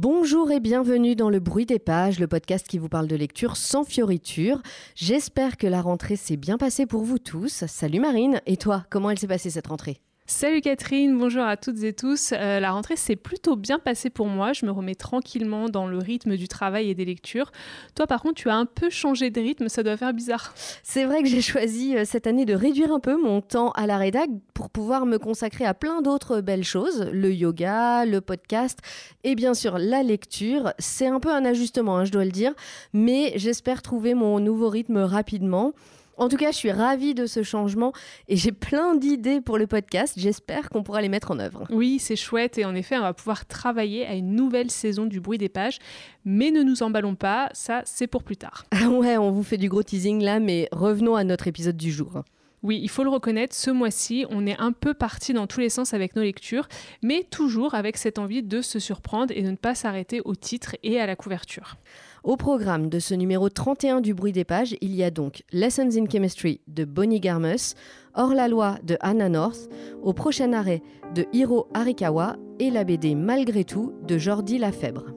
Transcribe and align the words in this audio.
Bonjour 0.00 0.52
et 0.52 0.60
bienvenue 0.60 1.16
dans 1.16 1.28
le 1.28 1.40
bruit 1.40 1.66
des 1.66 1.80
pages, 1.80 2.20
le 2.20 2.28
podcast 2.28 2.68
qui 2.68 2.78
vous 2.78 2.88
parle 2.88 3.08
de 3.08 3.16
lecture 3.16 3.56
sans 3.56 3.82
fioriture. 3.82 4.62
J'espère 4.94 5.56
que 5.56 5.66
la 5.66 5.82
rentrée 5.82 6.14
s'est 6.14 6.36
bien 6.36 6.56
passée 6.56 6.86
pour 6.86 7.02
vous 7.02 7.18
tous. 7.18 7.64
Salut 7.66 7.98
Marine, 7.98 8.40
et 8.46 8.56
toi, 8.56 8.84
comment 8.90 9.10
elle 9.10 9.18
s'est 9.18 9.26
passée 9.26 9.50
cette 9.50 9.66
rentrée? 9.66 10.00
Salut 10.30 10.60
Catherine, 10.60 11.16
bonjour 11.16 11.42
à 11.42 11.56
toutes 11.56 11.82
et 11.82 11.94
tous. 11.94 12.34
Euh, 12.36 12.60
la 12.60 12.72
rentrée 12.72 12.96
s'est 12.96 13.16
plutôt 13.16 13.56
bien 13.56 13.78
passée 13.78 14.10
pour 14.10 14.26
moi. 14.26 14.52
Je 14.52 14.66
me 14.66 14.70
remets 14.70 14.94
tranquillement 14.94 15.70
dans 15.70 15.86
le 15.86 15.96
rythme 15.96 16.36
du 16.36 16.48
travail 16.48 16.90
et 16.90 16.94
des 16.94 17.06
lectures. 17.06 17.50
Toi, 17.94 18.06
par 18.06 18.20
contre, 18.20 18.34
tu 18.34 18.50
as 18.50 18.54
un 18.54 18.66
peu 18.66 18.90
changé 18.90 19.30
de 19.30 19.40
rythme, 19.40 19.70
ça 19.70 19.82
doit 19.82 19.96
faire 19.96 20.12
bizarre. 20.12 20.52
C'est 20.82 21.06
vrai 21.06 21.22
que 21.22 21.28
j'ai 21.30 21.40
choisi 21.40 21.96
euh, 21.96 22.04
cette 22.04 22.26
année 22.26 22.44
de 22.44 22.52
réduire 22.52 22.92
un 22.92 23.00
peu 23.00 23.16
mon 23.16 23.40
temps 23.40 23.70
à 23.70 23.86
la 23.86 23.96
rédac 23.96 24.28
pour 24.52 24.68
pouvoir 24.68 25.06
me 25.06 25.16
consacrer 25.16 25.64
à 25.64 25.72
plein 25.72 26.02
d'autres 26.02 26.42
belles 26.42 26.62
choses, 26.62 27.08
le 27.10 27.32
yoga, 27.32 28.04
le 28.04 28.20
podcast 28.20 28.80
et 29.24 29.34
bien 29.34 29.54
sûr 29.54 29.78
la 29.78 30.02
lecture. 30.02 30.74
C'est 30.78 31.06
un 31.06 31.20
peu 31.20 31.30
un 31.30 31.46
ajustement, 31.46 31.96
hein, 31.96 32.04
je 32.04 32.12
dois 32.12 32.26
le 32.26 32.32
dire, 32.32 32.52
mais 32.92 33.32
j'espère 33.36 33.80
trouver 33.80 34.12
mon 34.12 34.40
nouveau 34.40 34.68
rythme 34.68 34.98
rapidement. 34.98 35.72
En 36.18 36.28
tout 36.28 36.36
cas, 36.36 36.50
je 36.50 36.56
suis 36.56 36.72
ravie 36.72 37.14
de 37.14 37.26
ce 37.26 37.44
changement 37.44 37.92
et 38.26 38.36
j'ai 38.36 38.50
plein 38.50 38.96
d'idées 38.96 39.40
pour 39.40 39.56
le 39.56 39.68
podcast. 39.68 40.14
J'espère 40.16 40.68
qu'on 40.68 40.82
pourra 40.82 41.00
les 41.00 41.08
mettre 41.08 41.30
en 41.30 41.38
œuvre. 41.38 41.64
Oui, 41.70 42.00
c'est 42.00 42.16
chouette 42.16 42.58
et 42.58 42.64
en 42.64 42.74
effet, 42.74 42.98
on 42.98 43.02
va 43.02 43.14
pouvoir 43.14 43.46
travailler 43.46 44.04
à 44.04 44.14
une 44.14 44.34
nouvelle 44.34 44.70
saison 44.70 45.06
du 45.06 45.20
bruit 45.20 45.38
des 45.38 45.48
pages. 45.48 45.78
Mais 46.24 46.50
ne 46.50 46.64
nous 46.64 46.82
emballons 46.82 47.14
pas, 47.14 47.48
ça 47.52 47.82
c'est 47.84 48.08
pour 48.08 48.24
plus 48.24 48.36
tard. 48.36 48.64
Ah 48.72 48.88
ouais, 48.88 49.16
on 49.16 49.30
vous 49.30 49.44
fait 49.44 49.58
du 49.58 49.68
gros 49.68 49.84
teasing 49.84 50.20
là, 50.22 50.40
mais 50.40 50.68
revenons 50.72 51.14
à 51.14 51.22
notre 51.22 51.46
épisode 51.46 51.76
du 51.76 51.92
jour. 51.92 52.22
Oui, 52.62 52.80
il 52.82 52.88
faut 52.88 53.04
le 53.04 53.10
reconnaître, 53.10 53.54
ce 53.54 53.70
mois-ci, 53.70 54.26
on 54.30 54.46
est 54.46 54.58
un 54.58 54.72
peu 54.72 54.92
parti 54.92 55.32
dans 55.32 55.46
tous 55.46 55.60
les 55.60 55.68
sens 55.68 55.94
avec 55.94 56.16
nos 56.16 56.22
lectures, 56.22 56.68
mais 57.02 57.24
toujours 57.30 57.74
avec 57.74 57.96
cette 57.96 58.18
envie 58.18 58.42
de 58.42 58.62
se 58.62 58.80
surprendre 58.80 59.32
et 59.36 59.42
de 59.42 59.50
ne 59.50 59.56
pas 59.56 59.76
s'arrêter 59.76 60.20
au 60.24 60.34
titre 60.34 60.74
et 60.82 61.00
à 61.00 61.06
la 61.06 61.14
couverture. 61.14 61.76
Au 62.24 62.36
programme 62.36 62.88
de 62.88 62.98
ce 62.98 63.14
numéro 63.14 63.48
31 63.48 64.00
du 64.00 64.12
bruit 64.12 64.32
des 64.32 64.44
pages, 64.44 64.76
il 64.80 64.94
y 64.94 65.04
a 65.04 65.10
donc 65.10 65.44
Lessons 65.52 65.90
in 65.96 66.10
Chemistry 66.10 66.60
de 66.66 66.84
Bonnie 66.84 67.20
Garmus, 67.20 67.74
Hors 68.14 68.34
la 68.34 68.48
loi 68.48 68.78
de 68.82 68.96
Anna 69.00 69.28
North, 69.28 69.68
au 70.02 70.12
prochain 70.12 70.52
arrêt 70.52 70.82
de 71.14 71.26
Hiro 71.32 71.68
Arikawa 71.74 72.36
et 72.58 72.70
la 72.70 72.82
BD 72.82 73.14
Malgré 73.14 73.62
tout 73.62 73.92
de 74.08 74.18
Jordi 74.18 74.58
Lafèbre. 74.58 75.14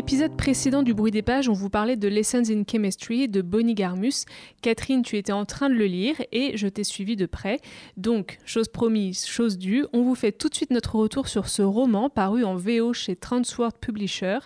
L'épisode 0.00 0.34
précédent 0.34 0.82
du 0.82 0.94
bruit 0.94 1.10
des 1.10 1.20
pages, 1.20 1.50
on 1.50 1.52
vous 1.52 1.68
parlait 1.68 1.96
de 1.96 2.08
Lessons 2.08 2.44
in 2.48 2.62
Chemistry 2.64 3.28
de 3.28 3.42
Bonnie 3.42 3.74
Garmus. 3.74 4.24
Catherine, 4.62 5.02
tu 5.02 5.18
étais 5.18 5.30
en 5.30 5.44
train 5.44 5.68
de 5.68 5.74
le 5.74 5.84
lire 5.84 6.16
et 6.32 6.56
je 6.56 6.68
t'ai 6.68 6.84
suivi 6.84 7.16
de 7.16 7.26
près. 7.26 7.60
Donc, 7.98 8.38
chose 8.46 8.68
promise, 8.68 9.26
chose 9.26 9.58
due, 9.58 9.84
on 9.92 10.00
vous 10.00 10.14
fait 10.14 10.32
tout 10.32 10.48
de 10.48 10.54
suite 10.54 10.70
notre 10.70 10.94
retour 10.94 11.28
sur 11.28 11.48
ce 11.48 11.60
roman 11.60 12.08
paru 12.08 12.44
en 12.44 12.56
VO 12.56 12.94
chez 12.94 13.14
Transworld 13.14 13.76
Publisher 13.78 14.38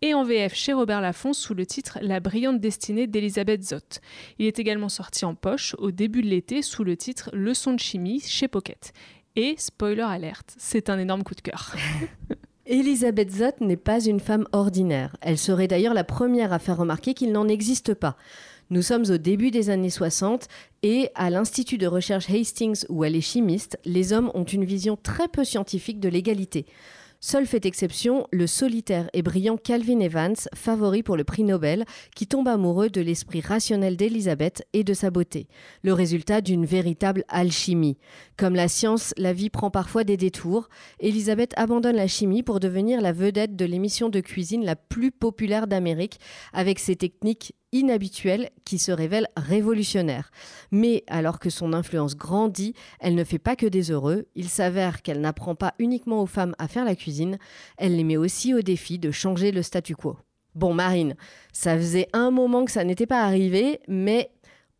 et 0.00 0.14
en 0.14 0.24
VF 0.24 0.54
chez 0.54 0.72
Robert 0.72 1.02
Laffont 1.02 1.34
sous 1.34 1.52
le 1.52 1.66
titre 1.66 1.98
La 2.00 2.20
brillante 2.20 2.58
destinée 2.58 3.06
d'Elisabeth 3.06 3.62
Zott. 3.62 4.00
Il 4.38 4.46
est 4.46 4.58
également 4.58 4.88
sorti 4.88 5.26
en 5.26 5.34
poche 5.34 5.76
au 5.76 5.90
début 5.90 6.22
de 6.22 6.28
l'été 6.28 6.62
sous 6.62 6.82
le 6.82 6.96
titre 6.96 7.28
Leçon 7.34 7.74
de 7.74 7.78
chimie 7.78 8.20
chez 8.20 8.48
Pocket. 8.48 8.94
Et 9.36 9.54
spoiler 9.58 10.00
alerte, 10.00 10.54
c'est 10.56 10.88
un 10.88 10.98
énorme 10.98 11.24
coup 11.24 11.34
de 11.34 11.42
cœur. 11.42 11.76
Elisabeth 12.66 13.30
Zott 13.30 13.60
n'est 13.60 13.76
pas 13.76 14.00
une 14.00 14.20
femme 14.20 14.46
ordinaire. 14.52 15.16
Elle 15.20 15.36
serait 15.36 15.68
d'ailleurs 15.68 15.92
la 15.92 16.04
première 16.04 16.54
à 16.54 16.58
faire 16.58 16.78
remarquer 16.78 17.12
qu'il 17.12 17.30
n'en 17.30 17.46
existe 17.46 17.92
pas. 17.92 18.16
Nous 18.70 18.80
sommes 18.80 19.04
au 19.10 19.18
début 19.18 19.50
des 19.50 19.68
années 19.68 19.90
60 19.90 20.48
et 20.82 21.10
à 21.14 21.28
l'Institut 21.28 21.76
de 21.76 21.86
recherche 21.86 22.30
Hastings 22.30 22.86
où 22.88 23.04
elle 23.04 23.16
est 23.16 23.20
chimiste, 23.20 23.78
les 23.84 24.14
hommes 24.14 24.30
ont 24.32 24.44
une 24.44 24.64
vision 24.64 24.96
très 24.96 25.28
peu 25.28 25.44
scientifique 25.44 26.00
de 26.00 26.08
l'égalité. 26.08 26.64
Seul 27.26 27.46
fait 27.46 27.64
exception, 27.64 28.26
le 28.32 28.46
solitaire 28.46 29.08
et 29.14 29.22
brillant 29.22 29.56
Calvin 29.56 30.00
Evans, 30.00 30.36
favori 30.54 31.02
pour 31.02 31.16
le 31.16 31.24
prix 31.24 31.42
Nobel, 31.42 31.86
qui 32.14 32.26
tombe 32.26 32.48
amoureux 32.48 32.90
de 32.90 33.00
l'esprit 33.00 33.40
rationnel 33.40 33.96
d'Elisabeth 33.96 34.66
et 34.74 34.84
de 34.84 34.92
sa 34.92 35.10
beauté. 35.10 35.46
Le 35.82 35.94
résultat 35.94 36.42
d'une 36.42 36.66
véritable 36.66 37.24
alchimie. 37.28 37.96
Comme 38.36 38.54
la 38.54 38.68
science, 38.68 39.14
la 39.16 39.32
vie 39.32 39.48
prend 39.48 39.70
parfois 39.70 40.04
des 40.04 40.18
détours. 40.18 40.68
Elisabeth 41.00 41.54
abandonne 41.56 41.96
la 41.96 42.08
chimie 42.08 42.42
pour 42.42 42.60
devenir 42.60 43.00
la 43.00 43.12
vedette 43.12 43.56
de 43.56 43.64
l'émission 43.64 44.10
de 44.10 44.20
cuisine 44.20 44.62
la 44.62 44.76
plus 44.76 45.10
populaire 45.10 45.66
d'Amérique, 45.66 46.20
avec 46.52 46.78
ses 46.78 46.94
techniques 46.94 47.54
inhabituelle 47.74 48.48
qui 48.64 48.78
se 48.78 48.92
révèle 48.92 49.28
révolutionnaire. 49.36 50.30
Mais 50.70 51.04
alors 51.08 51.38
que 51.38 51.50
son 51.50 51.74
influence 51.74 52.16
grandit, 52.16 52.72
elle 53.00 53.14
ne 53.14 53.24
fait 53.24 53.38
pas 53.38 53.56
que 53.56 53.66
des 53.66 53.90
heureux. 53.90 54.26
Il 54.34 54.48
s'avère 54.48 55.02
qu'elle 55.02 55.20
n'apprend 55.20 55.54
pas 55.54 55.74
uniquement 55.78 56.22
aux 56.22 56.26
femmes 56.26 56.54
à 56.58 56.68
faire 56.68 56.86
la 56.86 56.96
cuisine, 56.96 57.36
elle 57.76 57.96
les 57.96 58.04
met 58.04 58.16
aussi 58.16 58.54
au 58.54 58.62
défi 58.62 58.98
de 58.98 59.10
changer 59.10 59.50
le 59.50 59.62
statu 59.62 59.94
quo. 59.94 60.16
Bon, 60.54 60.72
Marine, 60.72 61.16
ça 61.52 61.76
faisait 61.76 62.08
un 62.12 62.30
moment 62.30 62.64
que 62.64 62.70
ça 62.70 62.84
n'était 62.84 63.06
pas 63.06 63.22
arrivé, 63.22 63.80
mais 63.88 64.30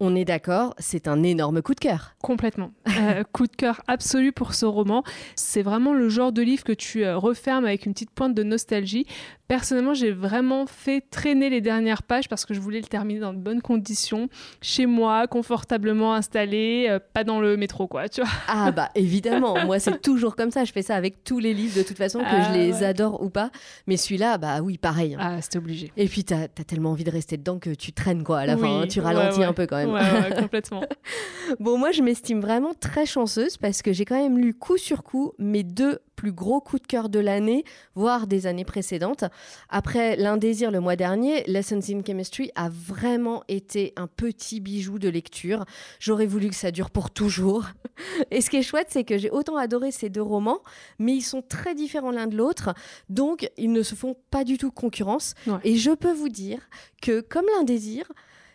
on 0.00 0.16
est 0.16 0.25
d'accord, 0.25 0.75
c'est 0.78 1.06
un 1.06 1.22
énorme 1.22 1.62
coup 1.62 1.75
de 1.75 1.81
cœur. 1.81 2.15
Complètement. 2.22 2.72
Euh, 3.04 3.25
coup 3.25 3.49
de 3.49 3.56
cœur 3.56 3.83
absolu 3.88 4.33
pour 4.33 4.54
ce 4.54 4.65
roman. 4.65 5.03
C'est 5.34 5.62
vraiment 5.62 5.93
le 5.93 6.09
genre 6.09 6.33
de 6.33 6.43
livre 6.43 6.62
que 6.62 6.72
tu 6.72 7.04
euh, 7.04 7.19
refermes 7.19 7.65
avec 7.65 7.87
une 7.87 7.93
petite 7.93 8.12
pointe 8.12 8.34
de 8.34 8.44
nostalgie. 8.44 9.04
Personnellement, 9.54 9.94
j'ai 9.94 10.10
vraiment 10.10 10.66
fait 10.66 11.00
traîner 11.00 11.48
les 11.48 11.60
dernières 11.60 12.03
pages 12.03 12.28
parce 12.28 12.44
que 12.44 12.54
je 12.54 12.60
voulais 12.60 12.81
le 12.81 12.87
terminer 12.88 13.20
dans 13.20 13.32
de 13.32 13.38
bonnes 13.38 13.62
conditions, 13.62 14.28
chez 14.60 14.84
moi, 14.84 15.28
confortablement 15.28 16.12
installé, 16.12 16.87
euh, 16.91 16.98
pas 17.12 17.22
dans 17.22 17.38
le 17.41 17.56
métro, 17.56 17.87
quoi, 17.87 18.09
tu 18.09 18.20
vois. 18.20 18.31
Ah 18.48 18.72
bah 18.72 18.88
évidemment, 18.97 19.65
moi 19.65 19.78
c'est 19.78 20.03
toujours 20.03 20.34
comme 20.34 20.50
ça. 20.50 20.65
Je 20.65 20.72
fais 20.72 20.82
ça 20.82 20.97
avec 20.97 21.22
tous 21.22 21.38
les 21.38 21.54
livres 21.54 21.76
de 21.78 21.84
toute 21.84 21.97
façon, 21.97 22.19
que 22.19 22.25
Ah, 22.28 22.53
je 22.53 22.59
les 22.59 22.72
ouais. 22.72 22.84
adore 22.84 23.22
ou 23.22 23.31
pas. 23.31 23.50
Mais 23.87 23.97
celui-là, 23.97 24.38
bah 24.38 24.60
oui, 24.60 24.76
pareil. 24.76 25.15
hein. 25.15 25.19
Ah, 25.20 25.41
c'était 25.41 25.59
obligé. 25.59 25.92
Et 25.97 26.09
puis 26.09 26.25
t'as 26.25 26.44
as 26.44 26.65
tellement 26.66 26.91
envie 26.91 27.04
de 27.04 27.12
rester 27.12 27.36
dedans 27.36 27.60
que 27.60 27.71
tu 27.71 27.92
traînes 27.92 28.25
quoi 28.25 28.41
à 28.41 28.47
la 28.47 28.56
Oui, 28.56 28.60
fin. 28.62 28.81
hein. 28.81 28.86
Tu 28.88 28.98
ralentis 28.98 29.38
ouais. 29.38 29.44
un 29.44 29.53
peu 29.53 29.66
quand 29.66 29.76
même. 29.76 29.92
Ouais, 29.92 30.00
ouais, 30.00 30.34
complètement. 30.41 30.82
Bon, 31.60 31.78
moi, 31.78 31.92
je 31.92 32.03
m'estime 32.03 32.41
vraiment 32.41 32.75
très 32.75 33.06
chanceuse 33.06 33.56
parce 33.56 33.82
que 33.82 33.92
j'ai 33.92 34.04
quand 34.04 34.21
même 34.21 34.36
lu 34.36 34.53
coup 34.53 34.78
sur 34.78 35.04
coup 35.04 35.31
mes 35.38 35.62
deux 35.62 36.00
plus 36.15 36.33
gros 36.33 36.61
coups 36.61 36.83
de 36.83 36.87
cœur 36.87 37.09
de 37.09 37.19
l'année, 37.19 37.65
voire 37.95 38.27
des 38.27 38.47
années 38.47 38.65
précédentes. 38.65 39.25
Après 39.69 40.17
l'Indésir 40.17 40.71
le 40.71 40.81
mois 40.81 40.97
dernier, 40.97 41.45
Lessons 41.47 41.81
in 41.91 42.03
Chemistry 42.07 42.51
a 42.55 42.69
vraiment 42.69 43.43
été 43.49 43.93
un 43.97 44.07
petit 44.07 44.61
bijou 44.61 44.99
de 44.99 45.09
lecture. 45.09 45.65
J'aurais 45.99 46.27
voulu 46.27 46.49
que 46.49 46.55
ça 46.55 46.71
dure 46.71 46.91
pour 46.91 47.11
toujours. 47.11 47.67
Et 48.31 48.41
ce 48.41 48.51
qui 48.51 48.57
est 48.57 48.63
chouette, 48.63 48.89
c'est 48.91 49.05
que 49.05 49.19
j'ai 49.19 49.31
autant 49.31 49.57
adoré 49.57 49.91
ces 49.91 50.09
deux 50.09 50.23
romans, 50.23 50.61
mais 50.99 51.13
ils 51.13 51.23
sont 51.23 51.43
très 51.43 51.75
différents 51.75 52.11
l'un 52.11 52.27
de 52.27 52.37
l'autre, 52.37 52.75
donc 53.09 53.51
ils 53.57 53.73
ne 53.73 53.83
se 53.83 53.95
font 53.95 54.17
pas 54.31 54.45
du 54.45 54.59
tout 54.59 54.71
concurrence. 54.71 55.35
Ouais. 55.47 55.59
Et 55.65 55.77
je 55.77 55.91
peux 55.91 56.13
vous 56.13 56.29
dire 56.29 56.61
que, 57.03 57.21
comme 57.21 57.47
l'Indésir, 57.57 58.11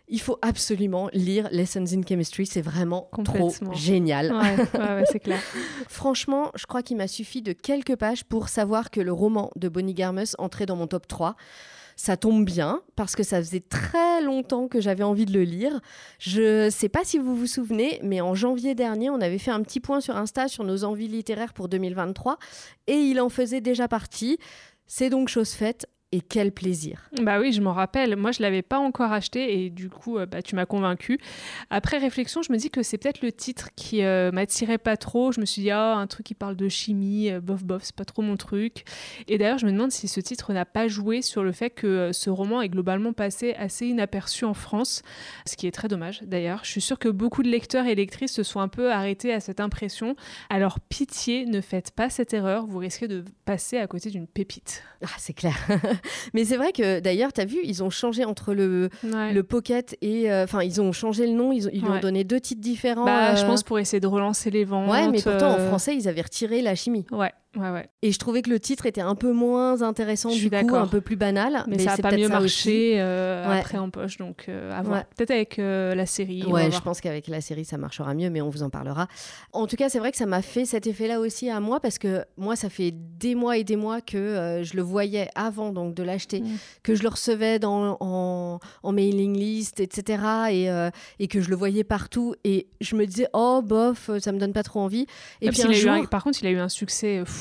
il 0.10 0.20
faut 0.20 0.38
absolument 0.42 1.10
lire 1.14 1.48
Lessons 1.52 1.86
in 1.94 2.02
Chemistry, 2.08 2.46
c'est 2.46 2.62
vraiment 2.62 3.10
trop 3.24 3.54
génial. 3.74 4.34
Ouais, 4.34 4.56
ouais, 4.58 4.80
ouais, 4.80 5.04
c'est 5.12 5.20
clair. 5.20 5.40
Franchement, 5.88 6.52
je 6.56 6.66
crois 6.66 6.82
qu'il 6.82 6.98
m'a 6.98 7.08
suffi 7.08 7.42
de 7.42 7.54
quelques 7.54 7.96
pages 7.96 8.24
pour 8.24 8.50
savoir 8.50 8.90
que 8.90 9.02
le 9.02 9.14
roman 9.14 9.52
de 9.56 9.70
Bonnie 9.70 9.94
Garmus 9.94 10.36
entrait 10.40 10.66
dans 10.66 10.76
mon 10.76 10.88
top 10.88 11.08
3. 11.08 11.36
Ça 11.96 12.16
tombe 12.16 12.46
bien 12.46 12.82
parce 12.96 13.16
que 13.16 13.24
ça 13.24 13.40
faisait 13.40 13.60
très 13.60 14.22
longtemps 14.22 14.70
que 14.70 14.80
j'avais 14.80 15.04
envie 15.04 15.26
de 15.26 15.34
le 15.34 15.44
lire. 15.44 15.82
Je 16.18 16.70
sais 16.70 16.88
pas 16.88 17.04
si 17.04 17.18
vous 17.18 17.36
vous 17.36 17.46
souvenez, 17.46 18.00
mais 18.04 18.22
en 18.22 18.36
janvier 18.36 18.74
dernier, 18.74 19.10
on 19.10 19.20
avait 19.20 19.38
fait 19.38 19.52
un 19.52 19.62
petit 19.62 19.82
point 19.82 20.00
sur 20.00 20.16
Insta 20.16 20.48
sur 20.48 20.64
nos 20.64 20.86
envies 20.86 21.10
littéraires 21.10 21.54
pour 21.54 21.68
2023 21.68 22.40
et 22.88 22.96
il 22.96 23.20
en 23.20 23.28
faisait 23.28 23.60
déjà 23.60 23.90
partie. 23.90 24.40
C'est 24.88 25.10
donc 25.10 25.28
chose 25.28 25.52
faite. 25.52 25.88
Et 26.12 26.22
quel 26.22 26.52
plaisir. 26.52 27.08
Bah 27.22 27.40
oui, 27.40 27.54
je 27.54 27.62
m'en 27.62 27.74
rappelle. 27.74 28.16
Moi, 28.16 28.32
je 28.32 28.42
l'avais 28.42 28.64
pas 28.64 28.80
encore 28.80 29.12
acheté 29.12 29.64
et 29.64 29.70
du 29.70 29.90
coup, 29.90 30.18
euh, 30.18 30.26
bah, 30.26 30.42
tu 30.42 30.56
m'as 30.56 30.66
convaincu. 30.66 31.20
Après 31.70 32.00
réflexion, 32.00 32.42
je 32.42 32.52
me 32.52 32.58
dis 32.58 32.72
que 32.72 32.82
c'est 32.82 32.98
peut-être 32.98 33.22
le 33.22 33.32
titre 33.32 33.70
qui 33.76 34.04
euh, 34.04 34.32
m'attirait 34.32 34.80
pas 34.80 34.98
trop. 34.98 35.32
Je 35.32 35.40
me 35.40 35.46
suis 35.46 35.62
dit, 35.62 35.70
ah, 35.70 35.96
un 35.96 36.08
truc 36.08 36.26
qui 36.26 36.34
parle 36.34 36.56
de 36.56 36.68
chimie, 36.68 37.30
euh, 37.30 37.40
bof 37.40 37.64
bof, 37.64 37.84
c'est 37.84 37.96
pas 37.96 38.06
trop 38.06 38.24
mon 38.24 38.38
truc. 38.38 38.86
Et 39.28 39.38
d'ailleurs, 39.38 39.60
je 39.60 39.66
me 39.66 39.72
demande 39.72 39.92
si 39.92 40.08
ce 40.08 40.20
titre 40.20 40.52
n'a 40.52 40.66
pas 40.66 40.88
joué 40.88 41.22
sur 41.22 41.44
le 41.44 41.52
fait 41.52 41.70
que 41.70 41.88
euh, 41.88 42.14
ce 42.14 42.30
roman 42.30 42.62
est 42.62 42.70
globalement 42.70 43.14
passé 43.14 43.54
assez 43.54 43.86
inaperçu 43.86 44.46
en 44.46 44.54
France, 44.54 45.04
ce 45.46 45.56
qui 45.56 45.68
est 45.68 45.72
très 45.72 45.88
dommage 45.88 46.22
d'ailleurs. 46.24 46.62
Je 46.64 46.72
suis 46.72 46.82
sûre 46.82 47.00
que 47.00 47.10
beaucoup 47.10 47.44
de 47.44 47.50
lecteurs 47.50 47.86
et 47.86 47.96
lectrices 47.96 48.34
se 48.34 48.44
sont 48.44 48.60
un 48.60 48.68
peu 48.68 48.92
arrêtés 48.92 49.34
à 49.34 49.40
cette 49.40 49.60
impression. 49.60 50.16
Alors 50.50 50.80
pitié, 50.80 51.46
ne 51.46 51.62
faites 51.62 51.92
pas 51.92 52.10
cette 52.10 52.34
erreur, 52.34 52.66
vous 52.66 52.80
risquez 52.80 53.08
de 53.08 53.24
passer 53.46 53.78
à 53.78 53.88
côté 53.88 54.10
d'une 54.10 54.28
pépite. 54.28 54.84
Ah, 55.04 55.10
c'est 55.18 55.34
clair. 55.34 55.56
Mais 56.34 56.46
c'est 56.46 56.58
vrai 56.58 56.72
que 56.72 57.00
d'ailleurs, 57.00 57.34
tu 57.34 57.42
as 57.42 57.46
vu, 57.46 57.58
ils 57.64 57.84
ont 57.84 57.90
changé 57.90 58.26
entre 58.26 58.54
le, 58.54 58.90
Ouais. 59.04 59.34
le 59.34 59.44
Pocket 59.44 59.98
et. 60.02 60.32
euh, 60.32 60.44
Enfin, 60.44 60.64
ils 60.64 60.82
ont 60.82 60.92
changé 60.92 61.28
le 61.28 61.34
nom, 61.34 61.52
ils, 61.52 61.68
lui 61.70 61.84
ont 61.90 62.00
donné 62.00 62.24
deux 62.24 62.40
titres 62.40 62.62
différents. 62.62 63.06
Bah, 63.06 63.36
je 63.36 63.44
euh, 63.44 63.48
pense 63.48 63.64
pour 63.64 63.78
essayer 63.80 64.00
de 64.00 64.08
relancer 64.08 64.50
les 64.50 64.64
ventes. 64.64 64.90
Ouais, 64.90 65.08
mais 65.10 65.22
pourtant, 65.22 65.52
en 65.52 65.60
euh, 65.60 65.68
français, 65.68 65.96
ils 65.96 66.08
avaient 66.08 66.22
retiré 66.22 66.62
la 66.62 66.76
chimie. 66.76 67.06
Ouais, 67.12 67.32
Ouais, 67.58 67.72
ouais. 67.72 67.90
Et 68.04 68.12
je 68.12 68.20
trouvais 68.20 68.44
que 68.44 68.50
le 68.52 68.60
titre 68.60 68.86
était 68.86 69.02
un 69.02 69.16
peu 69.16 69.32
moins 69.34 69.82
intéressant, 69.82 70.30
du 70.30 70.52
coup, 70.52 70.76
un 70.76 70.86
peu 70.86 71.02
plus 71.02 71.16
banal. 71.16 71.64
Mais, 71.68 71.80
ça 71.80 71.94
a 71.94 71.96
c'est 71.96 72.04
pas 72.04 72.12
mieux 72.16 72.30
marché 72.30 72.96
euh, 73.02 73.50
Ouais. 73.50 73.58
après 73.58 73.80
en 73.80 73.90
poche, 73.90 74.18
donc 74.18 74.46
euh, 74.50 74.72
à 74.72 74.84
voir. 74.84 75.00
Ouais. 75.00 75.04
Peut-être 75.18 75.32
avec 75.32 75.58
euh, 75.58 75.96
la 75.96 76.06
série. 76.06 76.44
Ouais, 76.44 76.66
je 76.66 76.70
voir. 76.70 76.84
pense 76.84 77.02
qu'avec 77.02 77.28
la 77.28 77.42
série, 77.42 77.66
ça 77.66 77.78
marchera 77.80 78.14
mieux, 78.14 78.30
mais 78.30 78.40
on 78.42 78.50
vous 78.50 78.62
en 78.62 78.70
parlera. 78.70 79.08
En 79.52 79.66
tout 79.66 79.78
cas, 79.78 79.90
c'est 79.90 79.98
vrai 79.98 80.12
que 80.12 80.18
ça 80.18 80.28
m'a 80.28 80.44
fait 80.44 80.66
cet 80.66 80.86
effet-là 80.86 81.20
aussi 81.20 81.50
à 81.50 81.60
moi, 81.60 81.80
parce 81.80 81.98
que 81.98 82.24
moi, 82.38 82.56
ça 82.56 82.70
fait 82.70 82.94
des 82.94 83.34
mois 83.34 83.58
et 83.58 83.64
des 83.64 83.78
mois 83.78 84.02
que 84.02 84.18
euh, 84.18 84.64
je 84.64 84.76
le 84.76 84.84
voyais 84.84 85.28
avant 85.34 85.72
donc 85.72 85.96
de 85.96 86.04
l'acheter, 86.04 86.42
Mm. 86.42 86.56
que 86.84 86.94
je 86.94 87.02
le 87.02 87.10
recevais 87.10 87.58
dans, 87.58 87.98
en, 88.00 88.60
en 88.84 88.92
mailing 88.92 89.36
list, 89.36 89.80
etc., 89.80 90.22
et, 90.52 90.70
et 91.24 91.28
que 91.28 91.42
je 91.42 91.50
le 91.50 91.56
voyais 91.56 91.84
partout, 91.84 92.36
et 92.44 92.68
je 92.80 92.96
me 92.96 93.06
disais, 93.08 93.28
oh, 93.34 93.62
bof, 93.66 94.12
ça 94.20 94.32
me 94.32 94.38
donne 94.38 94.54
pas 94.54 94.62
trop 94.64 94.82
envie. 94.82 95.08
Et 95.42 95.50
puis 95.50 95.74
jour, 95.74 95.92
un- 95.94 96.06
par 96.06 96.24
contre, 96.24 96.38
il 96.44 96.48
a 96.48 96.52
eu 96.52 96.60
un 96.60 96.70
succès 96.70 97.24
fou 97.26 97.39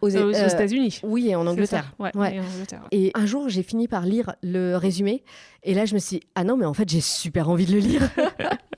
aux, 0.00 0.16
euh, 0.16 0.30
aux, 0.30 0.34
euh, 0.34 0.48
États-Unis. 0.48 1.00
oui, 1.04 1.28
et 1.28 1.36
en 1.36 1.42
C'est 1.44 1.48
Angleterre. 1.50 1.94
ça, 1.98 2.02
Ouais, 2.04 2.10
Ouais. 2.16 2.36
et 2.36 2.40
en 2.40 2.44
Angleterre. 2.44 2.82
Et 2.90 3.10
un 3.14 3.26
jour, 3.26 3.48
j'ai 3.48 3.62
fini 3.62 3.86
par 3.88 4.04
lire 4.04 4.34
le 4.42 4.76
résumé. 4.76 5.22
Et 5.64 5.74
là, 5.74 5.84
je 5.84 5.94
me 5.94 5.98
suis 5.98 6.18
dit, 6.18 6.26
ah 6.34 6.44
non, 6.44 6.56
mais 6.56 6.66
en 6.66 6.74
fait, 6.74 6.88
j'ai 6.88 7.00
super 7.00 7.48
envie 7.48 7.66
de 7.66 7.72
le 7.72 7.78
lire. 7.78 8.10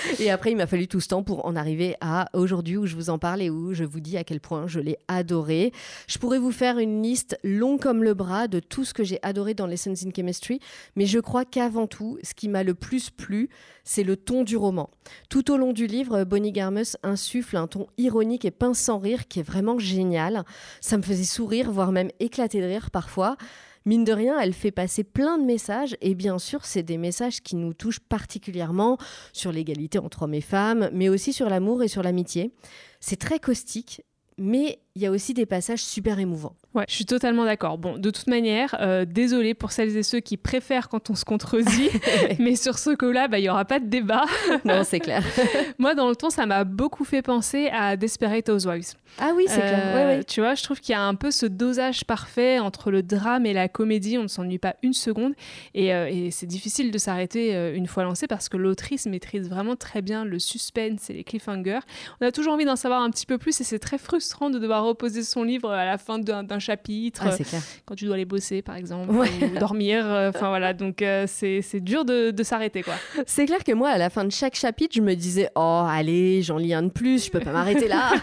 et 0.20 0.30
après, 0.30 0.50
il 0.52 0.56
m'a 0.56 0.66
fallu 0.66 0.88
tout 0.88 1.00
ce 1.00 1.08
temps 1.08 1.22
pour 1.22 1.46
en 1.46 1.56
arriver 1.56 1.96
à 2.00 2.28
aujourd'hui 2.32 2.76
où 2.76 2.86
je 2.86 2.94
vous 2.94 3.10
en 3.10 3.18
parle 3.18 3.42
et 3.42 3.50
où 3.50 3.74
je 3.74 3.84
vous 3.84 4.00
dis 4.00 4.16
à 4.16 4.24
quel 4.24 4.40
point 4.40 4.66
je 4.66 4.80
l'ai 4.80 4.98
adoré. 5.08 5.72
Je 6.06 6.18
pourrais 6.18 6.38
vous 6.38 6.52
faire 6.52 6.78
une 6.78 7.02
liste 7.02 7.38
longue 7.44 7.80
comme 7.80 8.02
le 8.02 8.14
bras 8.14 8.48
de 8.48 8.60
tout 8.60 8.84
ce 8.84 8.94
que 8.94 9.04
j'ai 9.04 9.18
adoré 9.22 9.54
dans 9.54 9.66
Lessons 9.66 9.94
in 10.04 10.10
Chemistry. 10.14 10.60
Mais 10.96 11.06
je 11.06 11.18
crois 11.18 11.44
qu'avant 11.44 11.86
tout, 11.86 12.18
ce 12.22 12.34
qui 12.34 12.48
m'a 12.48 12.62
le 12.62 12.74
plus 12.74 13.10
plu, 13.10 13.48
c'est 13.84 14.04
le 14.04 14.16
ton 14.16 14.44
du 14.44 14.56
roman. 14.56 14.90
Tout 15.28 15.50
au 15.50 15.56
long 15.56 15.72
du 15.72 15.86
livre, 15.86 16.24
Bonnie 16.24 16.52
Garmus 16.52 16.96
insuffle 17.02 17.56
un 17.56 17.66
ton 17.66 17.86
ironique 17.96 18.44
et 18.44 18.50
pince 18.50 18.78
sans 18.78 18.98
rire 18.98 19.28
qui 19.28 19.40
est 19.40 19.44
vraiment 19.44 19.78
génial. 19.78 20.44
Ça 20.80 20.96
me 20.96 21.02
faisait 21.02 21.24
sourire, 21.24 21.70
voire 21.70 21.92
même 21.92 22.10
éclater 22.20 22.60
de 22.60 22.66
rire 22.66 22.90
parfois. 22.90 23.36
Mine 23.84 24.04
de 24.04 24.12
rien, 24.12 24.38
elle 24.38 24.52
fait 24.52 24.70
passer 24.70 25.04
plein 25.04 25.38
de 25.38 25.44
messages 25.44 25.96
et 26.00 26.14
bien 26.14 26.38
sûr, 26.38 26.64
c'est 26.64 26.82
des 26.82 26.98
messages 26.98 27.42
qui 27.42 27.56
nous 27.56 27.74
touchent 27.74 28.00
particulièrement 28.00 28.98
sur 29.32 29.52
l'égalité 29.52 29.98
entre 29.98 30.22
hommes 30.22 30.34
et 30.34 30.40
femmes, 30.40 30.90
mais 30.92 31.08
aussi 31.08 31.32
sur 31.32 31.48
l'amour 31.48 31.82
et 31.82 31.88
sur 31.88 32.02
l'amitié. 32.02 32.52
C'est 33.00 33.18
très 33.18 33.38
caustique, 33.38 34.02
mais 34.36 34.80
il 34.98 35.02
y 35.02 35.06
a 35.06 35.12
aussi 35.12 35.32
des 35.32 35.46
passages 35.46 35.78
super 35.84 36.18
émouvants. 36.18 36.56
Ouais, 36.74 36.84
je 36.88 36.94
suis 36.96 37.06
totalement 37.06 37.44
d'accord. 37.44 37.78
Bon, 37.78 37.96
de 37.96 38.10
toute 38.10 38.26
manière, 38.26 38.76
euh, 38.80 39.04
désolé 39.04 39.54
pour 39.54 39.70
celles 39.70 39.96
et 39.96 40.02
ceux 40.02 40.18
qui 40.18 40.36
préfèrent 40.36 40.88
quand 40.88 41.08
on 41.08 41.14
se 41.14 41.24
contredit, 41.24 41.88
mais 42.40 42.56
sur 42.56 42.78
ce 42.80 42.90
coup-là, 42.96 43.28
bah, 43.28 43.38
il 43.38 43.42
n'y 43.42 43.48
aura 43.48 43.64
pas 43.64 43.78
de 43.78 43.86
débat. 43.86 44.24
non, 44.64 44.82
c'est 44.82 44.98
clair. 44.98 45.22
Moi, 45.78 45.94
dans 45.94 46.08
le 46.08 46.16
ton, 46.16 46.30
ça 46.30 46.46
m'a 46.46 46.64
beaucoup 46.64 47.04
fait 47.04 47.22
penser 47.22 47.68
à 47.72 47.96
Desperate 47.96 48.48
Housewives. 48.48 48.94
Ah 49.20 49.30
oui, 49.36 49.44
c'est 49.46 49.60
clair. 49.60 49.94
Ouais, 49.94 50.02
Euh, 50.02 50.16
ouais. 50.18 50.24
Tu 50.24 50.40
vois, 50.40 50.54
je 50.56 50.62
trouve 50.64 50.80
qu'il 50.80 50.92
y 50.92 50.96
a 50.96 51.02
un 51.02 51.14
peu 51.14 51.30
ce 51.30 51.46
dosage 51.46 52.04
parfait 52.04 52.58
entre 52.58 52.90
le 52.90 53.04
drame 53.04 53.46
et 53.46 53.52
la 53.52 53.68
comédie. 53.68 54.18
On 54.18 54.24
ne 54.24 54.28
s'ennuie 54.28 54.58
pas 54.58 54.74
une 54.82 54.92
seconde. 54.94 55.34
Et, 55.74 55.94
euh, 55.94 56.08
et 56.10 56.32
c'est 56.32 56.46
difficile 56.46 56.90
de 56.90 56.98
s'arrêter 56.98 57.54
euh, 57.54 57.72
une 57.74 57.86
fois 57.86 58.02
lancé 58.02 58.26
parce 58.26 58.48
que 58.48 58.56
l'autrice 58.56 59.06
maîtrise 59.06 59.48
vraiment 59.48 59.76
très 59.76 60.02
bien 60.02 60.24
le 60.24 60.40
suspense 60.40 61.08
et 61.08 61.12
les 61.12 61.24
cliffhangers. 61.24 61.80
On 62.20 62.26
a 62.26 62.32
toujours 62.32 62.54
envie 62.54 62.64
d'en 62.64 62.76
savoir 62.76 63.00
un 63.02 63.10
petit 63.10 63.26
peu 63.26 63.38
plus 63.38 63.60
et 63.60 63.64
c'est 63.64 63.78
très 63.78 63.98
frustrant 63.98 64.50
de 64.50 64.58
devoir 64.58 64.84
reposer 64.88 65.22
son 65.22 65.42
livre 65.44 65.70
à 65.70 65.84
la 65.84 65.98
fin 65.98 66.18
d'un 66.18 66.58
chapitre. 66.58 67.22
Ah, 67.24 67.36
clair. 67.36 67.62
quand 67.84 67.94
tu 67.94 68.06
dois 68.06 68.14
aller 68.14 68.24
bosser 68.24 68.62
par 68.62 68.76
exemple 68.76 69.10
Ouais. 69.14 69.28
ou 69.54 69.58
dormir 69.58 70.04
euh, 70.06 70.30
enfin 70.34 70.48
voilà 70.48 70.72
donc 70.74 71.02
euh, 71.02 71.24
c'est 71.28 71.62
c'est 71.62 71.80
dur 71.80 72.04
de, 72.04 72.30
de 72.30 72.42
s'arrêter 72.42 72.82
quoi 72.82 72.94
C'est 73.26 73.46
clair 73.46 73.62
que 73.64 73.72
moi, 73.72 73.90
à 73.90 73.98
la 73.98 74.10
fin 74.10 74.24
de 74.24 74.30
chaque 74.32 74.54
chapitre, 74.54 74.94
je 74.96 75.00
me 75.02 75.14
disais 75.14 75.50
Oh, 75.56 75.84
allez, 75.88 76.42
j'en 76.42 76.58
lis 76.58 76.74
un 76.74 76.82
de 76.82 76.90
plus, 76.90 77.26
je 77.26 77.30
peux 77.30 77.40
pas 77.40 77.52
m'arrêter 77.52 77.88
là. 77.88 78.12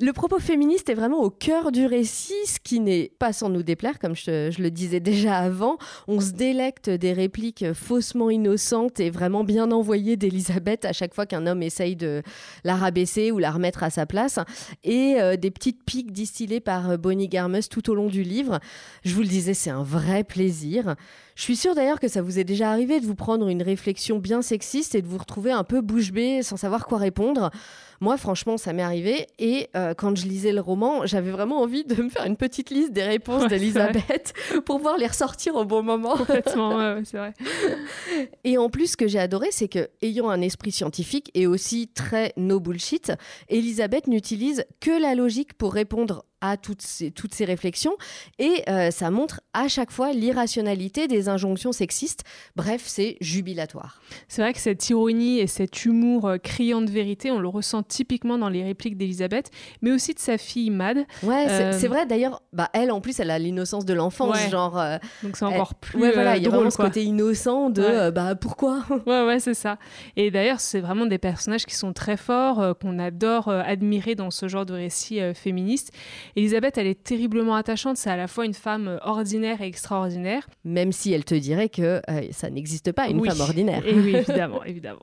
Le 0.00 0.12
propos 0.12 0.40
féministe 0.40 0.88
est 0.88 0.94
vraiment 0.94 1.22
au 1.22 1.30
cœur 1.30 1.70
du 1.70 1.86
récit, 1.86 2.34
ce 2.46 2.58
qui 2.58 2.80
n'est 2.80 3.12
pas 3.20 3.32
sans 3.32 3.48
nous 3.48 3.62
déplaire, 3.62 4.00
comme 4.00 4.16
je, 4.16 4.60
le 4.60 4.70
disais 4.72 4.98
déjà 4.98 5.36
avant. 5.36 5.78
On 6.08 6.20
se 6.20 6.32
délecte 6.32 6.90
des 6.90 7.12
répliques 7.12 7.72
faussement 7.74 8.28
innocentes 8.28 8.98
et 8.98 9.08
vraiment 9.08 9.44
bien 9.44 9.70
envoyées 9.70 10.16
d'Elisabeth 10.16 10.84
à 10.84 10.92
chaque 10.92 11.14
fois 11.14 11.26
qu'un 11.26 11.46
homme 11.46 11.62
essaye 11.62 11.94
de 11.94 12.24
la 12.64 12.74
rabaisser 12.74 13.30
ou 13.30 13.38
la 13.38 13.52
remettre 13.52 13.84
à 13.84 13.90
sa 13.90 14.04
place, 14.04 14.40
et 14.82 15.14
euh, 15.20 15.36
des 15.36 15.52
petites 15.52 15.84
piques 15.84 16.10
distillées 16.10 16.58
par 16.58 16.90
euh, 16.90 16.96
Bonnie 16.96 17.28
Garmus 17.28 17.68
tout 17.70 17.88
au 17.88 17.94
long 17.94 18.08
du 18.08 18.24
livre. 18.24 18.58
Je 19.04 19.14
vous 19.14 19.20
le 19.20 19.28
disais, 19.28 19.54
c'est 19.54 19.70
un 19.70 19.84
vrai 19.84 20.24
plaisir. 20.24 20.96
Je 21.36 21.42
suis 21.42 21.56
sûre 21.56 21.76
d'ailleurs 21.76 22.00
que 22.00 22.08
ça 22.08 22.22
vous 22.22 22.38
est 22.38 22.44
déjà 22.44 22.70
arrivé 22.70 22.98
de 23.00 23.06
vous 23.06 23.14
prendre 23.14 23.48
une 23.48 23.62
réflexion 23.62 24.18
bien 24.18 24.42
sexiste 24.42 24.94
et 24.94 25.02
de 25.02 25.06
vous 25.06 25.18
retrouver 25.18 25.52
un 25.52 25.64
peu 25.64 25.80
bouche 25.80 26.12
bée 26.12 26.42
sans 26.42 26.56
savoir 26.56 26.86
quoi 26.86 26.98
répondre. 26.98 27.50
Moi, 28.00 28.16
franchement, 28.16 28.56
ça 28.56 28.72
m'est 28.72 28.82
arrivé. 28.82 29.26
Et 29.38 29.68
euh, 29.76 29.83
quand 29.92 30.16
je 30.16 30.26
lisais 30.26 30.52
le 30.52 30.60
roman, 30.62 31.04
j'avais 31.04 31.30
vraiment 31.30 31.60
envie 31.60 31.84
de 31.84 32.02
me 32.02 32.08
faire 32.08 32.24
une 32.24 32.36
petite 32.36 32.70
liste 32.70 32.92
des 32.92 33.02
réponses 33.02 33.42
Ouais, 33.42 33.48
d'Elisabeth 33.50 34.32
pour 34.64 34.78
pouvoir 34.78 34.96
les 34.96 35.06
ressortir 35.06 35.54
au 35.56 35.64
bon 35.64 35.82
moment. 35.82 36.16
complètement 36.16 36.76
ouais, 36.76 37.02
c'est 37.04 37.18
vrai 37.18 37.34
Et 38.44 38.56
en 38.58 38.70
plus, 38.70 38.92
ce 38.92 38.96
que 38.96 39.08
j'ai 39.08 39.18
adoré, 39.18 39.48
c'est 39.50 39.68
que, 39.68 39.88
ayant 40.02 40.30
un 40.30 40.40
esprit 40.40 40.72
scientifique 40.72 41.30
et 41.34 41.46
aussi 41.46 41.88
très 41.88 42.32
no 42.36 42.60
bullshit, 42.60 43.12
Elisabeth 43.48 44.06
n'utilise 44.06 44.64
que 44.80 45.00
la 45.00 45.14
logique 45.14 45.54
pour 45.54 45.72
répondre 45.74 46.24
à 46.46 46.56
toutes 46.58 46.82
ces, 46.82 47.10
toutes 47.10 47.32
ces 47.34 47.46
réflexions. 47.46 47.94
Et 48.38 48.62
euh, 48.68 48.90
ça 48.90 49.10
montre 49.10 49.40
à 49.54 49.66
chaque 49.68 49.90
fois 49.90 50.12
l'irrationalité 50.12 51.08
des 51.08 51.28
injonctions 51.30 51.72
sexistes. 51.72 52.22
Bref, 52.54 52.82
c'est 52.84 53.16
jubilatoire. 53.20 54.02
c'est 54.28 54.42
vrai 54.42 54.52
que 54.52 54.58
cette 54.58 54.88
ironie 54.90 55.38
et 55.40 55.46
cet 55.46 55.84
humour 55.86 56.26
euh, 56.26 56.36
criant 56.38 56.82
de 56.82 56.90
vérité 56.90 57.30
on 57.30 57.38
le 57.38 57.48
ressent 57.48 57.82
typiquement 57.82 58.36
dans 58.36 58.48
les 58.50 58.62
répliques 58.62 58.96
d'Elisabeth 58.98 59.50
mais 59.80 59.90
aussi 59.90 60.12
de 60.12 60.18
sa 60.18 60.36
fille 60.38 60.70
Mad 60.70 60.98
Ouais, 61.22 61.46
c'est 61.48 61.62
Euh, 61.64 61.72
c'est 61.72 61.88
vrai. 61.88 62.04
D'ailleurs, 62.06 62.42
bah, 62.52 62.68
elle, 62.74 62.90
en 62.90 63.00
plus, 63.00 63.18
elle 63.20 63.30
a 63.30 63.38
l'innocence 63.38 63.84
de 63.86 63.94
l'enfance. 63.94 64.36
Ouais. 64.36 64.50
Genre, 64.50 64.74
donc 65.22 65.36
c'est 65.36 65.44
elle- 65.46 65.52
encore 65.54 65.74
plus 65.74 65.98
ouais, 66.00 66.12
voilà, 66.12 66.36
il 66.36 66.42
y 66.42 66.46
a 66.46 66.50
vraiment 66.50 66.70
ce 66.70 66.76
côté 66.76 67.02
innocent 67.04 67.70
de 67.70 67.82
Ouais. 67.82 68.12
bah 68.12 68.34
pourquoi? 68.34 68.84
Ouais, 69.06 69.24
ouais, 69.26 69.38
c'est 69.40 69.54
ça. 69.54 69.78
Et 70.16 70.30
d'ailleurs, 70.30 70.60
c'est 70.60 70.80
vraiment 70.80 71.06
des 71.06 71.18
personnages 71.18 71.64
qui 71.64 71.74
sont 71.74 71.92
très 71.92 72.16
forts, 72.16 72.76
qu'on 72.80 72.98
adore 72.98 73.48
admirer 73.48 74.14
dans 74.14 74.30
ce 74.30 74.48
genre 74.48 74.66
de 74.66 74.74
récit 74.74 75.20
féministe. 75.34 75.92
Elisabeth, 76.36 76.78
elle 76.78 76.86
est 76.86 77.02
terriblement 77.02 77.54
attachante. 77.54 77.96
C'est 77.96 78.10
à 78.10 78.16
la 78.16 78.26
fois 78.26 78.44
une 78.44 78.54
femme 78.54 78.88
euh, 78.88 78.98
ordinaire 79.02 79.60
et 79.62 79.66
extraordinaire. 79.66 80.46
Même 80.64 80.92
si 80.92 81.12
elle 81.12 81.24
te 81.24 81.34
dirait 81.34 81.68
que 81.68 82.00
euh, 82.10 82.22
ça 82.32 82.50
n'existe 82.50 82.92
pas, 82.92 83.08
une 83.08 83.20
Oui. 83.20 83.28
femme 83.28 83.40
ordinaire. 83.40 83.82
Et 83.86 83.94
oui, 83.94 84.14
évidemment, 84.16 84.64
évidemment. 84.64 85.02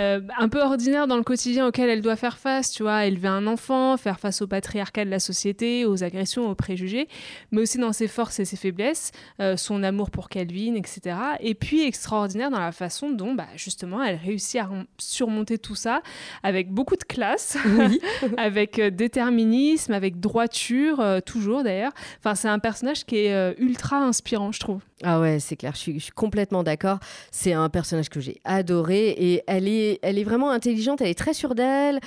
Euh, 0.00 0.20
un 0.38 0.48
peu 0.48 0.60
ordinaire 0.60 1.06
dans 1.06 1.16
le 1.16 1.22
quotidien 1.22 1.66
auquel 1.68 1.88
elle 1.88 2.02
doit 2.02 2.16
faire 2.16 2.38
face, 2.38 2.70
tu 2.72 2.82
vois, 2.82 3.06
élever 3.06 3.28
un 3.28 3.46
enfant, 3.46 3.96
faire 3.96 4.18
face 4.18 4.42
au 4.42 4.46
patriarcat 4.46 5.04
de 5.04 5.10
la 5.10 5.20
société, 5.20 5.84
aux 5.84 6.02
agressions, 6.02 6.50
aux 6.50 6.54
préjugés, 6.54 7.06
mais 7.52 7.60
aussi 7.62 7.78
dans 7.78 7.92
ses 7.92 8.08
forces 8.08 8.40
et 8.40 8.44
ses 8.44 8.56
faiblesses, 8.56 9.12
euh, 9.40 9.56
son 9.56 9.82
amour 9.82 10.10
pour 10.10 10.28
Calvin, 10.28 10.74
etc. 10.74 11.16
Et 11.40 11.54
puis 11.54 11.84
extraordinaire 11.84 12.50
dans 12.50 12.60
la 12.60 12.72
façon 12.72 13.10
dont, 13.10 13.34
bah, 13.34 13.46
justement, 13.56 14.02
elle 14.02 14.16
réussit 14.16 14.60
à 14.60 14.68
surmonter 14.98 15.58
tout 15.58 15.74
ça 15.76 16.02
avec 16.42 16.70
beaucoup 16.72 16.96
de 16.96 17.04
classe, 17.04 17.56
Oui. 17.78 18.00
avec 18.36 18.80
déterminisme, 18.80 19.92
avec 19.92 20.18
droiture, 20.20 20.55
euh, 20.98 21.20
toujours 21.20 21.62
d'ailleurs. 21.62 21.92
Enfin, 22.18 22.34
c'est 22.34 22.48
un 22.48 22.58
personnage 22.58 23.04
qui 23.04 23.16
est 23.26 23.32
euh, 23.34 23.52
ultra 23.58 23.98
inspirant, 23.98 24.52
je 24.52 24.60
trouve. 24.60 24.80
Ah 25.02 25.20
ouais, 25.20 25.38
c'est 25.40 25.56
clair, 25.56 25.72
je 25.74 25.78
suis, 25.80 25.98
je 25.98 26.04
suis 26.04 26.12
complètement 26.12 26.62
d'accord. 26.62 26.98
C'est 27.30 27.52
un 27.52 27.68
personnage 27.68 28.08
que 28.08 28.20
j'ai 28.20 28.40
adoré 28.44 29.08
et 29.10 29.42
elle 29.46 29.68
est, 29.68 29.98
elle 30.02 30.18
est 30.18 30.24
vraiment 30.24 30.50
intelligente, 30.50 31.00
elle 31.00 31.08
est 31.08 31.18
très 31.18 31.34
sûre 31.34 31.54
d'elle, 31.54 32.00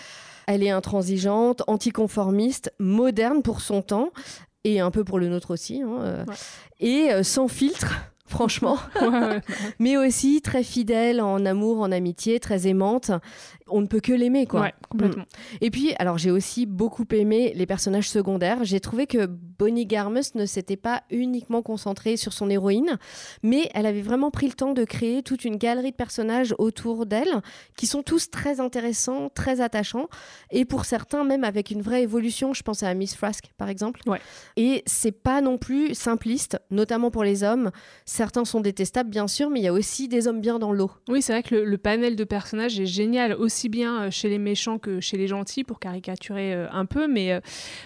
elle 0.48 0.63
est 0.63 0.70
intransigeante, 0.72 1.62
anticonformiste, 1.68 2.74
moderne 2.79 3.41
pour 3.41 3.62
son 3.62 3.82
temps 3.82 4.10
et 4.63 4.79
un 4.79 4.91
peu 4.91 5.03
pour 5.03 5.20
le 5.20 5.27
nôtre 5.29 5.51
aussi, 5.51 5.82
hein, 5.82 5.98
euh, 6.01 6.25
Ouais. 6.25 6.36
et 7.20 7.24
sans 7.24 7.48
filtre. 7.48 7.94
Franchement, 8.29 8.77
mais 9.79 9.98
aussi 9.98 10.41
très 10.43 10.63
fidèle 10.63 11.19
en 11.19 11.43
amour, 11.48 11.81
en 11.81 11.91
amitié, 11.91 12.39
très 12.39 12.67
aimante. 12.67 13.09
On 13.67 13.81
ne 13.81 13.88
peut 13.88 14.00
que 14.00 14.13
l'aimer, 14.13 14.45
quoi. 14.45 14.62
Ouais, 14.62 14.74
complètement. 14.88 15.25
Et 15.62 15.71
puis, 15.71 15.93
alors 15.98 16.19
j'ai 16.19 16.29
aussi 16.29 16.67
beaucoup 16.67 17.05
aimé 17.12 17.51
les 17.55 17.65
personnages 17.65 18.07
secondaires. 18.07 18.63
J'ai 18.63 18.79
trouvé 18.79 19.07
que 19.07 19.25
Bonnie 19.25 19.88
Garmus 19.88 20.36
ne 20.36 20.45
s'était 20.45 20.77
pas 20.77 21.01
uniquement 21.09 21.63
concentrée 21.63 22.17
sur 22.17 22.31
son 22.31 22.51
héroïne, 22.51 23.00
mais 23.41 23.69
elle 23.74 23.88
avait 23.88 24.03
vraiment 24.03 24.29
pris 24.29 24.48
le 24.48 24.53
temps 24.53 24.74
de 24.74 24.83
créer 24.83 25.24
toute 25.24 25.43
une 25.43 25.57
galerie 25.57 25.91
de 25.91 25.95
personnages 25.95 26.53
autour 26.59 27.07
d'elle, 27.07 27.41
qui 27.77 27.88
sont 27.88 28.03
tous 28.03 28.29
très 28.29 28.59
intéressants, 28.59 29.29
très 29.29 29.59
attachants, 29.59 30.07
et 30.51 30.65
pour 30.65 30.86
certains 30.86 31.24
même 31.24 31.43
avec 31.43 31.71
une 31.71 31.81
vraie 31.81 32.03
évolution. 32.03 32.53
Je 32.53 32.62
pense 32.62 32.83
à 32.83 32.93
Miss 32.93 33.15
Frask, 33.15 33.45
par 33.57 33.69
exemple. 33.69 34.01
Ouais. 34.05 34.21
Et 34.55 34.83
c'est 34.86 35.12
pas 35.12 35.41
non 35.41 35.57
plus 35.57 35.95
simpliste, 35.95 36.59
notamment 36.69 37.09
pour 37.09 37.24
les 37.24 37.43
hommes. 37.43 37.71
Certains 38.20 38.44
sont 38.44 38.60
détestables, 38.60 39.10
bien 39.10 39.30
sûr, 39.30 39.50
mais 39.50 39.62
il 39.62 39.64
y 39.64 39.70
a 39.70 39.72
aussi 39.72 40.10
des 40.10 40.28
hommes 40.28 40.42
bien 40.42 40.60
dans 40.60 40.74
l'eau. 40.74 40.92
Oui, 41.08 41.22
c'est 41.22 41.32
vrai 41.32 41.42
que 41.42 41.56
le, 41.56 41.78
panel 41.78 42.18
de 42.18 42.26
personnages 42.26 42.78
est 42.78 42.86
génial, 42.86 43.32
aussi 43.32 43.70
bien 43.70 44.02
euh, 44.02 44.12
chez 44.12 44.28
les 44.28 44.40
méchants 44.40 44.78
que 44.78 45.00
chez 45.00 45.16
les 45.16 45.30
gentils, 45.30 45.64
pour 45.64 45.80
caricaturer 45.80 46.54
euh, 46.54 46.68
un 46.74 46.86
peu, 46.86 47.08
mais 47.08 47.40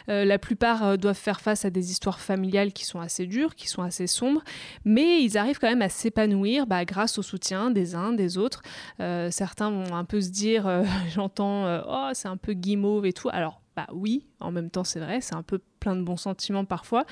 euh, 0.10 0.25
la 0.25 0.40
plupart 0.40 0.98
doivent 0.98 1.16
faire 1.16 1.40
face 1.40 1.66
à 1.66 1.70
des 1.70 1.92
histoires 1.92 2.20
familiales 2.20 2.74
qui 2.74 2.84
sont 2.84 3.00
assez 3.00 3.28
dures, 3.28 3.54
qui 3.54 3.68
sont 3.68 3.84
assez 3.84 4.08
sombres, 4.08 4.42
mais 4.86 5.22
ils 5.22 5.38
arrivent 5.38 5.60
quand 5.60 5.70
même 5.70 5.84
à 5.84 5.90
s'épanouir 5.90 6.66
bah, 6.66 6.84
grâce 6.84 7.20
au 7.20 7.22
soutien 7.22 7.70
des 7.70 7.94
uns, 7.94 8.12
des 8.12 8.40
autres. 8.40 8.63
Certains 8.98 9.70
vont 9.70 9.94
un 9.94 10.04
peu 10.04 10.20
se 10.20 10.32
dire, 10.32 10.68
j'entends, 11.13 11.80
oh, 11.88 12.10
c'est 12.13 12.28
un 12.28 12.38
peu 12.38 12.54
guimauve 12.54 13.06
et 13.06 13.13
tout. 13.13 13.30
Alors, 13.32 13.62
bah 13.75 13.88
oui, 13.92 14.28
en 14.43 14.51
même 14.51 14.69
temps 14.69 14.83
c'est 14.83 15.00
vrai, 15.00 15.21
c'est 15.21 15.35
un 15.35 15.43
peu 15.43 15.59
plein 15.83 15.95
de 15.97 16.01
bons 16.01 16.17
sentiments 16.17 16.63
parfois, 16.63 17.05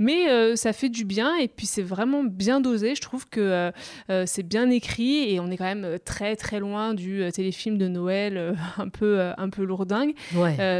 mais 0.00 0.28
euh, 0.28 0.56
ça 0.56 0.72
fait 0.72 0.88
du 0.88 1.04
bien 1.04 1.36
et 1.36 1.46
puis 1.46 1.66
c'est 1.66 1.82
vraiment 1.82 2.24
bien 2.24 2.60
dosé. 2.60 2.96
Je 2.96 3.00
trouve 3.00 3.28
que 3.28 3.40
euh, 3.40 3.70
euh, 4.10 4.24
c'est 4.26 4.42
bien 4.42 4.68
écrit 4.68 5.32
et 5.32 5.38
on 5.38 5.48
est 5.48 5.56
quand 5.56 5.64
même 5.64 5.98
très 6.04 6.34
très 6.34 6.58
loin 6.58 6.92
du 6.92 7.22
téléfilm 7.32 7.78
de 7.78 7.86
Noël 7.86 8.56
un 8.78 8.88
peu 8.88 9.30
un 9.36 9.48
peu 9.48 9.62
lourdingue. 9.62 10.14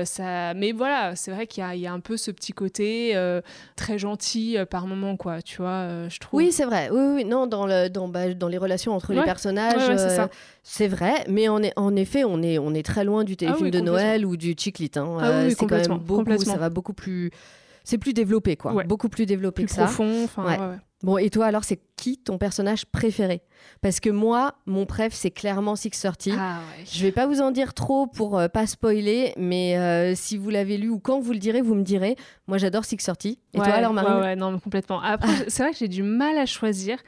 ça, 0.04 0.54
mais 0.54 0.72
voilà, 0.72 1.14
c'est 1.14 1.30
vrai 1.30 1.46
qu'il 1.46 1.64
y, 1.72 1.78
y, 1.78 1.86
a 1.86 1.92
un 1.92 2.00
peu 2.00 2.16
ce 2.16 2.32
petit 2.32 2.52
côté 2.52 3.14
très 3.76 3.98
gentil 3.98 4.56
par 4.68 4.88
moment 4.88 5.16
quoi, 5.16 5.40
tu 5.40 5.58
vois, 5.58 6.08
je 6.08 6.18
trouve. 6.18 6.38
Oui, 6.38 6.50
c'est 6.50 6.64
vrai. 6.64 6.88
Oui, 6.90 7.14
oui, 7.14 7.24
non, 7.24 7.46
dans 7.46 7.66
le 7.66 7.88
dans, 7.88 8.08
bah, 8.08 8.34
dans 8.34 8.48
les 8.48 8.58
relations 8.58 8.92
entre 8.92 9.12
les 9.12 9.22
personnages, 9.22 10.28
c'est 10.64 10.88
vrai, 10.88 11.24
mais 11.28 11.48
on 11.48 11.58
est 11.58 11.72
en 11.76 11.94
effet, 11.94 12.24
on 12.24 12.42
est 12.42 12.58
on 12.58 12.74
est 12.74 12.84
très 12.84 13.04
loin 13.04 13.22
du 13.22 13.34
ah 13.34 13.36
téléfilm 13.36 13.70
de 13.70 13.80
Noël 13.80 14.26
ou 14.26 14.36
du 14.36 14.56
Chiclit. 14.58 14.90
Hein. 14.96 15.16
Ah 15.20 15.42
oui, 15.44 15.54
c'est 15.56 15.64
quand 15.64 15.76
même 15.76 15.95
beaucoup, 15.98 16.38
ça 16.38 16.56
va 16.56 16.70
beaucoup 16.70 16.92
plus 16.92 17.30
c'est 17.86 17.98
plus 17.98 18.12
développé, 18.12 18.56
quoi. 18.56 18.82
Beaucoup 18.82 19.08
plus 19.08 19.26
développé 19.26 19.64
que 19.64 19.70
ça. 19.70 19.84
profond. 19.84 20.36
Bon, 21.02 21.18
et 21.18 21.30
toi, 21.30 21.46
alors, 21.46 21.62
c'est 21.62 21.78
qui 21.96 22.18
ton 22.18 22.36
personnage 22.36 22.84
préféré? 22.86 23.42
Parce 23.80 24.00
que 24.00 24.10
moi, 24.10 24.54
mon 24.66 24.86
préf, 24.86 25.12
c'est 25.12 25.30
clairement 25.30 25.76
Six 25.76 25.90
Thirty. 25.90 26.32
Ah, 26.36 26.58
Je 26.90 27.02
vais 27.02 27.12
pas 27.12 27.26
vous 27.26 27.40
en 27.40 27.52
dire 27.52 27.74
trop 27.74 28.06
pour 28.08 28.38
euh, 28.38 28.48
pas 28.48 28.66
spoiler, 28.66 29.34
mais 29.36 29.78
euh, 29.78 30.14
si 30.16 30.36
vous 30.36 30.50
l'avez 30.50 30.78
lu 30.78 30.88
ou 30.88 30.98
quand 30.98 31.20
vous 31.20 31.32
le 31.32 31.38
direz, 31.38 31.60
vous 31.60 31.74
me 31.74 31.84
direz. 31.84 32.16
Moi, 32.48 32.58
j'adore 32.58 32.84
Six 32.84 32.96
Thirty. 32.96 33.38
Et 33.52 33.58
toi, 33.58 33.66
alors, 33.68 33.92
Marie 33.92 34.20
Ouais, 34.20 34.36
non, 34.36 34.58
complètement. 34.58 35.00
Après, 35.00 35.28
c'est 35.48 35.62
vrai 35.62 35.70
que 35.70 35.78
j'ai 35.78 35.88
du 35.88 36.02
mal 36.02 36.38
à 36.38 36.46
choisir, 36.46 36.98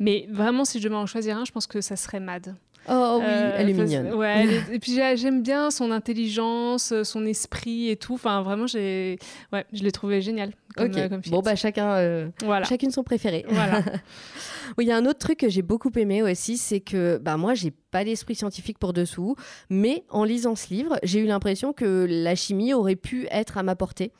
mais 0.00 0.26
vraiment, 0.32 0.64
si 0.64 0.80
je 0.80 0.84
devais 0.88 0.96
en 0.96 1.06
choisir 1.06 1.36
un, 1.36 1.44
je 1.44 1.52
pense 1.52 1.68
que 1.68 1.80
ça 1.80 1.94
serait 1.94 2.20
Mad. 2.20 2.56
Oh 2.88 3.16
oui, 3.18 3.26
euh, 3.26 3.56
elle 3.56 3.70
est 3.70 3.72
mignonne. 3.72 4.14
Ouais, 4.14 4.46
et 4.72 4.78
puis 4.78 5.00
j'aime 5.16 5.42
bien 5.42 5.70
son 5.70 5.90
intelligence, 5.90 6.92
son 7.02 7.24
esprit 7.26 7.90
et 7.90 7.96
tout. 7.96 8.14
Enfin, 8.14 8.42
vraiment, 8.42 8.66
j'ai, 8.66 9.18
ouais, 9.52 9.64
je 9.72 9.82
l'ai 9.82 9.92
trouvé 9.92 10.20
génial. 10.20 10.52
Comme, 10.76 10.90
ok. 10.90 10.98
Euh, 10.98 11.08
bon 11.28 11.40
bah 11.40 11.54
chacun, 11.54 11.92
euh, 11.92 12.28
voilà. 12.44 12.66
chacune 12.66 12.90
son 12.90 13.04
préféré. 13.04 13.46
Voilà. 13.48 13.82
Il 14.78 14.86
y 14.86 14.90
a 14.90 14.96
un 14.96 15.06
autre 15.06 15.20
truc 15.20 15.38
que 15.38 15.48
j'ai 15.48 15.62
beaucoup 15.62 15.90
aimé 15.96 16.22
aussi, 16.22 16.56
c'est 16.56 16.80
que 16.80 17.18
bah 17.18 17.36
moi 17.36 17.54
j'ai 17.54 17.70
pas 17.70 18.04
d'esprit 18.04 18.34
scientifique 18.34 18.78
pour 18.78 18.92
dessous, 18.92 19.36
mais 19.70 20.04
en 20.10 20.24
lisant 20.24 20.56
ce 20.56 20.68
livre, 20.74 20.98
j'ai 21.04 21.20
eu 21.20 21.26
l'impression 21.26 21.72
que 21.72 22.06
la 22.08 22.34
chimie 22.34 22.74
aurait 22.74 22.96
pu 22.96 23.28
être 23.30 23.56
à 23.56 23.62
ma 23.62 23.76
portée. 23.76 24.12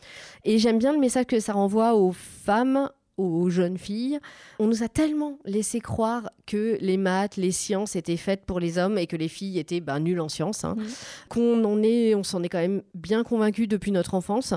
Et 0.44 0.58
j'aime 0.58 0.78
bien 0.78 0.92
le 0.92 1.00
message 1.00 1.26
que 1.26 1.40
ça 1.40 1.54
renvoie 1.54 1.94
aux 1.94 2.12
femmes 2.12 2.88
aux 3.16 3.48
jeunes 3.48 3.78
filles. 3.78 4.18
On 4.58 4.66
nous 4.66 4.82
a 4.82 4.88
tellement 4.88 5.38
laissé 5.44 5.80
croire 5.80 6.30
que 6.46 6.76
les 6.80 6.96
maths, 6.96 7.36
les 7.36 7.52
sciences 7.52 7.96
étaient 7.96 8.16
faites 8.16 8.44
pour 8.44 8.60
les 8.60 8.78
hommes 8.78 8.98
et 8.98 9.06
que 9.06 9.16
les 9.16 9.28
filles 9.28 9.58
étaient 9.58 9.80
ben, 9.80 10.00
nulles 10.00 10.20
en 10.20 10.28
sciences, 10.28 10.64
hein. 10.64 10.76
qu'on 11.28 11.64
en 11.64 11.82
est, 11.82 12.14
on 12.14 12.22
s'en 12.22 12.42
est 12.42 12.48
quand 12.48 12.58
même 12.58 12.82
bien 12.94 13.24
convaincu 13.24 13.66
depuis 13.66 13.92
notre 13.92 14.14
enfance. 14.14 14.54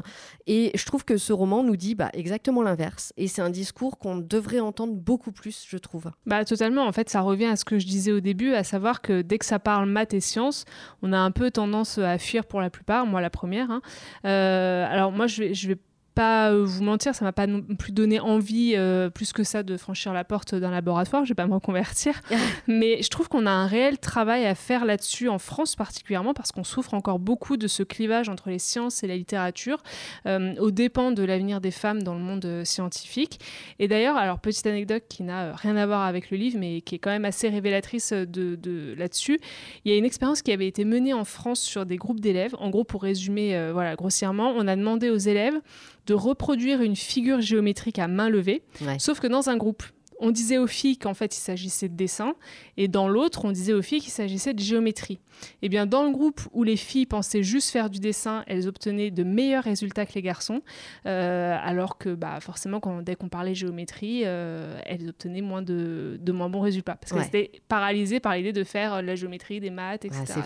Et 0.48 0.72
je 0.76 0.86
trouve 0.86 1.06
que 1.06 1.18
ce 1.18 1.34
roman 1.34 1.64
nous 1.64 1.78
dit 1.78 1.96
bah, 1.96 2.10
exactement 2.14 2.62
l'inverse. 2.64 3.14
Et 3.18 3.28
c'est 3.28 3.42
un 3.42 3.50
discours 3.50 3.98
qu'on 3.98 4.18
devrait 4.18 4.60
entendre 4.60 4.94
beaucoup 4.94 5.32
plus, 5.32 5.66
je 5.68 5.78
trouve. 5.78 6.12
Bah 6.26 6.44
totalement. 6.46 6.86
En 6.86 6.92
fait, 6.92 7.10
ça 7.10 7.22
revient 7.22 7.46
à 7.46 7.56
ce 7.56 7.66
que 7.66 7.80
je 7.80 7.86
disais 7.86 8.12
au 8.12 8.20
début, 8.20 8.54
à 8.54 8.64
savoir 8.64 9.02
que 9.02 9.22
dès 9.22 9.38
que 9.38 9.46
ça 9.46 9.60
parle 9.60 9.88
maths 9.88 10.14
et 10.14 10.20
sciences, 10.20 10.66
on 11.02 11.14
a 11.14 11.18
un 11.18 11.32
peu 11.32 11.52
tendance 11.52 11.98
à 11.98 12.18
fuir 12.18 12.46
pour 12.46 12.62
la 12.62 12.70
plupart. 12.70 13.06
Moi, 13.06 13.22
la 13.22 13.30
première. 13.30 13.72
Hein. 13.72 13.82
Euh, 14.26 14.86
alors 14.90 15.12
moi, 15.12 15.28
je 15.28 15.44
vais, 15.44 15.54
je 15.54 15.68
vais 15.70 15.78
pas 16.18 16.50
euh, 16.50 16.64
vous 16.66 16.84
mentir, 16.84 17.14
ça 17.14 17.24
m'a 17.24 17.32
pas 17.32 17.46
non 17.46 17.62
plus 17.62 17.92
donné 17.92 18.20
envie 18.20 18.74
euh, 18.76 19.12
plus 19.12 19.34
que 19.34 19.44
ça 19.44 19.62
de 19.62 19.78
franchir 19.78 20.14
la 20.14 20.24
porte 20.24 20.56
d'un 20.56 20.72
laboratoire. 20.72 21.26
Je 21.26 21.30
vais 21.30 21.36
pas 21.36 21.46
me 21.46 21.54
reconvertir, 21.54 22.22
mais 22.68 23.04
je 23.04 23.10
trouve 23.10 23.30
qu'on 23.30 23.46
a 23.46 23.52
un 23.52 23.68
réel 23.68 24.00
travail 24.00 24.48
à 24.48 24.56
faire 24.56 24.84
là-dessus 24.84 25.30
en 25.30 25.38
France 25.38 25.76
particulièrement 25.76 26.34
parce 26.34 26.52
qu'on 26.52 26.64
souffre 26.64 26.96
encore 26.96 27.20
beaucoup 27.20 27.56
de 27.56 27.68
ce 27.68 27.84
clivage 27.84 28.30
entre 28.30 28.50
les 28.50 28.58
sciences 28.58 29.04
et 29.04 29.08
la 29.08 29.16
littérature, 29.16 29.84
euh, 30.26 30.56
au 30.56 30.72
dépens 30.72 31.12
de 31.12 31.22
l'avenir 31.22 31.62
des 31.62 31.70
femmes 31.70 32.02
dans 32.02 32.16
le 32.16 32.22
monde 32.22 32.64
scientifique. 32.64 33.40
Et 33.78 33.88
d'ailleurs, 33.88 34.18
alors 34.18 34.40
petite 34.40 34.66
anecdote 34.66 35.04
qui 35.08 35.22
n'a 35.22 35.56
rien 35.56 35.76
à 35.76 35.86
voir 35.86 36.02
avec 36.02 36.32
le 36.32 36.38
livre, 36.38 36.58
mais 36.60 36.82
qui 36.82 36.96
est 36.96 37.00
quand 37.00 37.12
même 37.12 37.26
assez 37.26 37.48
révélatrice 37.48 38.12
de, 38.14 38.56
de 38.56 38.96
là-dessus. 38.98 39.40
Il 39.86 39.92
y 39.92 39.94
a 39.94 39.98
une 40.00 40.06
expérience 40.06 40.42
qui 40.42 40.52
avait 40.52 40.68
été 40.68 40.84
menée 40.84 41.14
en 41.14 41.26
France 41.26 41.60
sur 41.60 41.86
des 41.86 41.98
groupes 41.98 42.22
d'élèves. 42.22 42.56
En 42.58 42.72
gros, 42.72 42.84
pour 42.84 43.04
résumer, 43.04 43.70
voilà, 43.72 43.96
grossièrement, 43.96 44.52
on 44.56 44.68
a 44.68 44.76
demandé 44.76 45.12
aux 45.12 45.18
élèves 45.18 45.62
de 46.08 46.14
reproduire 46.14 46.82
une 46.82 46.96
figure 46.96 47.42
géométrique 47.42 48.00
à 48.00 48.08
main 48.08 48.30
levée, 48.30 48.64
sauf 48.98 49.20
que 49.20 49.28
dans 49.28 49.50
un 49.50 49.58
groupe 49.58 49.84
on 50.20 50.32
disait 50.32 50.58
aux 50.58 50.68
filles 50.68 50.98
qu'en 50.98 51.14
fait 51.14 51.36
il 51.38 51.40
s'agissait 51.40 51.90
de 51.90 51.96
dessin, 51.96 52.36
et 52.76 52.88
dans 52.88 53.08
l'autre, 53.08 53.46
on 53.46 53.52
disait 53.52 53.74
aux 53.74 53.82
filles 53.82 54.02
qu'il 54.02 54.12
s'agissait 54.12 54.54
de 54.54 54.60
géométrie. 54.60 55.20
Et 55.62 55.68
eh 55.68 55.70
bien 55.70 55.86
dans 55.86 56.04
le 56.04 56.12
groupe 56.12 56.42
où 56.52 56.64
les 56.64 56.78
filles 56.78 57.06
pensaient 57.06 57.44
juste 57.44 57.70
faire 57.70 57.90
du 57.90 58.00
dessin, 58.00 58.44
elles 58.48 58.68
obtenaient 58.68 59.12
de 59.12 59.24
meilleurs 59.24 59.64
résultats 59.64 60.06
que 60.06 60.14
les 60.14 60.22
garçons, 60.22 60.62
euh, 61.06 61.58
alors 61.62 61.98
que 61.98 62.16
bah, 62.16 62.40
forcément, 62.40 62.80
quand, 62.80 63.02
dès 63.02 63.16
qu'on 63.16 63.30
parlait 63.30 63.54
géométrie, 63.54 64.24
euh, 64.26 64.80
elles 64.86 65.08
obtenaient 65.10 65.42
moins 65.42 65.62
de, 65.62 66.20
moins 66.32 66.50
bons 66.50 66.62
résultats, 66.62 66.96
parce 66.96 67.14
qu'elles 67.14 67.42
étaient 67.42 67.62
paralysées 67.68 68.20
par 68.20 68.36
l'idée 68.36 68.54
de 68.54 68.64
faire 68.64 69.02
la 69.02 69.16
géométrie, 69.16 69.60
des 69.60 69.70
maths, 69.70 70.06
etc. 70.06 70.42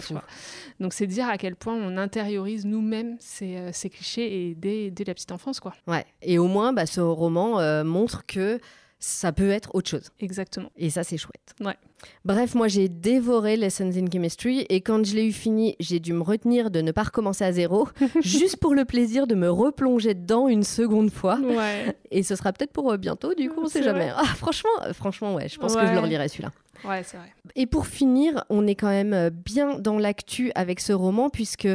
Donc 0.80 0.94
c'est 0.94 1.08
dire 1.08 1.30
à 1.30 1.38
quel 1.38 1.56
point 1.56 1.76
on 1.76 1.98
intériorise 1.98 2.66
nous-mêmes 2.66 3.16
ces, 3.20 3.56
euh, 3.58 3.72
clichés 3.90 4.50
et 4.50 4.56
dès, 4.56 4.92
la 5.06 5.14
petite 5.14 5.32
enfance. 5.32 5.60
Quoi. 5.60 5.74
Ouais. 5.88 6.06
Et 6.22 6.38
au 6.38 6.48
moins, 6.48 6.74
bah, 6.74 6.86
ce 6.86 7.02
roman 7.02 7.84
montre 7.84 8.26
que 8.26 8.60
ça 9.02 9.32
peut 9.34 9.50
être 9.50 9.74
autre 9.74 9.90
chose. 9.90 10.10
Exactement. 10.20 10.72
Et 10.78 10.92
ça, 10.92 11.04
c'est 11.04 11.18
chouette. 11.18 11.56
Ouais. 11.60 11.76
Bref, 12.24 12.56
moi 12.56 12.68
j'ai 12.68 12.88
dévoré 12.88 13.58
Lessons 13.58 13.92
in 13.96 14.06
Chemistry 14.12 14.66
et 14.70 14.82
quand 14.82 15.06
je 15.06 15.16
l'ai 15.16 15.26
eu 15.28 15.32
fini, 15.32 15.76
j'ai 15.80 16.00
dû 16.00 16.14
me 16.14 16.22
retenir 16.22 16.72
de 16.72 16.82
ne 16.82 16.92
pas 16.92 17.04
recommencer 17.04 17.44
à 17.44 17.52
zéro, 17.52 17.88
juste 18.22 18.58
pour 18.58 18.74
le 18.74 18.86
plaisir 18.86 19.28
de 19.28 19.36
me 19.36 19.50
replonger 19.50 20.14
dedans 20.14 20.48
une 20.48 20.64
seconde 20.64 21.12
fois. 21.12 21.40
Ouais. 21.40 21.96
Et 22.12 22.24
ce 22.24 22.36
sera 22.36 22.54
peut-être 22.54 22.72
pour 22.72 22.92
euh, 22.92 22.98
bientôt, 22.98 23.34
du 23.34 23.50
coup, 23.50 23.62
on 23.64 23.68
sait 23.68 23.84
jamais. 23.84 24.12
Ah, 24.16 24.24
franchement, 24.24 24.70
euh, 24.84 24.94
franchement, 24.94 25.36
ouais, 25.36 25.50
je 25.50 25.58
pense 25.58 25.76
que 25.76 25.86
je 25.86 25.92
le 25.92 26.00
relirai 26.00 26.28
celui-là. 26.28 26.52
Et 27.56 27.66
pour 27.66 27.88
finir, 27.88 28.44
on 28.50 28.68
est 28.68 28.76
quand 28.76 28.90
même 28.90 29.14
euh, 29.14 29.30
bien 29.30 29.80
dans 29.80 29.98
l'actu 29.98 30.52
avec 30.56 30.80
ce 30.80 30.94
roman, 30.94 31.30
puisque 31.30 31.68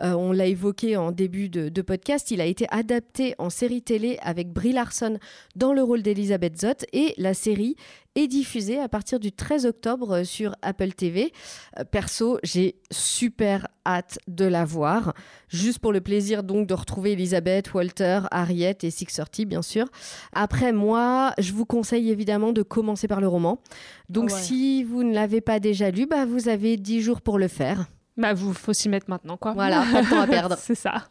on 0.00 0.32
l'a 0.32 0.46
évoqué 0.46 0.96
en 0.96 1.12
début 1.12 1.48
de, 1.48 1.68
de, 1.68 1.82
podcast, 1.82 2.30
il 2.30 2.40
a 2.40 2.44
été 2.44 2.66
adapté 2.70 3.34
en 3.38 3.50
série 3.50 3.82
télé 3.82 4.18
avec 4.22 4.52
Brie 4.52 4.72
Larson 4.72 5.18
dans 5.56 5.72
le 5.72 5.82
rôle 5.82 6.02
d'Elisabeth 6.02 6.60
Zott, 6.60 6.86
et 6.92 7.14
la 7.18 7.34
série 7.34 7.76
est 8.18 8.26
diffusé 8.28 8.78
à 8.78 8.88
partir 8.88 9.20
du 9.20 9.32
13 9.32 9.66
octobre 9.66 10.22
sur 10.24 10.54
Apple 10.62 10.92
TV. 10.92 11.32
Euh, 11.78 11.84
perso, 11.84 12.38
j'ai 12.42 12.76
super 12.90 13.68
hâte 13.86 14.18
de 14.28 14.44
la 14.44 14.64
voir, 14.64 15.14
juste 15.48 15.78
pour 15.78 15.92
le 15.92 16.00
plaisir 16.00 16.42
donc 16.42 16.66
de 16.66 16.74
retrouver 16.74 17.12
Elisabeth, 17.12 17.72
Walter, 17.72 18.20
Harriet 18.30 18.76
et 18.82 18.90
Six 18.90 19.06
Thirty 19.06 19.46
bien 19.46 19.62
sûr. 19.62 19.86
Après 20.32 20.72
moi, 20.72 21.32
je 21.38 21.52
vous 21.52 21.64
conseille 21.64 22.10
évidemment 22.10 22.52
de 22.52 22.62
commencer 22.62 23.08
par 23.08 23.20
le 23.20 23.28
roman. 23.28 23.60
Donc 24.08 24.30
si 24.30 24.84
vous 24.84 25.02
ne 25.04 25.14
l'avez 25.14 25.40
pas 25.40 25.60
déjà 25.60 25.90
lu, 25.90 26.06
bah, 26.06 26.26
vous 26.26 26.48
avez 26.48 26.76
10 26.76 27.00
jours 27.00 27.20
pour 27.20 27.38
le 27.38 27.48
faire. 27.48 27.86
Bah 28.16 28.34
vous 28.34 28.52
faut 28.52 28.72
s'y 28.72 28.88
mettre 28.88 29.08
maintenant 29.08 29.36
quoi. 29.36 29.52
Voilà, 29.52 29.84
pas 29.92 30.02
de 30.02 30.10
temps 30.10 30.20
à 30.20 30.26
perdre. 30.26 30.56
C'est 30.60 30.74
ça. 30.74 31.08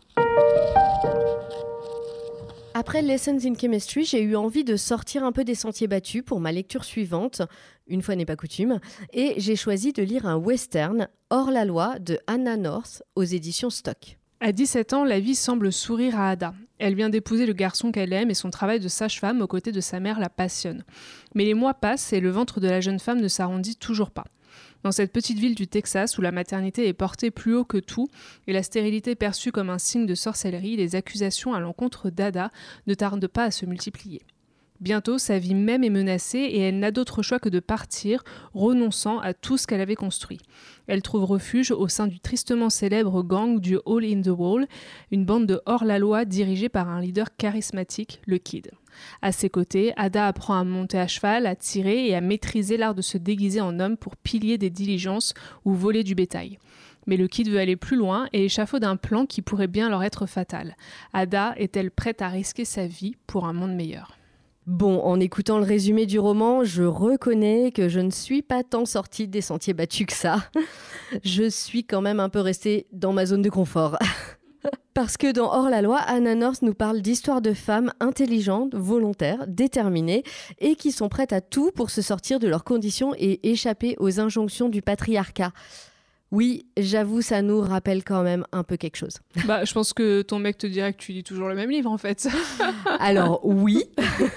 Après 2.80 3.02
Lessons 3.02 3.40
in 3.44 3.56
Chemistry, 3.56 4.06
j'ai 4.06 4.22
eu 4.22 4.36
envie 4.36 4.64
de 4.64 4.76
sortir 4.76 5.24
un 5.24 5.32
peu 5.32 5.44
des 5.44 5.56
sentiers 5.56 5.88
battus 5.88 6.22
pour 6.24 6.40
ma 6.40 6.52
lecture 6.52 6.84
suivante, 6.84 7.42
une 7.88 8.04
fois 8.04 8.16
n'est 8.16 8.24
pas 8.24 8.36
coutume, 8.36 8.80
et 9.14 9.34
j'ai 9.38 9.56
choisi 9.56 9.94
de 9.94 10.04
lire 10.04 10.28
un 10.28 10.36
western, 10.36 11.08
Hors 11.32 11.50
la 11.50 11.66
loi, 11.66 11.98
de 11.98 12.20
Anna 12.28 12.56
North, 12.56 13.02
aux 13.16 13.24
éditions 13.24 13.72
Stock. 13.72 14.20
À 14.40 14.52
17 14.52 14.94
ans, 14.94 15.04
la 15.04 15.20
vie 15.20 15.34
semble 15.34 15.74
sourire 15.74 16.20
à 16.20 16.30
Ada. 16.30 16.54
Elle 16.78 16.94
vient 16.94 17.10
d'épouser 17.10 17.48
le 17.48 17.54
garçon 17.54 17.92
qu'elle 17.92 18.14
aime 18.14 18.30
et 18.30 18.36
son 18.36 18.52
travail 18.52 18.80
de 18.80 18.88
sage-femme 18.88 19.42
aux 19.42 19.48
côtés 19.48 19.72
de 19.72 19.82
sa 19.82 20.00
mère 20.00 20.20
la 20.20 20.30
passionne. 20.30 20.84
Mais 21.34 21.44
les 21.44 21.56
mois 21.56 21.74
passent 21.74 22.14
et 22.14 22.20
le 22.20 22.30
ventre 22.30 22.60
de 22.60 22.68
la 22.68 22.80
jeune 22.80 23.00
femme 23.00 23.20
ne 23.20 23.28
s'arrondit 23.28 23.78
toujours 23.78 24.12
pas. 24.12 24.26
Dans 24.84 24.92
cette 24.92 25.12
petite 25.12 25.40
ville 25.40 25.56
du 25.56 25.68
Texas 25.68 26.20
où 26.20 26.22
la 26.22 26.32
maternité 26.32 26.88
est 26.88 26.94
portée 26.94 27.32
plus 27.32 27.56
haut 27.56 27.66
que 27.66 27.80
tout 27.80 28.10
et 28.46 28.54
la 28.54 28.62
stérilité 28.62 29.16
perçue 29.16 29.52
comme 29.52 29.72
un 29.72 29.80
signe 29.80 30.06
de 30.06 30.14
sorcellerie, 30.14 30.76
les 30.76 30.96
accusations 30.96 31.56
à 31.56 31.60
l'encontre 31.60 32.12
d'Ada 32.12 32.52
ne 32.86 32.94
tardent 32.94 33.28
pas 33.28 33.46
à 33.46 33.52
se 33.52 33.66
multiplier. 33.66 34.22
Bientôt, 34.80 35.18
sa 35.18 35.40
vie 35.40 35.56
même 35.56 35.84
est 35.84 35.90
menacée 35.90 36.38
et 36.38 36.60
elle 36.60 36.78
n'a 36.78 36.92
d'autre 36.92 37.24
choix 37.24 37.40
que 37.40 37.50
de 37.50 37.60
partir, 37.60 38.24
renonçant 38.54 39.20
à 39.20 39.34
tout 39.34 39.58
ce 39.58 39.66
qu'elle 39.66 39.82
avait 39.82 39.96
construit. 39.96 40.40
Elle 40.86 41.02
trouve 41.02 41.24
refuge 41.24 41.72
au 41.72 41.88
sein 41.88 42.06
du 42.06 42.20
tristement 42.20 42.70
célèbre 42.70 43.24
gang 43.24 43.60
du 43.60 43.78
All 43.88 44.06
in 44.06 44.22
the 44.22 44.28
Wall, 44.28 44.68
une 45.12 45.26
bande 45.26 45.48
de 45.48 45.62
hors-la-loi 45.66 46.26
dirigée 46.26 46.70
par 46.70 46.90
un 46.90 47.02
leader 47.02 47.36
charismatique, 47.36 48.22
le 48.28 48.38
Kid. 48.38 48.70
À 49.24 49.32
ses 49.32 49.50
côtés, 49.50 49.94
Ada 49.98 50.28
apprend 50.28 50.56
à 50.56 50.64
monter 50.64 51.00
à 51.00 51.08
cheval, 51.08 51.48
à 51.48 51.56
tirer 51.56 52.08
et 52.08 52.16
à 52.16 52.22
maîtriser 52.22 52.78
l'art 52.78 52.96
de 52.96 53.02
se 53.02 53.18
déguiser 53.18 53.62
en 53.62 53.80
homme 53.80 53.98
pour 53.98 54.16
piller 54.16 54.60
des 54.60 54.70
diligences 54.70 55.34
ou 55.66 55.74
voler 55.74 56.04
du 56.04 56.14
bétail. 56.14 56.60
Mais 57.08 57.18
le 57.18 57.28
Kid 57.28 57.50
veut 57.50 57.60
aller 57.60 57.78
plus 57.78 57.98
loin 57.98 58.28
et 58.34 58.46
échafaude 58.46 58.84
un 58.84 58.98
plan 58.98 59.26
qui 59.26 59.42
pourrait 59.42 59.68
bien 59.68 59.90
leur 59.90 60.04
être 60.04 60.26
fatal. 60.26 60.76
Ada 61.14 61.56
est-elle 61.58 61.90
prête 61.90 62.22
à 62.22 62.28
risquer 62.28 62.66
sa 62.66 62.86
vie 62.86 63.16
pour 63.26 63.48
un 63.48 63.54
monde 63.54 63.74
meilleur? 63.74 64.17
Bon, 64.68 65.00
en 65.00 65.18
écoutant 65.22 65.60
le 65.60 65.64
résumé 65.64 66.06
du 66.06 66.20
roman, 66.20 66.66
je 66.66 66.84
reconnais 66.84 67.72
que 67.72 67.88
je 67.88 68.02
ne 68.02 68.12
suis 68.12 68.42
pas 68.42 68.64
tant 68.66 68.84
sortie 68.84 69.30
des 69.30 69.40
sentiers 69.40 69.74
battus 69.74 70.08
que 70.08 70.14
ça. 70.14 70.44
Je 71.24 71.50
suis 71.50 71.86
quand 71.86 72.02
même 72.02 72.20
un 72.20 72.28
peu 72.28 72.42
restée 72.42 72.86
dans 72.92 73.14
ma 73.14 73.26
zone 73.26 73.42
de 73.42 73.50
confort. 73.50 73.98
Parce 74.94 75.16
que 75.16 75.32
dans 75.32 75.54
Hors 75.54 75.70
la 75.70 75.82
loi, 75.82 76.00
Anna 76.00 76.36
North 76.36 76.64
nous 76.64 76.74
parle 76.74 77.02
d'histoires 77.02 77.42
de 77.42 77.54
femmes 77.54 77.94
intelligentes, 78.02 78.76
volontaires, 78.76 79.46
déterminées 79.48 80.24
et 80.60 80.76
qui 80.76 80.92
sont 80.92 81.08
prêtes 81.08 81.32
à 81.32 81.40
tout 81.40 81.72
pour 81.72 81.90
se 81.90 82.02
sortir 82.02 82.38
de 82.40 82.50
leurs 82.50 82.66
conditions 82.66 83.14
et 83.18 83.50
échapper 83.50 83.96
aux 84.00 84.20
injonctions 84.20 84.68
du 84.68 84.82
patriarcat. 84.82 85.54
Oui, 86.32 86.66
j'avoue, 86.76 87.22
ça 87.22 87.42
nous 87.42 87.62
rappelle 87.62 88.04
quand 88.04 88.22
même 88.22 88.46
un 88.52 88.64
peu 88.64 88.78
quelque 88.78 88.98
chose. 88.98 89.20
Bah, 89.48 89.64
je 89.64 89.74
pense 89.74 89.94
que 89.94 90.24
ton 90.24 90.40
mec 90.40 90.58
te 90.58 90.68
dirait 90.68 90.92
que 90.92 90.98
tu 90.98 91.14
lis 91.14 91.24
toujours 91.24 91.48
le 91.48 91.56
même 91.56 91.70
livre 91.70 91.90
en 91.90 91.98
fait. 91.98 92.28
Alors 93.00 93.40
oui, 93.46 93.86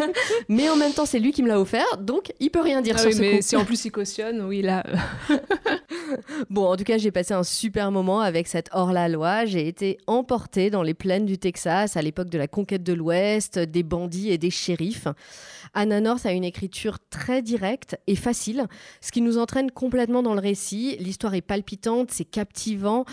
mais 0.48 0.68
en 0.68 0.76
même 0.76 0.92
temps 0.92 1.06
c'est 1.06 1.18
lui 1.18 1.32
qui 1.32 1.42
me 1.42 1.48
l'a 1.48 1.60
offert, 1.60 1.96
donc 1.98 2.32
il 2.38 2.50
peut 2.50 2.60
rien 2.60 2.80
dire 2.80 2.94
ah 2.96 3.00
sur 3.00 3.08
oui, 3.08 3.16
ce 3.16 3.20
mais 3.20 3.36
coup. 3.36 3.42
si 3.42 3.56
en 3.56 3.64
plus 3.64 3.84
il 3.84 3.90
cautionne, 3.90 4.42
oui 4.42 4.62
là. 4.62 4.84
Bon, 6.48 6.66
en 6.66 6.76
tout 6.76 6.84
cas, 6.84 6.98
j'ai 6.98 7.10
passé 7.10 7.34
un 7.34 7.44
super 7.44 7.90
moment 7.90 8.20
avec 8.20 8.48
cette 8.48 8.68
hors-la-loi. 8.72 9.44
J'ai 9.44 9.68
été 9.68 9.98
emportée 10.06 10.70
dans 10.70 10.82
les 10.82 10.94
plaines 10.94 11.26
du 11.26 11.38
Texas 11.38 11.96
à 11.96 12.02
l'époque 12.02 12.28
de 12.28 12.38
la 12.38 12.48
conquête 12.48 12.82
de 12.82 12.92
l'Ouest, 12.92 13.58
des 13.58 13.82
bandits 13.82 14.30
et 14.30 14.38
des 14.38 14.50
shérifs. 14.50 15.06
Anna 15.74 16.00
North 16.00 16.26
a 16.26 16.32
une 16.32 16.44
écriture 16.44 16.98
très 17.10 17.42
directe 17.42 17.96
et 18.06 18.16
facile, 18.16 18.66
ce 19.00 19.12
qui 19.12 19.20
nous 19.20 19.38
entraîne 19.38 19.70
complètement 19.70 20.22
dans 20.22 20.34
le 20.34 20.40
récit. 20.40 20.96
L'histoire 20.98 21.34
est 21.34 21.42
palpitante, 21.42 21.79
c'est 22.08 22.24
captivant. 22.24 23.04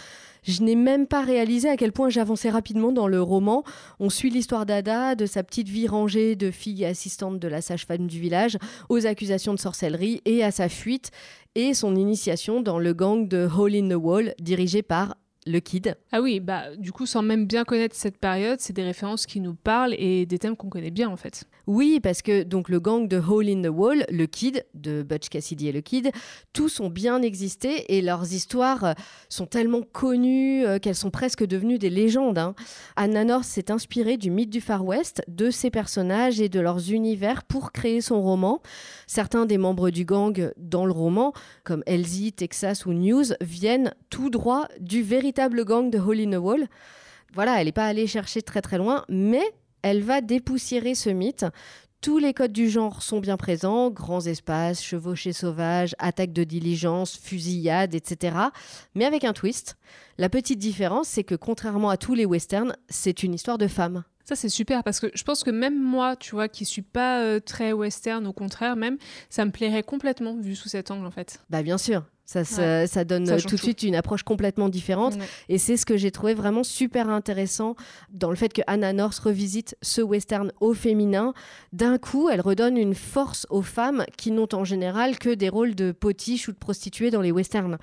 Je 0.44 0.62
n'ai 0.62 0.76
même 0.76 1.08
pas 1.08 1.24
réalisé 1.24 1.68
à 1.68 1.76
quel 1.76 1.92
point 1.92 2.10
j'avançais 2.10 2.50
rapidement 2.50 2.92
dans 2.92 3.08
le 3.08 3.22
roman. 3.22 3.64
On 4.00 4.10
suit 4.10 4.30
l'histoire 4.30 4.66
d'Ada, 4.66 5.16
de 5.16 5.26
sa 5.26 5.44
petite 5.44 5.68
vie 5.68 5.88
rangée 5.88 6.36
de 6.36 6.52
fille 6.52 6.86
assistante 6.86 7.40
de 7.40 7.48
la 7.48 7.62
sage-femme 7.62 8.08
du 8.08 8.20
village, 8.20 8.58
aux 8.90 9.06
accusations 9.06 9.54
de 9.54 9.60
sorcellerie 9.60 10.22
et 10.26 10.44
à 10.44 10.52
sa 10.52 10.70
fuite, 10.70 11.12
et 11.56 11.74
son 11.74 11.96
initiation 11.96 12.62
dans 12.62 12.80
le 12.80 12.94
gang 12.94 13.28
de 13.28 13.48
Hole 13.48 13.76
in 13.76 13.90
the 13.90 14.00
Wall, 14.00 14.34
dirigé 14.40 14.84
par 14.84 15.16
le 15.48 15.60
Kid. 15.60 15.96
Ah 16.12 16.22
oui, 16.22 16.40
bah 16.40 16.76
du 16.78 16.92
coup 16.92 17.06
sans 17.06 17.22
même 17.22 17.46
bien 17.46 17.64
connaître 17.64 17.96
cette 17.96 18.18
période, 18.18 18.60
c'est 18.60 18.74
des 18.74 18.84
références 18.84 19.26
qui 19.26 19.40
nous 19.40 19.56
parlent 19.56 19.96
et 19.98 20.26
des 20.26 20.38
thèmes 20.38 20.56
qu'on 20.56 20.70
connaît 20.70 20.92
bien 20.92 21.10
en 21.10 21.16
fait. 21.16 21.46
Oui, 21.66 22.00
parce 22.02 22.22
que 22.22 22.44
donc 22.44 22.70
le 22.70 22.80
gang 22.80 23.08
de 23.08 23.18
Hole 23.18 23.50
in 23.50 23.62
the 23.62 23.72
Wall, 23.72 24.06
le 24.10 24.26
Kid, 24.26 24.66
de 24.74 25.04
Butch 25.04 25.30
Cassidy 25.30 25.70
et 25.70 25.72
le 25.72 25.82
Kid, 25.82 26.12
tous 26.54 26.80
ont 26.80 26.90
bien 26.90 27.22
existé 27.22 27.96
et 27.96 28.02
leurs 28.02 28.34
histoires 28.34 28.84
euh, 28.84 28.94
sont 29.30 29.46
tellement 29.46 29.82
connues 29.82 30.66
euh, 30.66 30.80
qu'elles 30.80 30.96
sont 30.96 31.12
presque 31.12 31.46
devenues 31.46 31.80
des 31.80 31.90
légendes. 31.90 32.38
hein. 32.38 32.56
Anna 32.96 33.24
North 33.24 33.46
s'est 33.46 33.72
inspirée 33.72 34.18
du 34.18 34.32
mythe 34.32 34.50
du 34.50 34.62
Far 34.62 34.86
West, 34.86 35.24
de 35.28 35.50
ses 35.50 35.70
personnages 35.70 36.42
et 36.42 36.50
de 36.50 36.60
leurs 36.60 36.92
univers 36.92 37.44
pour 37.44 37.72
créer 37.72 38.02
son 38.02 38.22
roman. 38.22 38.62
Certains 39.08 39.46
des 39.46 39.58
membres 39.58 39.90
du 39.90 40.06
gang 40.06 40.52
dans 40.58 40.86
le 40.86 40.92
roman, 40.92 41.34
comme 41.64 41.84
Elsie, 41.86 42.34
Texas 42.34 42.86
ou 42.86 42.94
News, 42.94 43.26
viennent 43.42 43.94
tout 44.10 44.30
droit 44.30 44.68
du 44.80 45.02
véritable 45.04 45.37
gang 45.64 45.90
de 45.90 46.00
Hole 46.00 46.20
in 46.20 46.32
the 46.32 46.42
Wall. 46.42 46.68
Voilà, 47.34 47.60
elle 47.60 47.66
n'est 47.66 47.72
pas 47.72 47.86
allée 47.86 48.08
chercher 48.08 48.42
très 48.42 48.62
très 48.62 48.78
loin, 48.78 49.06
mais 49.10 49.44
elle 49.82 50.04
va 50.04 50.22
dépoussiérer 50.22 50.96
ce 50.96 51.10
mythe. 51.10 51.46
Tous 52.00 52.20
les 52.20 52.34
codes 52.34 52.54
du 52.54 52.70
genre 52.70 53.02
sont 53.02 53.20
bien 53.20 53.38
présents, 53.38 53.90
grands 53.90 54.22
espaces, 54.22 54.84
chevauchés 54.84 55.34
sauvages, 55.34 55.96
attaques 55.98 56.32
de 56.32 56.44
diligence, 56.44 57.18
fusillades, 57.18 57.96
etc. 57.96 58.38
Mais 58.94 59.06
avec 59.06 59.24
un 59.24 59.34
twist. 59.34 59.78
La 60.20 60.30
petite 60.30 60.60
différence, 60.60 61.08
c'est 61.08 61.24
que 61.24 61.34
contrairement 61.36 61.90
à 61.90 61.98
tous 61.98 62.14
les 62.14 62.26
westerns, 62.26 62.76
c'est 62.88 63.24
une 63.24 63.34
histoire 63.34 63.58
de 63.58 63.68
femme. 63.68 64.04
Ça 64.26 64.36
c'est 64.36 64.50
super 64.50 64.84
parce 64.84 65.00
que 65.00 65.08
je 65.14 65.24
pense 65.24 65.44
que 65.44 65.52
même 65.52 65.82
moi, 65.82 66.16
tu 66.18 66.36
vois, 66.36 66.50
qui 66.50 66.66
suis 66.66 66.82
pas 66.82 67.22
euh, 67.22 67.40
très 67.40 67.72
western, 67.72 68.28
au 68.28 68.34
contraire 68.34 68.76
même, 68.76 68.98
ça 69.30 69.46
me 69.46 69.52
plairait 69.52 69.84
complètement 69.84 70.36
vu 70.36 70.56
sous 70.56 70.70
cet 70.70 70.92
angle 70.92 71.06
en 71.06 71.12
fait. 71.12 71.40
Bah 71.50 71.64
bien 71.64 71.78
sûr, 71.78 72.04
ça, 72.30 72.44
se- 72.44 72.60
Ouais. 72.82 72.88
ça 72.88 73.06
donne 73.06 73.26
Ça 73.26 73.38
tout 73.38 73.46
de 73.46 73.50
tout. 73.52 73.58
suite 73.58 73.82
une 73.84 73.96
approche 73.96 74.22
complètement 74.24 74.68
différente. 74.70 75.16
Ouais. 75.16 75.26
Et 75.50 75.58
c'est 75.58 75.78
ce 75.78 75.86
que 75.86 75.96
j'ai 75.98 76.12
trouvé 76.12 76.34
vraiment 76.36 76.64
super 76.64 77.10
intéressant 77.10 77.76
dans 78.12 78.30
le 78.30 78.36
fait 78.36 78.52
que 78.52 78.62
Anna 78.68 78.92
North 78.94 79.18
revisite 79.18 79.76
ce 79.82 80.02
western 80.02 80.52
au 80.60 80.74
féminin. 80.74 81.34
D'un 81.72 81.98
coup, 81.98 82.30
elle 82.30 82.42
redonne 82.42 82.78
une 82.78 82.96
force 82.96 83.48
aux 83.50 83.62
femmes 83.62 84.04
qui 84.18 84.32
n'ont 84.32 84.50
en 84.54 84.66
général 84.66 85.18
que 85.18 85.34
des 85.34 85.48
rôles 85.50 85.74
de 85.74 85.92
potiches 85.94 86.50
ou 86.50 86.52
de 86.52 86.58
prostituées 86.58 87.10
dans 87.12 87.22
les 87.22 87.32
westerns. 87.32 87.78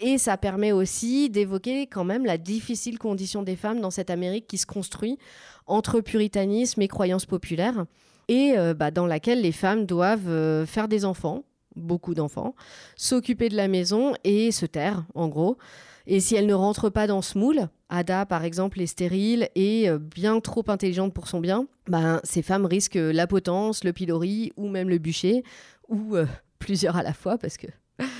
Et 0.00 0.16
ça 0.16 0.36
permet 0.38 0.72
aussi 0.72 1.28
d'évoquer 1.28 1.88
quand 1.88 2.04
même 2.04 2.24
la 2.24 2.38
difficile 2.38 2.98
condition 2.98 3.42
des 3.42 3.56
femmes 3.56 3.80
dans 3.80 3.90
cette 3.90 4.10
Amérique 4.10 4.46
qui 4.46 4.56
se 4.56 4.64
construit 4.64 5.18
entre 5.66 6.00
puritanisme 6.00 6.80
et 6.80 6.88
croyances 6.88 7.26
populaires, 7.26 7.84
et 8.28 8.54
euh, 8.56 8.72
bah, 8.74 8.90
dans 8.90 9.06
laquelle 9.06 9.42
les 9.42 9.52
femmes 9.52 9.84
doivent 9.86 10.28
euh, 10.28 10.64
faire 10.64 10.88
des 10.88 11.04
enfants, 11.04 11.42
beaucoup 11.78 12.14
d'enfants, 12.14 12.54
s'occuper 12.96 13.48
de 13.48 13.56
la 13.56 13.68
maison 13.68 14.14
et 14.24 14.52
se 14.52 14.66
taire, 14.66 15.04
en 15.14 15.28
gros. 15.28 15.58
Et 16.06 16.20
si 16.20 16.34
elle 16.34 16.46
ne 16.46 16.54
rentre 16.54 16.88
pas 16.88 17.06
dans 17.06 17.22
ce 17.22 17.38
moule, 17.38 17.68
Ada 17.90 18.24
par 18.26 18.44
exemple 18.44 18.80
est 18.80 18.86
stérile 18.86 19.48
et 19.54 19.88
euh, 19.88 19.98
bien 19.98 20.40
trop 20.40 20.64
intelligente 20.68 21.12
pour 21.12 21.28
son 21.28 21.40
bien, 21.40 21.66
ben, 21.86 22.20
ces 22.24 22.42
femmes 22.42 22.66
risquent 22.66 22.98
la 23.00 23.26
potence, 23.26 23.84
le 23.84 23.92
pilori 23.92 24.52
ou 24.56 24.68
même 24.68 24.88
le 24.88 24.98
bûcher, 24.98 25.42
ou 25.88 26.16
euh, 26.16 26.26
plusieurs 26.58 26.96
à 26.96 27.02
la 27.02 27.12
fois 27.12 27.38
parce 27.38 27.56
que 27.56 27.66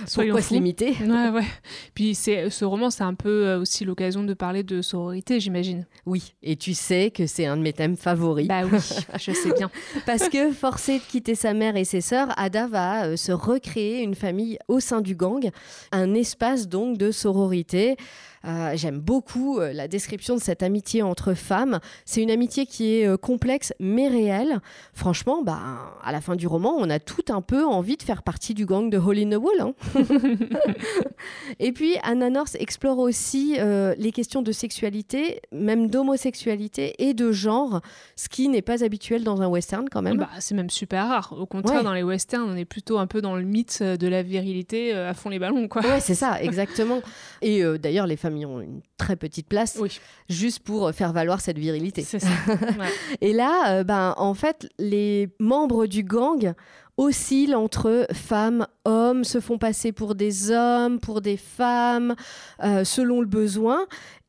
Soyons 0.07 0.31
pourquoi 0.31 0.43
se 0.43 0.49
fous. 0.49 0.55
limiter 0.55 0.97
Ouais, 1.01 1.29
ouais. 1.31 1.47
Puis 1.95 2.14
c'est 2.14 2.51
ce 2.51 2.64
roman, 2.64 2.91
c'est 2.91 3.05
un 3.05 3.14
peu 3.14 3.47
euh, 3.47 3.61
aussi 3.61 3.85
l'occasion 3.85 4.25
de 4.25 4.35
parler 4.35 4.62
de 4.62 4.83
sororité, 4.83 5.38
j'imagine. 5.41 5.87
Oui, 6.07 6.35
et 6.43 6.57
tu 6.57 6.75
sais 6.75 7.11
que 7.11 7.27
c'est 7.27 7.47
un 7.47 7.57
de 7.57 7.62
mes 7.62 7.73
thèmes 7.73 7.97
favoris. 7.97 8.49
Bah 8.49 8.62
oui, 8.64 8.79
je 9.19 9.33
sais 9.33 9.53
bien. 9.53 9.71
Parce 10.07 10.29
que 10.29 10.51
forcée 10.53 10.99
de 10.99 11.05
quitter 11.05 11.35
sa 11.35 11.55
mère 11.55 11.77
et 11.77 11.85
ses 11.85 12.01
sœurs, 12.01 12.29
Ada 12.37 12.67
va 12.67 13.05
euh, 13.05 13.17
se 13.17 13.33
recréer 13.33 14.03
une 14.03 14.14
famille 14.14 14.59
au 14.69 14.81
sein 14.81 15.01
du 15.01 15.14
gang, 15.14 15.51
un 15.93 16.14
espace 16.14 16.69
donc 16.69 16.99
de 16.99 17.11
sororité. 17.11 17.97
Euh, 18.44 18.72
J'aime 18.74 18.98
beaucoup 19.01 19.59
euh, 19.59 19.72
la 19.72 19.88
description 19.88 20.35
de 20.37 20.40
cette 20.40 20.62
amitié 20.62 21.03
entre 21.03 21.35
femmes. 21.35 21.81
C'est 22.05 22.22
une 22.22 22.31
amitié 22.31 22.66
qui 22.66 22.94
est 22.94 23.07
euh, 23.07 23.16
complexe 23.16 23.72
mais 23.81 24.09
réelle. 24.09 24.61
Franchement, 24.94 25.42
bah, 25.42 25.59
à 26.03 26.12
la 26.12 26.20
fin 26.20 26.37
du 26.37 26.46
roman, 26.46 26.74
on 26.79 26.88
a 26.90 26.98
tout 27.01 27.24
un 27.31 27.40
peu 27.42 27.64
envie 27.64 27.96
de 27.96 28.03
faire 28.03 28.22
partie 28.22 28.55
du 28.55 28.66
gang 28.66 28.90
de 28.90 28.98
Hole 28.98 29.18
in 29.18 29.31
the 29.31 29.40
Wall. 29.42 29.61
hein. 29.61 29.74
et 31.59 31.72
puis, 31.72 31.96
Anna 32.03 32.31
North 32.31 32.57
explore 32.59 32.98
aussi 32.98 33.57
les 33.98 34.12
questions 34.12 34.42
de 34.42 34.53
sexualité, 34.53 35.40
même 35.53 35.88
d'homosexualité 35.88 36.94
et 36.98 37.14
de 37.14 37.33
genre, 37.33 37.81
ce 38.16 38.29
qui 38.29 38.48
n'est 38.48 38.62
pas 38.62 38.85
habituel 38.85 39.24
dans 39.24 39.42
un 39.42 39.48
western 39.48 39.88
quand 39.90 40.03
même. 40.03 40.18
Bah, 40.18 40.29
c'est 40.40 40.55
même 40.55 40.70
super 40.70 41.09
rare. 41.09 41.35
Au 41.38 41.46
contraire, 41.46 41.79
Ouais. 41.79 41.85
dans 41.85 41.92
les 41.92 42.03
westerns, 42.03 42.48
on 42.48 42.57
est 42.57 42.64
plutôt 42.64 42.98
un 42.98 43.07
peu 43.07 43.20
dans 43.20 43.37
le 43.37 43.42
mythe 43.42 43.83
de 43.83 44.07
la 44.09 44.22
virilité 44.22 44.92
à 44.92 45.14
fond 45.14 45.29
les 45.29 45.38
ballons, 45.38 45.68
quoi. 45.68 45.83
Ouais, 45.83 46.01
c'est 46.01 46.14
ça, 46.14 46.40
exactement. 46.42 47.01
Et 47.42 47.62
d'ailleurs, 47.79 48.07
les 48.07 48.16
familles 48.29 48.47
ont 48.47 48.61
une 48.61 48.81
très 48.97 49.17
petite 49.17 49.49
place, 49.49 49.77
Oui, 49.81 49.99
juste 50.29 50.61
pour 50.61 50.91
faire 50.93 51.12
valoir 51.12 51.41
cette 51.41 51.59
virilité. 51.59 52.03
c'est 52.03 52.21
ça. 52.21 52.29
Ouais. 52.79 52.88
Et 53.21 53.33
là, 53.33 53.73
euh, 53.79 53.85
ben, 53.85 54.14
en 54.17 54.35
fait, 54.35 54.69
les 54.79 55.29
membres 55.41 55.87
du 55.87 56.03
gang 56.03 56.55
oscillent 56.97 57.55
entre 57.55 58.07
femmes, 58.12 58.67
hommes, 58.85 59.25
se 59.25 59.41
font 59.41 59.59
passer 59.59 59.93
pour 59.93 60.14
des 60.14 60.51
hommes, 60.51 60.99
pour 61.01 61.21
des 61.21 61.37
femmes, 61.37 62.14
euh, 62.62 62.85
selon 62.85 63.21
le 63.21 63.27
besoin. 63.27 63.87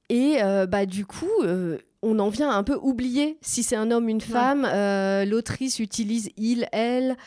Et 0.09 0.37
euh, 0.43 0.65
bah, 0.65 0.85
du 0.85 1.05
coup, 1.05 1.29
euh, 1.43 1.77
on 2.01 2.19
en 2.19 2.29
vient 2.29 2.49
à 2.49 2.55
un 2.55 2.63
peu 2.63 2.77
oublier 2.81 3.37
si 3.41 3.63
c'est 3.63 3.75
un 3.75 3.91
homme, 3.91 4.07
une 4.09 4.21
femme. 4.21 4.65
Euh, 4.65 5.25
L'autrice 5.25 5.79
utilise 5.79 6.29
il, 6.37 6.67
elle 6.71 7.17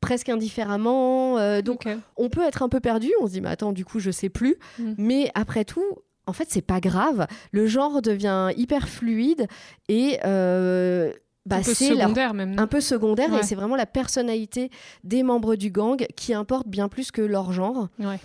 presque 0.00 0.28
indifféremment. 0.28 1.38
Euh, 1.38 1.62
donc, 1.62 1.86
on 2.16 2.28
peut 2.28 2.42
être 2.42 2.62
un 2.62 2.68
peu 2.68 2.80
perdu. 2.80 3.08
On 3.20 3.26
se 3.26 3.32
dit, 3.32 3.40
mais 3.40 3.50
attends, 3.50 3.72
du 3.72 3.84
coup, 3.84 4.00
je 4.00 4.10
sais 4.10 4.28
plus. 4.28 4.56
Mm. 4.78 4.92
Mais 4.98 5.30
après 5.34 5.64
tout, 5.64 5.84
en 6.26 6.32
fait, 6.32 6.46
c'est 6.50 6.62
pas 6.62 6.80
grave. 6.80 7.26
Le 7.50 7.66
genre 7.66 8.00
devient 8.02 8.50
hyper 8.56 8.88
fluide 8.88 9.46
et 9.88 10.18
euh, 10.24 11.12
bah, 11.46 11.56
un 11.56 11.62
peu 11.62 11.70
la- 11.70 11.74
secondaire 11.74 12.34
même. 12.34 12.58
un 12.58 12.66
peu 12.66 12.80
secondaire 12.80 13.30
et 13.40 13.42
c'est 13.42 13.54
vraiment 13.56 13.76
la 13.76 13.86
personnalité 13.86 14.70
des 15.04 15.22
membres 15.22 15.56
du 15.56 15.70
gang 15.70 16.06
qui 16.16 16.34
importe 16.34 16.68
bien 16.68 16.88
plus 16.88 17.10
que 17.10 17.22
leur 17.22 17.52
genre. 17.52 17.88
Ouais. 17.98 18.20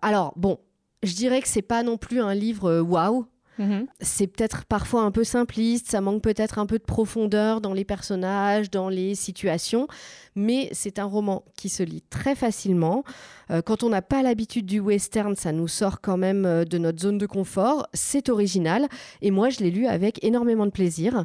Alors, 0.00 0.32
bon, 0.36 0.58
je 1.02 1.14
dirais 1.14 1.42
que 1.42 1.48
c'est 1.48 1.62
pas 1.62 1.82
non 1.82 1.98
plus 1.98 2.20
un 2.20 2.34
livre 2.34 2.70
euh, 2.70 2.80
waouh. 2.80 3.26
Mhm. 3.58 3.86
C'est 4.00 4.26
peut-être 4.26 4.64
parfois 4.64 5.02
un 5.02 5.10
peu 5.10 5.24
simpliste, 5.24 5.90
ça 5.90 6.00
manque 6.00 6.22
peut-être 6.22 6.58
un 6.58 6.66
peu 6.66 6.78
de 6.78 6.84
profondeur 6.84 7.60
dans 7.60 7.74
les 7.74 7.84
personnages, 7.84 8.70
dans 8.70 8.88
les 8.88 9.14
situations, 9.14 9.88
mais 10.34 10.68
c'est 10.72 10.98
un 10.98 11.04
roman 11.04 11.44
qui 11.56 11.68
se 11.68 11.82
lit 11.82 12.02
très 12.08 12.34
facilement. 12.34 13.04
Euh, 13.50 13.60
quand 13.60 13.82
on 13.82 13.90
n'a 13.90 14.02
pas 14.02 14.22
l'habitude 14.22 14.66
du 14.66 14.80
western, 14.80 15.36
ça 15.36 15.52
nous 15.52 15.68
sort 15.68 16.00
quand 16.00 16.16
même 16.16 16.46
euh, 16.46 16.64
de 16.64 16.78
notre 16.78 17.00
zone 17.00 17.18
de 17.18 17.26
confort. 17.26 17.86
C'est 17.92 18.28
original 18.28 18.88
et 19.20 19.30
moi 19.30 19.50
je 19.50 19.60
l'ai 19.60 19.70
lu 19.70 19.86
avec 19.86 20.22
énormément 20.24 20.66
de 20.66 20.70
plaisir. 20.70 21.24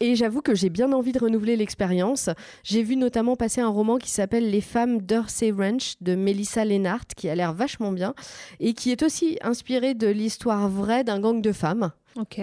Et 0.00 0.16
j'avoue 0.16 0.42
que 0.42 0.54
j'ai 0.54 0.70
bien 0.70 0.92
envie 0.92 1.12
de 1.12 1.18
renouveler 1.20 1.56
l'expérience. 1.56 2.28
J'ai 2.64 2.82
vu 2.82 2.96
notamment 2.96 3.36
passer 3.36 3.60
un 3.60 3.68
roman 3.68 3.96
qui 3.98 4.10
s'appelle 4.10 4.50
Les 4.50 4.60
femmes 4.60 5.00
d'Ursay 5.00 5.52
Ranch 5.52 5.94
de 6.00 6.14
Melissa 6.14 6.64
Lennart, 6.64 7.06
qui 7.16 7.28
a 7.28 7.34
l'air 7.34 7.52
vachement 7.54 7.92
bien, 7.92 8.14
et 8.60 8.74
qui 8.74 8.90
est 8.90 9.02
aussi 9.02 9.38
inspiré 9.42 9.94
de 9.94 10.08
l'histoire 10.08 10.68
vraie 10.68 11.04
d'un 11.04 11.20
gang 11.20 11.40
de 11.40 11.52
femmes. 11.52 11.92
Ok. 12.16 12.40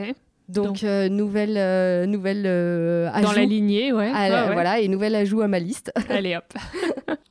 Donc, 0.49 0.65
Donc- 0.67 0.83
euh, 0.83 1.07
nouvelle, 1.09 1.57
euh, 1.57 2.05
nouvelle 2.05 2.43
euh, 2.45 3.09
Dans 3.21 3.29
ajout 3.29 3.35
la 3.39 3.45
lignée, 3.45 3.93
ouais. 3.93 4.11
à- 4.13 4.29
Ouais, 4.29 4.47
ouais. 4.47 4.53
Voilà, 4.53 4.79
et 4.79 4.87
nouvel 4.87 5.15
ajout 5.15 5.41
à 5.41 5.47
ma 5.47 5.59
liste. 5.59 5.91
Allez 6.09 6.35
hop. 6.37 6.53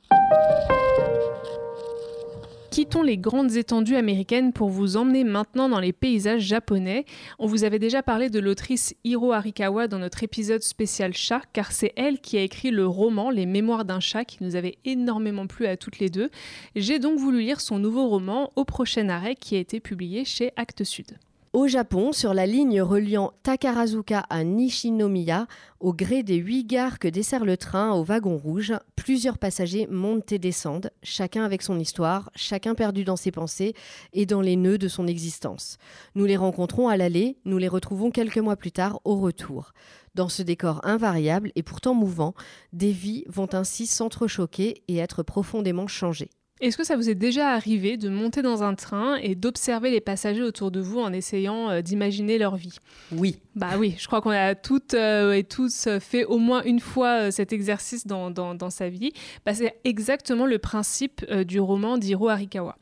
Quittons 2.71 3.01
les 3.01 3.17
grandes 3.17 3.57
étendues 3.57 3.97
américaines 3.97 4.53
pour 4.53 4.69
vous 4.69 4.95
emmener 4.95 5.25
maintenant 5.25 5.67
dans 5.67 5.81
les 5.81 5.91
paysages 5.91 6.43
japonais. 6.43 7.03
On 7.37 7.45
vous 7.45 7.65
avait 7.65 7.79
déjà 7.79 8.01
parlé 8.01 8.29
de 8.29 8.39
l'autrice 8.39 8.95
Hiro 9.03 9.33
Arikawa 9.33 9.89
dans 9.89 9.99
notre 9.99 10.23
épisode 10.23 10.61
spécial 10.61 11.13
chat, 11.13 11.41
car 11.51 11.73
c'est 11.73 11.91
elle 11.97 12.21
qui 12.21 12.37
a 12.37 12.43
écrit 12.43 12.71
le 12.71 12.87
roman 12.87 13.29
Les 13.29 13.45
Mémoires 13.45 13.83
d'un 13.83 13.99
chat 13.99 14.23
qui 14.23 14.41
nous 14.41 14.55
avait 14.55 14.77
énormément 14.85 15.47
plu 15.47 15.65
à 15.65 15.75
toutes 15.75 15.99
les 15.99 16.07
deux. 16.07 16.29
J'ai 16.77 16.99
donc 16.99 17.19
voulu 17.19 17.41
lire 17.41 17.59
son 17.59 17.77
nouveau 17.77 18.07
roman 18.07 18.53
Au 18.55 18.63
prochain 18.63 19.09
arrêt 19.09 19.35
qui 19.35 19.57
a 19.57 19.59
été 19.59 19.81
publié 19.81 20.23
chez 20.23 20.53
Actes 20.55 20.85
Sud. 20.85 21.17
Au 21.53 21.67
Japon, 21.67 22.13
sur 22.13 22.33
la 22.33 22.45
ligne 22.45 22.81
reliant 22.81 23.33
Takarazuka 23.43 24.19
à 24.29 24.45
Nishinomiya, 24.45 25.47
au 25.81 25.91
gré 25.91 26.23
des 26.23 26.37
huit 26.37 26.63
gares 26.63 26.97
que 26.97 27.09
dessert 27.09 27.43
le 27.43 27.57
train 27.57 27.91
au 27.91 28.05
wagon 28.05 28.37
rouge, 28.37 28.73
plusieurs 28.95 29.37
passagers 29.37 29.85
montent 29.91 30.31
et 30.31 30.39
descendent, 30.39 30.91
chacun 31.03 31.43
avec 31.43 31.61
son 31.61 31.77
histoire, 31.77 32.31
chacun 32.35 32.73
perdu 32.73 33.03
dans 33.03 33.17
ses 33.17 33.31
pensées 33.31 33.73
et 34.13 34.25
dans 34.25 34.39
les 34.39 34.55
nœuds 34.55 34.77
de 34.77 34.87
son 34.87 35.07
existence. 35.07 35.77
Nous 36.15 36.23
les 36.23 36.37
rencontrons 36.37 36.87
à 36.87 36.95
l'aller, 36.95 37.37
nous 37.43 37.57
les 37.57 37.67
retrouvons 37.67 38.11
quelques 38.11 38.37
mois 38.37 38.55
plus 38.55 38.71
tard 38.71 39.01
au 39.03 39.17
retour. 39.17 39.73
Dans 40.15 40.29
ce 40.29 40.43
décor 40.43 40.79
invariable 40.85 41.51
et 41.55 41.63
pourtant 41.63 41.93
mouvant, 41.93 42.33
des 42.71 42.93
vies 42.93 43.25
vont 43.27 43.53
ainsi 43.53 43.87
s'entrechoquer 43.87 44.83
et 44.87 44.99
être 44.99 45.21
profondément 45.21 45.87
changées. 45.87 46.29
Est-ce 46.61 46.77
que 46.77 46.83
ça 46.83 46.95
vous 46.95 47.09
est 47.09 47.15
déjà 47.15 47.49
arrivé 47.49 47.97
de 47.97 48.07
monter 48.07 48.43
dans 48.43 48.61
un 48.61 48.75
train 48.75 49.15
et 49.15 49.33
d'observer 49.33 49.89
les 49.89 49.99
passagers 49.99 50.43
autour 50.43 50.69
de 50.69 50.79
vous 50.79 50.99
en 50.99 51.11
essayant 51.11 51.71
euh, 51.71 51.81
d'imaginer 51.81 52.37
leur 52.37 52.55
vie? 52.55 52.77
Oui. 53.11 53.39
Bah 53.55 53.71
oui, 53.79 53.95
je 53.97 54.05
crois 54.05 54.21
qu'on 54.21 54.29
a 54.29 54.53
toutes 54.53 54.93
euh, 54.93 55.33
et 55.33 55.43
tous 55.43 55.89
fait 55.99 56.23
au 56.23 56.37
moins 56.37 56.61
une 56.61 56.79
fois 56.79 57.23
euh, 57.23 57.31
cet 57.31 57.51
exercice 57.51 58.05
dans, 58.05 58.29
dans, 58.29 58.69
sa 58.69 58.89
vie. 58.89 59.11
Bah, 59.43 59.55
c'est 59.55 59.75
exactement 59.85 60.45
le 60.45 60.59
principe 60.59 61.25
du 61.33 61.59
roman 61.59 61.97
d'Hiro 61.97 62.29
Arikawa. 62.29 62.77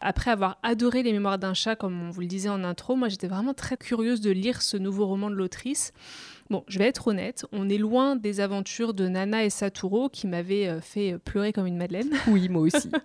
Après 0.00 0.30
avoir 0.30 0.58
adoré 0.62 1.02
Les 1.02 1.12
Mémoires 1.12 1.38
d'un 1.38 1.54
chat, 1.54 1.74
comme 1.74 2.06
on 2.06 2.10
vous 2.10 2.20
le 2.20 2.28
disait 2.28 2.50
en 2.50 2.62
intro, 2.62 2.94
moi 2.94 3.08
j'étais 3.08 3.26
vraiment 3.26 3.52
très 3.52 3.76
curieuse 3.76 4.20
de 4.20 4.30
lire 4.30 4.62
ce 4.62 4.76
nouveau 4.76 5.06
roman 5.06 5.28
de 5.28 5.34
l'autrice. 5.34 5.92
Bon, 6.50 6.62
je 6.68 6.78
vais 6.78 6.84
être 6.84 7.08
honnête, 7.08 7.46
on 7.52 7.68
est 7.70 7.78
loin 7.78 8.16
des 8.16 8.40
aventures 8.40 8.92
de 8.92 9.08
Nana 9.08 9.44
et 9.44 9.50
Saturo 9.50 10.08
qui 10.10 10.26
m'avaient 10.26 10.68
euh, 10.68 10.80
fait 10.80 11.16
pleurer 11.24 11.52
comme 11.52 11.66
une 11.66 11.76
madeleine. 11.76 12.10
Oui, 12.28 12.48
moi 12.48 12.62
aussi. 12.62 12.90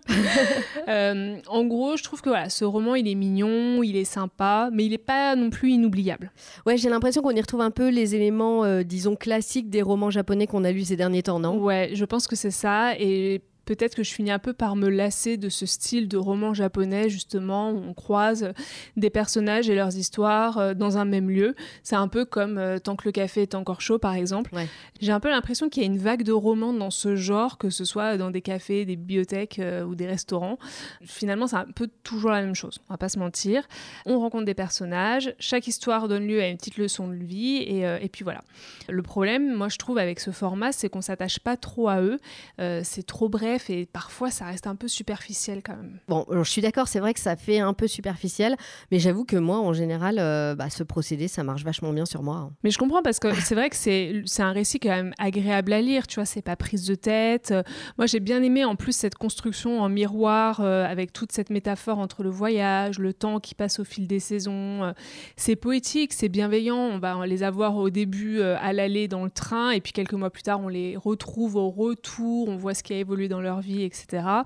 Euh, 0.88 1.38
en 1.48 1.66
gros, 1.66 1.98
je 1.98 2.04
trouve 2.04 2.22
que 2.22 2.30
voilà, 2.30 2.50
ce 2.50 2.66
roman, 2.66 2.96
il 2.96 3.08
est 3.08 3.16
mignon, 3.16 3.84
il 3.84 3.96
est 3.96 4.06
sympa, 4.06 4.70
mais 4.74 4.86
il 4.86 4.90
n'est 4.90 4.98
pas 4.98 5.36
non 5.36 5.52
plus 5.52 5.72
inoubliable. 5.72 6.32
Ouais, 6.66 6.78
j'ai 6.78 6.90
l'impression 6.90 7.22
qu'on 7.22 7.30
y 7.32 7.42
retrouve 7.42 7.62
un 7.62 7.70
peu 7.70 7.90
les 7.90 8.16
éléments, 8.16 8.64
euh, 8.64 8.82
disons, 8.82 9.16
classiques 9.16 9.70
des 9.70 9.84
romans 9.84 10.10
japonais 10.10 10.48
qu'on 10.48 10.64
a 10.64 10.72
lus 10.72 10.86
ces 10.86 10.96
derniers 10.96 11.22
temps, 11.22 11.40
non? 11.40 11.60
Ouais, 11.60 11.92
je 11.94 12.06
pense 12.06 12.26
que 12.26 12.36
c'est 12.36 12.50
ça. 12.52 12.98
Et 12.98 13.42
peut-être 13.70 13.94
que 13.94 14.02
je 14.02 14.12
finis 14.12 14.32
un 14.32 14.40
peu 14.40 14.54
par 14.54 14.76
me 14.76 14.90
lasser 14.90 15.38
de 15.38 15.48
ce 15.48 15.68
style 15.68 16.08
de 16.08 16.18
roman 16.18 16.56
japonais, 16.56 17.08
justement, 17.08 17.70
où 17.70 17.78
on 17.78 17.94
croise 17.94 18.52
des 18.98 19.12
personnages 19.12 19.70
et 19.70 19.76
leurs 19.76 19.96
histoires 19.96 20.58
euh, 20.58 20.74
dans 20.74 20.98
un 20.98 21.06
même 21.06 21.30
lieu. 21.30 21.56
C'est 21.84 21.96
un 21.96 22.08
peu 22.08 22.26
comme 22.26 22.58
euh, 22.58 22.80
Tant 22.80 22.96
que 22.96 23.04
le 23.06 23.12
café 23.12 23.44
est 23.44 23.54
encore 23.54 23.82
chaud, 23.82 24.00
par 24.00 24.16
exemple. 24.16 24.56
J'ai 25.02 25.12
un 25.12 25.20
peu 25.20 25.30
l'impression 25.30 25.70
qu'il 25.70 25.84
y 25.84 25.86
a 25.86 25.88
une 25.88 26.00
vague 26.00 26.24
de 26.24 26.32
romans 26.32 26.74
dans 26.74 26.90
ce 26.90 27.16
genre, 27.16 27.60
que 27.60 27.70
ce 27.70 27.86
soit 27.86 28.18
dans 28.18 28.32
des 28.32 28.42
cafés, 28.42 28.86
des 28.86 28.96
bibliothèques 28.96 29.60
euh, 29.60 29.84
ou 29.84 29.94
des 29.94 30.08
restaurants. 30.08 30.58
Finalement, 31.04 31.46
c'est 31.46 31.58
un 31.58 31.66
peu 31.66 31.90
toujours 32.04 32.32
la 32.32 32.42
même 32.42 32.56
chose, 32.56 32.80
on 32.90 32.94
va 32.94 32.98
pas 32.98 33.10
se 33.10 33.20
mentir. 33.20 33.68
On 34.08 34.20
rencontre 34.20 34.46
des 34.46 34.56
personnages, 34.56 35.36
chaque 35.38 35.68
histoire 35.68 36.08
donne 36.08 36.26
lieu 36.26 36.42
à 36.42 36.48
une 36.48 36.58
petite 36.58 36.78
leçon 36.78 37.08
de 37.08 37.14
vie, 37.14 37.58
et, 37.58 37.82
et 37.82 38.10
puis 38.10 38.24
voilà. 38.24 38.42
Le 38.88 39.04
problème, 39.04 39.54
moi, 39.54 39.70
je 39.70 39.78
trouve, 39.78 40.00
avec 40.00 40.20
ce 40.20 40.32
format, 40.32 40.72
c'est 40.72 40.90
qu'on 40.90 41.02
s'attache 41.02 41.40
pas 41.40 41.56
trop 41.56 41.90
à 41.90 42.02
eux. 42.02 42.18
c'est 42.58 43.06
trop 43.06 43.30
bref 43.30 43.59
et 43.70 43.86
parfois 43.86 44.32
ça 44.32 44.46
reste 44.46 44.68
un 44.68 44.76
peu 44.76 44.88
superficiel 44.88 45.62
quand 45.64 45.76
même. 45.76 46.00
Bon, 46.08 46.26
je 46.32 46.50
suis 46.50 46.62
d'accord, 46.62 46.88
c'est 46.88 47.00
vrai 47.00 47.14
que 47.14 47.20
ça 47.20 47.36
fait 47.36 47.60
un 47.60 47.74
peu 47.74 47.88
superficiel, 47.88 48.56
mais 48.92 49.00
j'avoue 49.00 49.26
que 49.26 49.36
moi 49.36 49.60
en 49.60 49.74
général, 49.74 50.18
euh, 50.20 50.56
bah, 50.56 50.70
ce 50.70 50.84
procédé 50.84 51.28
ça 51.28 51.44
marche 51.44 51.64
vachement 51.64 51.92
bien 51.92 52.06
sur 52.06 52.24
moi. 52.24 52.36
Hein. 52.36 52.52
Mais 52.64 52.72
je 52.72 52.78
comprends 52.78 53.02
parce 53.02 53.20
que 53.20 53.34
c'est 53.42 53.56
vrai 53.56 53.70
que 53.70 53.76
c'est 53.76 54.24
un 54.40 54.52
récit 54.52 54.80
quand 54.80 54.90
même 54.90 55.14
agréable 55.18 55.74
à 55.74 55.82
lire, 55.82 56.08
tu 56.08 56.16
vois, 56.16 56.26
c'est 56.26 56.42
pas 56.42 56.56
prise 56.56 56.86
de 56.86 56.96
tête. 56.96 57.54
Moi 57.98 58.06
j'ai 58.06 58.20
bien 58.20 58.44
aimé 58.44 58.64
en 58.66 58.76
plus 58.76 58.94
cette 58.94 59.16
construction 59.16 59.82
en 59.82 59.90
miroir 59.90 60.60
euh, 60.62 60.86
avec 60.86 61.12
toute 61.12 61.32
cette 61.32 61.50
métaphore 61.50 62.00
entre 62.00 62.24
le 62.24 62.30
voyage, 62.30 63.00
le 63.00 63.14
temps 63.14 63.40
qui 63.40 63.56
passe 63.56 63.80
au 63.80 63.84
fil 63.84 64.08
des 64.08 64.20
saisons. 64.20 64.84
Euh, 64.84 64.92
c'est 65.36 65.56
poétique, 65.56 66.14
c'est 66.14 66.30
bienveillant, 66.30 66.78
on 66.78 67.00
va 67.00 67.26
les 67.26 67.44
avoir 67.44 67.76
au 67.78 67.90
début 67.90 68.42
à 68.42 68.72
l'aller 68.74 69.08
dans 69.08 69.24
le 69.24 69.32
train 69.32 69.72
et 69.72 69.82
puis 69.82 69.92
quelques 69.92 70.14
mois 70.14 70.30
plus 70.30 70.44
tard 70.44 70.60
on 70.62 70.68
les 70.68 70.96
retrouve 70.96 71.56
au 71.56 71.70
retour, 71.70 72.50
on 72.50 72.56
voit 72.56 72.74
ce 72.74 72.84
qui 72.84 72.94
a 72.94 72.98
évolué 72.98 73.28
dans 73.28 73.42
leur 73.42 73.49
leur 73.50 73.62
vie, 73.62 73.84
etc 73.84 74.46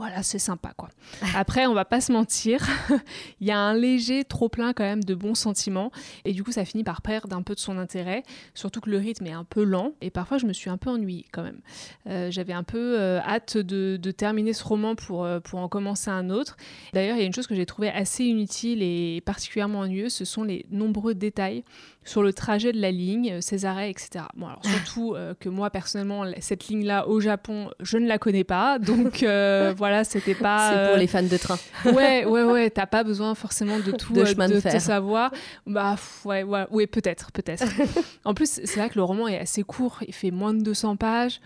voilà, 0.00 0.22
c'est 0.22 0.38
sympa 0.38 0.72
quoi. 0.78 0.88
Après, 1.34 1.66
on 1.66 1.74
va 1.74 1.84
pas 1.84 2.00
se 2.00 2.10
mentir, 2.10 2.66
il 3.42 3.46
y 3.46 3.50
a 3.50 3.58
un 3.58 3.74
léger 3.74 4.24
trop 4.24 4.48
plein 4.48 4.72
quand 4.72 4.82
même 4.82 5.04
de 5.04 5.14
bons 5.14 5.34
sentiments 5.34 5.92
et 6.24 6.32
du 6.32 6.42
coup 6.42 6.52
ça 6.52 6.64
finit 6.64 6.84
par 6.84 7.02
perdre 7.02 7.36
un 7.36 7.42
peu 7.42 7.54
de 7.54 7.60
son 7.60 7.76
intérêt, 7.76 8.22
surtout 8.54 8.80
que 8.80 8.88
le 8.88 8.96
rythme 8.96 9.26
est 9.26 9.32
un 9.32 9.44
peu 9.44 9.62
lent 9.62 9.92
et 10.00 10.08
parfois 10.08 10.38
je 10.38 10.46
me 10.46 10.54
suis 10.54 10.70
un 10.70 10.78
peu 10.78 10.88
ennuyée 10.88 11.26
quand 11.32 11.42
même. 11.42 11.60
Euh, 12.06 12.30
j'avais 12.30 12.54
un 12.54 12.62
peu 12.62 12.98
euh, 12.98 13.20
hâte 13.20 13.58
de, 13.58 14.10
terminer 14.10 14.54
ce 14.54 14.64
roman 14.64 14.94
pour, 14.94 15.26
euh, 15.26 15.38
pour 15.38 15.58
en 15.58 15.68
commencer 15.68 16.08
un 16.08 16.30
autre. 16.30 16.56
D'ailleurs, 16.94 17.16
il 17.16 17.20
y 17.20 17.22
a 17.22 17.26
une 17.26 17.34
chose 17.34 17.46
que 17.46 17.54
j'ai 17.54 17.66
trouvé 17.66 17.90
assez 17.90 18.24
inutile 18.24 18.82
et 18.82 19.20
particulièrement 19.26 19.80
ennuyeuse, 19.80 20.14
ce 20.14 20.24
sont 20.24 20.44
les 20.44 20.64
nombreux 20.70 21.14
détails 21.14 21.62
sur 22.06 22.22
le 22.22 22.32
trajet 22.32 22.72
de 22.72 22.80
la 22.80 22.90
ligne, 22.90 23.42
ses 23.42 23.66
arrêts, 23.66 23.90
etc. 23.90 24.24
Bon, 24.34 24.46
alors 24.46 24.64
surtout 24.64 25.14
que 25.38 25.50
moi 25.50 25.68
personnellement, 25.68 26.24
cette 26.40 26.68
ligne-là 26.68 27.06
au 27.06 27.20
Japon, 27.20 27.70
je 27.80 27.98
ne 27.98 28.06
la 28.06 28.18
connais 28.18 28.42
pas, 28.42 28.78
donc 28.78 29.22
voilà 29.22 29.89
c'était 30.04 30.34
pas. 30.34 30.72
C'est 30.72 30.88
pour 30.88 30.98
les 30.98 31.06
fans 31.06 31.22
de 31.22 31.36
train. 31.36 31.58
ouais, 31.84 32.24
ouais, 32.24 32.42
ouais. 32.42 32.70
T'as 32.70 32.86
pas 32.86 33.04
besoin 33.04 33.34
forcément 33.34 33.78
de 33.78 33.90
tout 33.96 34.12
de, 34.12 34.20
euh, 34.20 34.48
de, 34.48 34.78
savoir. 34.78 35.32
Bah, 35.66 35.96
ouais, 36.24 36.42
ouais, 36.42 36.66
ouais 36.70 36.86
peut-être, 36.86 37.32
peut-être. 37.32 37.64
en 38.24 38.34
plus, 38.34 38.60
c'est 38.64 38.80
vrai 38.80 38.88
que 38.88 38.96
le 38.96 39.04
roman 39.04 39.28
est 39.28 39.38
assez 39.38 39.62
court. 39.62 39.98
Il 40.06 40.14
fait 40.14 40.30
moins 40.30 40.54
de 40.54 40.62
200 40.62 40.96
pages. 40.96 41.40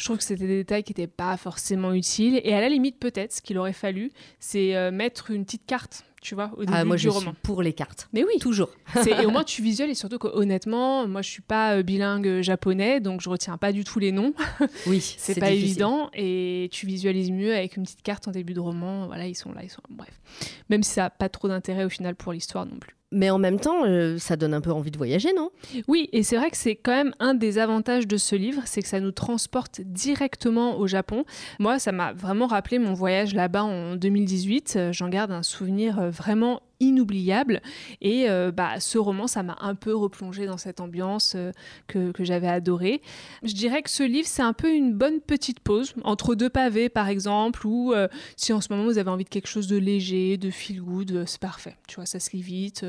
Je 0.00 0.06
trouve 0.06 0.16
que 0.16 0.24
c'était 0.24 0.46
des 0.46 0.56
détails 0.56 0.82
qui 0.82 0.92
n'étaient 0.92 1.06
pas 1.06 1.36
forcément 1.36 1.92
utiles. 1.92 2.40
Et 2.42 2.54
à 2.54 2.60
la 2.62 2.70
limite, 2.70 2.98
peut-être, 2.98 3.34
ce 3.34 3.42
qu'il 3.42 3.58
aurait 3.58 3.74
fallu, 3.74 4.12
c'est 4.38 4.74
euh, 4.74 4.90
mettre 4.90 5.30
une 5.30 5.44
petite 5.44 5.66
carte 5.66 6.04
tu 6.20 6.34
vois, 6.34 6.50
au 6.56 6.62
ah, 6.62 6.64
début 6.66 6.72
ah, 6.74 6.84
moi, 6.84 6.96
je 6.98 7.08
Suis 7.08 7.30
pour 7.42 7.62
les 7.62 7.72
cartes. 7.72 8.08
Mais 8.12 8.24
oui. 8.24 8.38
Toujours. 8.40 8.68
et 9.06 9.24
au 9.24 9.30
moins, 9.30 9.42
tu 9.44 9.62
visualises, 9.62 9.96
et 9.96 9.98
surtout 9.98 10.18
honnêtement, 10.34 11.08
moi, 11.08 11.22
je 11.22 11.30
suis 11.30 11.42
pas 11.42 11.76
euh, 11.76 11.82
bilingue 11.82 12.28
euh, 12.28 12.42
japonais, 12.42 13.00
donc 13.00 13.22
je 13.22 13.30
retiens 13.30 13.56
pas 13.56 13.72
du 13.72 13.84
tout 13.84 13.98
les 13.98 14.12
noms. 14.12 14.34
Oui, 14.86 15.00
c'est 15.00 15.38
pas 15.38 15.50
évident. 15.50 16.10
Et 16.14 16.68
tu 16.72 16.86
visualises 16.86 17.30
mieux 17.30 17.54
avec 17.54 17.76
une 17.76 17.84
petite 17.84 18.02
carte 18.02 18.28
en 18.28 18.32
début 18.32 18.52
de 18.52 18.60
roman. 18.60 19.06
Voilà, 19.06 19.26
ils 19.26 19.34
sont 19.34 19.52
là, 19.52 19.62
ils 19.62 19.70
sont 19.70 19.82
Bref. 19.88 20.20
Même 20.68 20.82
si 20.82 20.92
ça 20.92 21.04
n'a 21.04 21.10
pas 21.10 21.28
trop 21.28 21.48
d'intérêt 21.48 21.84
au 21.84 21.88
final 21.88 22.14
pour 22.16 22.32
l'histoire 22.32 22.66
non 22.66 22.78
plus. 22.78 22.99
Mais 23.12 23.30
en 23.30 23.38
même 23.38 23.58
temps, 23.58 23.84
euh, 23.84 24.18
ça 24.18 24.36
donne 24.36 24.54
un 24.54 24.60
peu 24.60 24.70
envie 24.70 24.90
de 24.90 24.96
voyager, 24.96 25.32
non? 25.36 25.50
Oui, 25.88 26.08
et 26.12 26.22
c'est 26.22 26.36
vrai 26.36 26.50
que 26.50 26.56
c'est 26.56 26.76
quand 26.76 26.92
même 26.92 27.12
un 27.18 27.34
des 27.34 27.58
avantages 27.58 28.06
de 28.06 28.16
ce 28.16 28.36
livre, 28.36 28.62
c'est 28.66 28.82
que 28.82 28.88
ça 28.88 29.00
nous 29.00 29.10
transporte 29.10 29.80
directement 29.80 30.78
au 30.78 30.86
Japon. 30.86 31.24
Moi, 31.58 31.78
ça 31.78 31.92
m'a 31.92 32.12
vraiment 32.12 32.46
rappelé 32.46 32.78
mon 32.78 32.94
voyage 32.94 33.34
là-bas 33.34 33.64
en 33.64 33.96
2018. 33.96 34.78
J'en 34.92 35.08
garde 35.08 35.32
un 35.32 35.42
souvenir 35.42 36.10
vraiment 36.10 36.60
inoubliable. 36.80 37.60
Et 38.00 38.28
euh, 38.28 38.50
bah, 38.50 38.80
ce 38.80 38.98
roman, 38.98 39.26
ça 39.26 39.42
m'a 39.42 39.56
un 39.60 39.74
peu 39.74 39.94
replongé 39.94 40.46
dans 40.46 40.56
cette 40.56 40.80
ambiance 40.80 41.34
euh, 41.36 41.52
que, 41.86 42.10
que 42.12 42.24
j'avais 42.24 42.48
adorée. 42.48 43.02
Je 43.42 43.54
dirais 43.54 43.82
que 43.82 43.90
ce 43.90 44.02
livre, 44.02 44.26
c'est 44.26 44.42
un 44.42 44.52
peu 44.52 44.72
une 44.72 44.94
bonne 44.94 45.20
petite 45.20 45.60
pause 45.60 45.94
entre 46.04 46.34
deux 46.34 46.50
pavés, 46.50 46.88
par 46.88 47.08
exemple, 47.08 47.66
ou 47.66 47.92
euh, 47.92 48.08
si 48.36 48.52
en 48.52 48.60
ce 48.60 48.72
moment 48.72 48.84
vous 48.84 48.98
avez 48.98 49.10
envie 49.10 49.24
de 49.24 49.28
quelque 49.28 49.48
chose 49.48 49.68
de 49.68 49.76
léger, 49.76 50.36
de 50.36 50.50
feel 50.50 50.80
good, 50.80 51.24
c'est 51.26 51.40
parfait. 51.40 51.76
Tu 51.86 51.96
vois, 51.96 52.06
ça 52.06 52.18
se 52.18 52.30
lit 52.32 52.42
vite, 52.42 52.84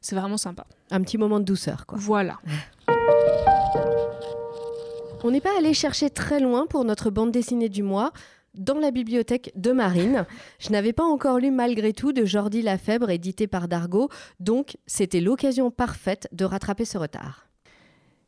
c'est 0.00 0.14
vraiment 0.14 0.36
sympa. 0.36 0.66
Un 0.90 1.02
petit 1.02 1.18
moment 1.18 1.40
de 1.40 1.44
douceur, 1.44 1.86
quoi. 1.86 1.98
Voilà. 1.98 2.38
On 5.22 5.30
n'est 5.30 5.40
pas 5.40 5.56
allé 5.58 5.74
chercher 5.74 6.10
très 6.10 6.40
loin 6.40 6.66
pour 6.66 6.84
notre 6.84 7.10
bande 7.10 7.30
dessinée 7.30 7.68
du 7.68 7.82
mois 7.82 8.12
dans 8.54 8.78
la 8.78 8.90
bibliothèque 8.90 9.52
de 9.56 9.72
Marine. 9.72 10.26
Je 10.58 10.70
n'avais 10.70 10.92
pas 10.92 11.04
encore 11.04 11.38
lu 11.38 11.50
Malgré 11.50 11.92
tout 11.92 12.12
de 12.12 12.24
Jordi 12.24 12.62
Lafèbre, 12.62 13.10
édité 13.10 13.46
par 13.46 13.68
Dargaud, 13.68 14.08
donc 14.38 14.76
c'était 14.86 15.20
l'occasion 15.20 15.70
parfaite 15.70 16.28
de 16.32 16.44
rattraper 16.44 16.84
ce 16.84 16.98
retard. 16.98 17.50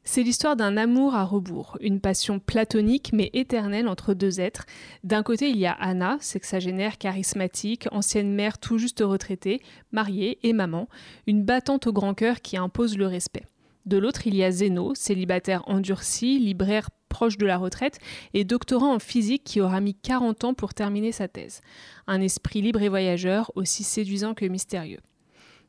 C'est 0.05 0.25
l'histoire 0.25 0.57
d'un 0.57 0.77
amour 0.77 1.15
à 1.15 1.23
rebours, 1.25 1.79
une 1.81 2.01
passion 2.01 2.41
platonique 2.41 3.13
mais 3.13 3.31
éternelle 3.35 3.87
entre 3.87 4.15
deux 4.15 4.41
êtres. 4.41 4.67
D'un 5.05 5.23
côté, 5.23 5.49
il 5.49 5.57
y 5.59 5.67
a 5.67 5.73
Anna, 5.73 6.17
sexagénaire 6.21 6.99
charismatique, 6.99 7.87
ancienne 7.93 8.35
mère 8.35 8.59
tout 8.59 8.79
juste 8.79 9.01
retraitée, 9.01 9.63
mariée 9.93 10.41
et 10.43 10.53
maman, 10.53 10.89
une 11.29 11.45
battante 11.45 11.87
au 11.87 11.93
grand 11.93 12.15
cœur 12.15 12.41
qui 12.41 12.57
impose 12.57 12.99
le 12.99 13.07
respect. 13.07 13.45
De 13.87 13.97
l'autre, 13.97 14.27
il 14.27 14.35
y 14.35 14.43
a 14.43 14.51
Zeno, 14.51 14.95
célibataire 14.95 15.63
endurci, 15.69 16.39
libraire 16.39 16.91
proche 17.13 17.37
de 17.37 17.45
la 17.45 17.59
retraite 17.59 17.99
et 18.33 18.45
doctorant 18.45 18.95
en 18.95 18.99
physique 18.99 19.45
qui 19.45 19.61
aura 19.61 19.81
mis 19.81 19.95
40 19.95 20.45
ans 20.45 20.55
pour 20.55 20.73
terminer 20.73 21.13
sa 21.13 21.29
thèse. 21.29 21.61
Un 22.07 22.23
esprit 22.23 22.63
libre 22.63 22.81
et 22.81 22.89
voyageur, 22.89 23.53
aussi 23.55 23.85
séduisant 23.85 24.33
que 24.33 24.47
mystérieux. 24.47 25.01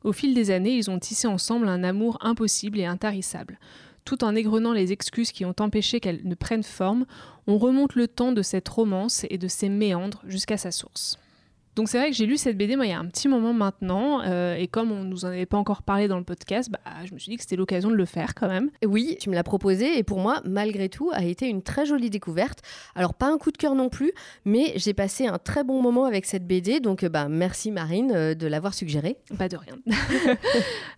Au 0.06 0.14
fil 0.14 0.34
des 0.34 0.52
années, 0.52 0.78
ils 0.78 0.90
ont 0.90 1.00
tissé 1.00 1.28
ensemble 1.28 1.68
un 1.68 1.84
amour 1.84 2.18
impossible 2.22 2.80
et 2.80 2.86
intarissable. 2.86 3.60
Tout 4.06 4.24
en 4.24 4.36
égrenant 4.36 4.74
les 4.74 4.94
excuses 4.94 5.32
qui 5.32 5.46
ont 5.46 5.56
empêché 5.60 6.00
qu'elle 6.00 6.22
ne 6.24 6.36
prenne 6.36 6.64
forme, 6.64 7.06
on 7.46 7.58
remonte 7.58 7.96
le 7.96 8.08
temps 8.08 8.32
de 8.32 8.42
cette 8.42 8.70
romance 8.70 9.26
et 9.30 9.38
de 9.38 9.48
ses 9.48 9.70
méandres 9.70 10.24
jusqu'à 10.26 10.58
sa 10.58 10.72
source. 10.72 11.20
Donc 11.76 11.90
c'est 11.90 11.98
vrai 11.98 12.12
que 12.12 12.16
j'ai 12.16 12.28
lu 12.28 12.38
cette 12.38 12.56
BD 12.56 12.76
moi 12.76 12.86
il 12.86 12.90
y 12.90 12.94
a 12.94 13.00
un 13.00 13.08
petit 13.08 13.28
moment 13.28 13.52
maintenant 13.52 14.22
euh, 14.22 14.56
et 14.56 14.68
comme 14.68 14.92
on 14.92 15.04
nous 15.04 15.26
en 15.26 15.30
avait 15.30 15.48
pas 15.48 15.58
encore 15.58 15.82
parlé 15.82 16.08
dans 16.08 16.18
le 16.18 16.24
podcast, 16.24 16.70
bah, 16.70 16.80
je 17.04 17.14
me 17.14 17.20
suis 17.20 17.32
dit 17.32 17.38
que 17.38 17.42
c'était 17.42 17.56
l'occasion 17.56 17.90
de 17.90 17.96
le 17.96 18.06
faire 18.06 18.36
quand 18.36 18.48
même. 18.48 18.70
Oui, 18.86 19.18
tu 19.20 19.30
me 19.30 19.36
l'as 19.36 19.44
proposé 19.44 19.98
et 19.98 20.04
pour 20.04 20.20
moi 20.20 20.42
malgré 20.46 20.88
tout 20.88 21.10
a 21.14 21.24
été 21.24 21.48
une 21.48 21.64
très 21.64 21.86
jolie 21.86 22.12
découverte. 22.12 22.60
Alors 22.94 23.16
pas 23.16 23.28
un 23.28 23.40
coup 23.40 23.52
de 23.52 23.58
cœur 23.58 23.74
non 23.74 23.90
plus, 23.90 24.12
mais 24.46 24.74
j'ai 24.76 24.94
passé 24.94 25.26
un 25.26 25.40
très 25.40 25.64
bon 25.64 25.82
moment 25.82 26.06
avec 26.06 26.26
cette 26.26 26.46
BD 26.46 26.80
donc 26.80 27.04
bah 27.06 27.28
merci 27.28 27.72
Marine 27.72 28.12
euh, 28.14 28.36
de 28.36 28.46
l'avoir 28.46 28.76
suggéré. 28.76 29.18
Pas 29.40 29.50
de 29.50 29.58
rien. 29.58 29.76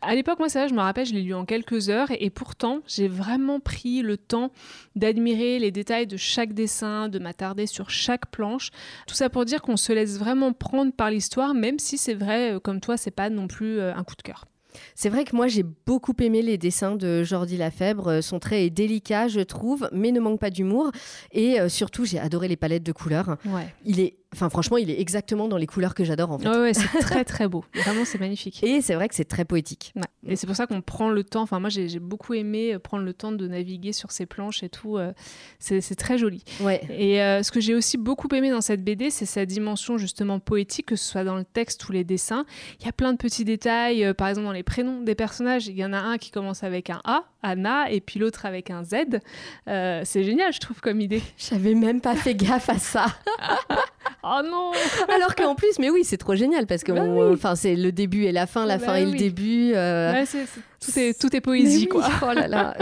à 0.01 0.13
l'époque 0.13 0.39
moi 0.39 0.49
ça 0.49 0.67
je 0.67 0.73
me 0.73 0.81
rappelle 0.81 1.05
je 1.05 1.13
l'ai 1.13 1.21
lu 1.21 1.33
en 1.33 1.45
quelques 1.45 1.89
heures 1.89 2.09
et 2.19 2.29
pourtant 2.29 2.81
j'ai 2.85 3.07
vraiment 3.07 3.61
pris 3.61 4.01
le 4.01 4.17
temps 4.17 4.51
d'admirer 4.97 5.57
les 5.57 5.71
détails 5.71 6.07
de 6.07 6.17
chaque 6.17 6.53
dessin, 6.53 7.07
de 7.07 7.19
m'attarder 7.19 7.65
sur 7.65 7.89
chaque 7.89 8.25
planche. 8.27 8.71
Tout 9.07 9.15
ça 9.15 9.29
pour 9.29 9.45
dire 9.45 9.61
qu'on 9.61 9.77
se 9.77 9.93
laisse 9.93 10.17
vraiment 10.19 10.51
prendre 10.51 10.64
par 10.95 11.09
l'histoire, 11.09 11.53
même 11.53 11.79
si 11.79 11.97
c'est 11.97 12.13
vrai, 12.13 12.53
euh, 12.53 12.59
comme 12.59 12.79
toi, 12.79 12.97
c'est 12.97 13.11
pas 13.11 13.29
non 13.29 13.47
plus 13.47 13.79
euh, 13.79 13.93
un 13.93 14.03
coup 14.03 14.15
de 14.15 14.21
cœur. 14.21 14.45
C'est 14.93 15.07
vrai 15.07 15.23
que 15.23 15.33
moi 15.33 15.47
j'ai 15.47 15.63
beaucoup 15.63 16.13
aimé 16.19 16.41
les 16.41 16.57
dessins 16.57 16.97
de 16.97 17.23
Jordi 17.23 17.55
Lafèbre. 17.55 18.07
Euh, 18.09 18.21
son 18.21 18.39
trait 18.39 18.65
est 18.65 18.69
délicat, 18.69 19.29
je 19.29 19.39
trouve, 19.39 19.89
mais 19.93 20.11
ne 20.11 20.19
manque 20.19 20.39
pas 20.39 20.49
d'humour. 20.49 20.91
Et 21.31 21.57
surtout, 21.69 22.03
j'ai 22.03 22.19
adoré 22.19 22.49
les 22.49 22.57
palettes 22.57 22.83
de 22.83 22.91
couleurs. 22.91 23.37
Ouais. 23.45 23.73
Il 23.85 24.01
est 24.01 24.17
Enfin, 24.35 24.49
franchement, 24.49 24.77
il 24.77 24.89
est 24.89 24.99
exactement 24.99 25.47
dans 25.47 25.57
les 25.57 25.67
couleurs 25.67 25.95
que 25.95 26.03
j'adore 26.03 26.31
en 26.31 26.37
fait. 26.37 26.49
Ouais, 26.49 26.73
c'est 26.73 26.87
très 26.99 27.23
très 27.23 27.47
beau. 27.47 27.63
Vraiment, 27.73 28.03
c'est 28.03 28.19
magnifique. 28.19 28.61
Et 28.63 28.81
c'est 28.81 28.95
vrai 28.95 29.07
que 29.07 29.15
c'est 29.15 29.25
très 29.25 29.45
poétique. 29.45 29.93
Et 30.27 30.35
c'est 30.35 30.47
pour 30.47 30.55
ça 30.55 30.67
qu'on 30.67 30.81
prend 30.81 31.09
le 31.09 31.23
temps. 31.23 31.43
Enfin, 31.43 31.59
moi, 31.59 31.69
j'ai 31.69 31.99
beaucoup 31.99 32.33
aimé 32.33 32.73
euh, 32.73 32.79
prendre 32.79 33.03
le 33.03 33.13
temps 33.13 33.31
de 33.31 33.47
naviguer 33.47 33.93
sur 33.93 34.11
ces 34.11 34.25
planches 34.25 34.63
et 34.63 34.69
tout. 34.69 34.97
Euh, 34.97 35.13
c'est 35.59 35.95
très 35.95 36.17
joli. 36.17 36.43
Ouais. 36.61 36.81
Et 36.89 37.21
euh, 37.21 37.43
ce 37.43 37.51
que 37.51 37.59
j'ai 37.59 37.75
aussi 37.75 37.97
beaucoup 37.97 38.27
aimé 38.33 38.49
dans 38.49 38.61
cette 38.61 38.83
BD, 38.83 39.09
c'est 39.09 39.25
sa 39.25 39.45
dimension 39.45 39.97
justement 39.97 40.39
poétique, 40.39 40.87
que 40.87 40.95
ce 40.95 41.05
soit 41.05 41.23
dans 41.23 41.35
le 41.35 41.45
texte 41.45 41.87
ou 41.87 41.91
les 41.91 42.03
dessins. 42.03 42.45
Il 42.79 42.85
y 42.85 42.89
a 42.89 42.91
plein 42.91 43.13
de 43.13 43.17
petits 43.17 43.45
détails. 43.45 44.13
par 44.15 44.27
exemple, 44.27 44.47
dans 44.47 44.51
les 44.51 44.63
prénoms 44.63 45.01
des 45.01 45.15
personnages, 45.15 45.67
il 45.67 45.77
y 45.77 45.85
en 45.85 45.93
a 45.93 45.99
un 45.99 46.17
qui 46.17 46.31
commence 46.31 46.63
avec 46.63 46.89
un 46.89 47.01
A, 47.05 47.23
Anna, 47.45 47.91
et 47.91 48.01
puis 48.01 48.19
l'autre 48.19 48.45
avec 48.45 48.69
un 48.69 48.83
Z. 48.83 49.19
c'est 49.65 50.23
génial, 50.23 50.53
je 50.53 50.59
trouve, 50.59 50.81
comme 50.81 51.01
idée. 51.01 51.21
J'avais 51.37 51.73
même 51.73 52.01
pas 52.01 52.15
fait 52.15 52.35
gaffe 52.35 52.69
à 52.69 52.79
ça. 52.79 53.05
Oh 54.27 54.41
non 54.43 54.71
Alors 55.13 55.35
qu'en 55.35 55.53
plus, 55.53 55.77
mais 55.77 55.91
oui, 55.91 56.03
c'est 56.03 56.17
trop 56.17 56.33
génial 56.33 56.65
parce 56.65 56.83
que 56.83 56.91
bah 56.91 57.03
enfin, 57.31 57.55
c'est 57.55 57.75
le 57.75 57.91
début 57.91 58.23
et 58.23 58.31
la 58.31 58.47
fin, 58.47 58.65
la 58.65 58.79
bah 58.79 58.85
fin 58.85 58.95
et 58.95 59.05
le 59.05 59.11
début. 59.11 59.73
Euh, 59.75 60.13
ouais, 60.13 60.25
tout, 60.25 60.99
est, 60.99 61.19
tout 61.19 61.35
est 61.35 61.41
poésie, 61.41 61.87
quoi. 61.87 62.09
Oh 62.23 62.33
là 62.33 62.47
là 62.47 62.75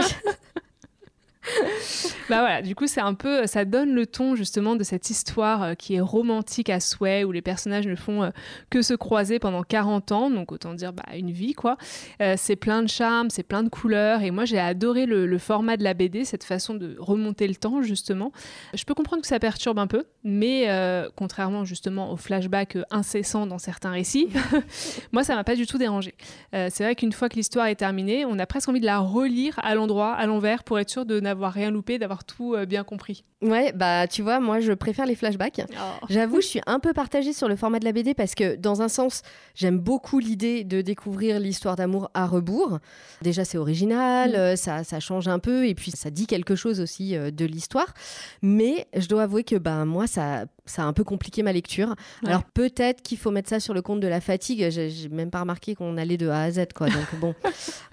bah 2.28 2.40
voilà, 2.40 2.62
du 2.62 2.74
coup, 2.74 2.86
c'est 2.86 3.00
un 3.00 3.14
peu, 3.14 3.46
ça 3.46 3.64
donne 3.64 3.94
le 3.94 4.06
ton 4.06 4.34
justement 4.34 4.76
de 4.76 4.82
cette 4.82 5.10
histoire 5.10 5.62
euh, 5.62 5.74
qui 5.74 5.94
est 5.94 6.00
romantique 6.00 6.70
à 6.70 6.80
souhait, 6.80 7.24
où 7.24 7.32
les 7.32 7.42
personnages 7.42 7.86
ne 7.86 7.94
font 7.94 8.22
euh, 8.22 8.30
que 8.70 8.82
se 8.82 8.94
croiser 8.94 9.38
pendant 9.38 9.62
40 9.62 10.12
ans, 10.12 10.30
donc 10.30 10.52
autant 10.52 10.74
dire 10.74 10.92
bah, 10.92 11.04
une 11.16 11.30
vie 11.30 11.52
quoi. 11.52 11.76
Euh, 12.22 12.34
c'est 12.36 12.56
plein 12.56 12.82
de 12.82 12.88
charme, 12.88 13.30
c'est 13.30 13.42
plein 13.42 13.62
de 13.62 13.68
couleurs, 13.68 14.22
et 14.22 14.30
moi 14.30 14.44
j'ai 14.44 14.58
adoré 14.58 15.06
le, 15.06 15.34
format 15.38 15.76
de 15.76 15.84
la 15.84 15.94
BD, 15.94 16.24
cette 16.24 16.44
façon 16.44 16.74
de 16.74 16.96
remonter 16.98 17.46
le 17.46 17.56
temps 17.56 17.82
justement. 17.82 18.32
Je 18.72 18.84
peux 18.84 18.94
comprendre 18.94 19.20
que 19.20 19.28
ça 19.28 19.38
perturbe 19.38 19.78
un 19.78 19.86
peu, 19.86 20.04
mais 20.22 20.68
contrairement 21.16 21.64
justement 21.64 22.12
au 22.12 22.16
flashback 22.16 22.78
incessant 22.90 23.46
dans 23.46 23.58
certains 23.58 23.90
récits, 23.90 24.28
moi 25.12 25.24
ça 25.24 25.34
m'a 25.34 25.44
pas 25.44 25.56
du 25.56 25.66
tout 25.66 25.76
dérangé. 25.76 26.14
c'est 26.52 26.84
vrai 26.84 26.94
qu'une 26.94 27.12
fois 27.12 27.28
que 27.28 27.34
l'histoire 27.34 27.66
est 27.66 27.74
terminée, 27.74 28.24
on 28.24 28.38
a 28.38 28.46
presque 28.46 28.68
envie 28.68 28.80
de 28.80 28.86
la 28.86 29.00
relire 29.00 29.58
à 29.62 29.74
l'endroit, 29.74 30.12
à 30.12 30.24
l'envers, 30.26 30.62
pour 30.62 30.78
être 30.78 30.88
sûr 30.88 31.04
de 31.04 31.18
n'avoir 31.20 31.33
n'avoir 31.34 31.52
rien 31.52 31.70
loupé, 31.70 31.98
d'avoir 31.98 32.24
tout 32.24 32.54
euh, 32.54 32.64
bien 32.66 32.84
compris. 32.84 33.24
Ouais, 33.44 33.72
bah 33.74 34.06
tu 34.08 34.22
vois, 34.22 34.40
moi 34.40 34.60
je 34.60 34.72
préfère 34.72 35.04
les 35.04 35.14
flashbacks. 35.14 35.60
Oh. 35.70 36.06
J'avoue, 36.08 36.40
je 36.40 36.46
suis 36.46 36.60
un 36.66 36.80
peu 36.80 36.94
partagée 36.94 37.34
sur 37.34 37.46
le 37.46 37.56
format 37.56 37.78
de 37.78 37.84
la 37.84 37.92
BD 37.92 38.14
parce 38.14 38.34
que 38.34 38.56
dans 38.56 38.80
un 38.80 38.88
sens, 38.88 39.20
j'aime 39.54 39.78
beaucoup 39.78 40.18
l'idée 40.18 40.64
de 40.64 40.80
découvrir 40.80 41.38
l'histoire 41.38 41.76
d'amour 41.76 42.10
à 42.14 42.26
rebours. 42.26 42.78
Déjà, 43.20 43.44
c'est 43.44 43.58
original, 43.58 44.30
mm. 44.30 44.34
euh, 44.34 44.56
ça, 44.56 44.82
ça, 44.82 44.98
change 44.98 45.28
un 45.28 45.38
peu 45.38 45.66
et 45.66 45.74
puis 45.74 45.90
ça 45.90 46.10
dit 46.10 46.26
quelque 46.26 46.56
chose 46.56 46.80
aussi 46.80 47.16
euh, 47.16 47.30
de 47.30 47.44
l'histoire. 47.44 47.92
Mais 48.40 48.86
je 48.96 49.08
dois 49.08 49.24
avouer 49.24 49.44
que 49.44 49.56
bah, 49.56 49.84
moi, 49.84 50.06
ça, 50.06 50.46
ça 50.64 50.82
a 50.82 50.86
un 50.86 50.94
peu 50.94 51.04
compliqué 51.04 51.42
ma 51.42 51.52
lecture. 51.52 51.94
Alors 52.24 52.44
peut-être 52.44 53.02
qu'il 53.02 53.18
faut 53.18 53.30
mettre 53.30 53.50
ça 53.50 53.60
sur 53.60 53.74
le 53.74 53.82
compte 53.82 54.00
de 54.00 54.08
la 54.08 54.22
fatigue. 54.22 54.70
J'ai 54.70 55.08
même 55.10 55.30
pas 55.30 55.40
remarqué 55.40 55.74
qu'on 55.74 55.98
allait 55.98 56.16
de 56.16 56.28
A 56.28 56.44
à 56.44 56.50
Z, 56.50 56.68
quoi. 56.74 56.86
Donc 56.86 57.20
bon, 57.20 57.34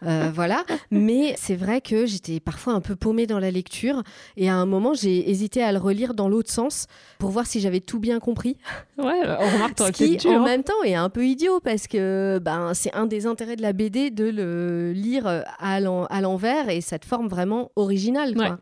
voilà. 0.34 0.64
Mais 0.92 1.36
c'est 1.38 1.56
vrai 1.56 1.82
que 1.82 2.06
j'étais 2.06 2.40
parfois 2.40 2.72
un 2.72 2.82
peu 2.82 2.96
paumée 2.96 3.28
dans 3.28 3.40
la 3.40 3.52
lecture. 3.52 4.02
Et 4.38 4.50
à 4.50 4.56
un 4.56 4.66
moment, 4.66 4.94
j'ai 4.94 5.30
hésité 5.30 5.41
à 5.62 5.72
le 5.72 5.80
relire 5.80 6.14
dans 6.14 6.30
l'autre 6.30 6.52
sens 6.52 6.88
pour 7.20 7.30
voir 7.30 7.46
si 7.46 7.60
j'avais 7.60 7.80
tout 7.80 8.00
bien 8.00 8.20
compris. 8.20 8.58
Ouais, 8.98 9.22
on 9.26 9.54
remarque 9.54 9.80
Ce 9.80 9.92
qui, 9.92 10.28
en 10.28 10.44
même 10.44 10.64
temps, 10.64 10.84
est 10.84 10.96
un 10.96 11.10
peu 11.10 11.26
idiot 11.26 11.60
parce 11.60 11.88
que 11.88 12.40
ben, 12.42 12.74
c'est 12.74 12.94
un 12.94 13.08
des 13.08 13.26
intérêts 13.26 13.56
de 13.56 13.62
la 13.62 13.74
BD 13.74 14.12
de 14.12 14.26
le 14.26 14.92
lire 14.92 15.26
à 15.60 15.80
l'envers 15.80 16.70
et 16.70 16.82
cette 16.82 17.06
forme 17.06 17.28
vraiment 17.28 17.72
originale. 17.76 18.36
Quoi. 18.36 18.60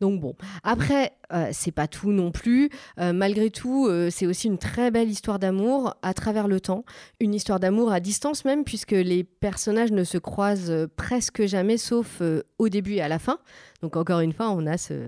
Donc 0.00 0.18
bon, 0.18 0.34
après, 0.62 1.12
euh, 1.32 1.50
c'est 1.52 1.72
pas 1.72 1.86
tout 1.86 2.10
non 2.10 2.30
plus. 2.30 2.70
Euh, 2.98 3.12
malgré 3.12 3.50
tout, 3.50 3.86
euh, 3.86 4.08
c'est 4.10 4.26
aussi 4.26 4.46
une 4.46 4.56
très 4.56 4.90
belle 4.90 5.10
histoire 5.10 5.38
d'amour 5.38 5.94
à 6.02 6.14
travers 6.14 6.48
le 6.48 6.58
temps. 6.58 6.84
Une 7.20 7.34
histoire 7.34 7.60
d'amour 7.60 7.92
à 7.92 8.00
distance 8.00 8.46
même, 8.46 8.64
puisque 8.64 8.92
les 8.92 9.24
personnages 9.24 9.92
ne 9.92 10.04
se 10.04 10.16
croisent 10.16 10.88
presque 10.96 11.44
jamais, 11.44 11.76
sauf 11.76 12.22
au 12.58 12.68
début 12.68 12.94
et 12.94 13.02
à 13.02 13.08
la 13.08 13.18
fin. 13.18 13.38
Donc 13.82 13.96
encore 13.96 14.20
une 14.20 14.32
fois, 14.32 14.50
on 14.50 14.66
a 14.66 14.78
ce 14.78 15.06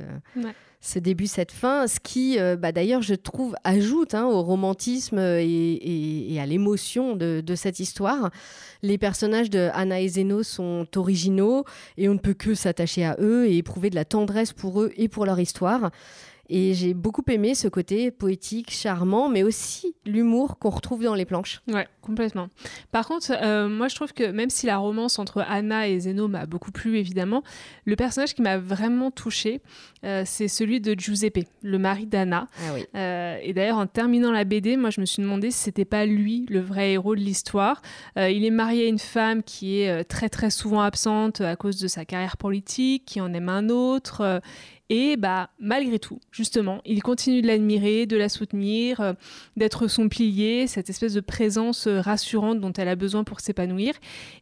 ce 0.84 0.98
début, 0.98 1.28
cette 1.28 1.52
fin, 1.52 1.86
ce 1.86 2.00
qui, 2.00 2.40
euh, 2.40 2.56
bah, 2.56 2.72
d'ailleurs, 2.72 3.02
je 3.02 3.14
trouve, 3.14 3.54
ajoute 3.62 4.14
hein, 4.14 4.26
au 4.26 4.42
romantisme 4.42 5.18
et, 5.18 6.36
à 6.40 6.44
l'émotion 6.44 7.14
de, 7.14 7.54
cette 7.54 7.78
histoire. 7.78 8.30
Les 8.82 8.98
personnages 8.98 9.48
de 9.48 9.70
Anna 9.74 10.00
et 10.00 10.08
Zeno 10.08 10.42
sont 10.42 10.86
originaux 10.96 11.64
et 11.96 12.08
on 12.08 12.14
ne 12.14 12.18
peut 12.18 12.34
que 12.34 12.54
s'attacher 12.54 13.04
à 13.04 13.16
eux 13.20 13.46
et 13.46 13.58
éprouver 13.58 13.90
de 13.90 13.94
la 13.94 14.04
tendresse 14.04 14.52
pour 14.52 14.82
eux 14.82 14.92
et 14.96 15.08
pour 15.08 15.24
leur 15.24 15.38
histoire. 15.38 15.92
Et 16.48 16.74
j'ai 16.74 16.94
beaucoup 16.94 17.22
aimé 17.30 17.54
ce 17.54 17.68
côté 17.68 18.10
poétique, 18.10 18.72
charmant, 18.72 19.28
mais 19.28 19.44
aussi 19.44 19.94
l'humour 20.04 20.58
qu'on 20.58 20.70
retrouve 20.70 21.04
dans 21.04 21.14
les 21.14 21.24
planches. 21.24 21.62
Complètement. 22.02 22.48
Par 22.90 23.06
contre, 23.06 23.32
euh, 23.40 23.68
moi 23.68 23.88
je 23.88 23.94
trouve 23.94 24.12
que 24.12 24.30
même 24.30 24.50
si 24.50 24.66
la 24.66 24.76
romance 24.76 25.18
entre 25.18 25.42
Anna 25.48 25.88
et 25.88 26.00
Zeno 26.00 26.28
m'a 26.28 26.44
beaucoup 26.44 26.72
plu, 26.72 26.98
évidemment, 26.98 27.42
le 27.86 27.96
personnage 27.96 28.34
qui 28.34 28.42
m'a 28.42 28.58
vraiment 28.58 29.10
touchée, 29.10 29.62
euh, 30.04 30.24
c'est 30.26 30.48
celui 30.48 30.80
de 30.80 30.98
Giuseppe, 30.98 31.46
le 31.62 31.78
mari 31.78 32.06
d'Anna. 32.06 32.48
Ah 32.58 32.74
oui. 32.74 32.84
Euh, 32.94 33.38
et 33.40 33.54
d'ailleurs, 33.54 33.78
en 33.78 33.86
terminant 33.86 34.32
la 34.32 34.44
BD, 34.44 34.76
moi 34.76 34.90
je 34.90 35.00
me 35.00 35.06
suis 35.06 35.22
demandé 35.22 35.50
si 35.50 35.58
c'était 35.58 35.84
pas 35.84 36.04
lui 36.04 36.44
le 36.50 36.60
vrai 36.60 36.92
héros 36.92 37.14
de 37.14 37.20
l'histoire. 37.20 37.80
il 38.16 38.44
est 38.44 38.50
marié 38.50 38.84
à 38.84 38.88
une 38.88 38.98
femme 38.98 39.42
qui 39.42 39.80
est 39.80 40.04
très 40.04 40.28
très 40.28 40.50
souvent 40.50 40.82
absente 40.82 41.40
à 41.40 41.56
cause 41.56 41.78
de 41.78 41.88
sa 41.88 42.04
carrière 42.04 42.36
politique, 42.36 43.04
qui 43.06 43.20
en 43.20 43.32
aime 43.32 43.48
un 43.48 43.68
autre 43.68 44.42
et 44.94 45.16
bah, 45.16 45.48
malgré 45.58 45.98
tout, 45.98 46.20
justement, 46.30 46.82
il 46.84 47.02
continue 47.02 47.40
de 47.40 47.46
l'admirer, 47.46 48.04
de 48.04 48.18
la 48.18 48.28
soutenir, 48.28 49.14
d'être 49.56 49.88
son 49.88 50.10
pilier, 50.10 50.66
cette 50.66 50.90
espèce 50.90 51.14
de 51.14 51.20
présence 51.20 51.88
rassurante 52.00 52.60
dont 52.60 52.72
elle 52.72 52.88
a 52.88 52.96
besoin 52.96 53.24
pour 53.24 53.40
s'épanouir. 53.40 53.94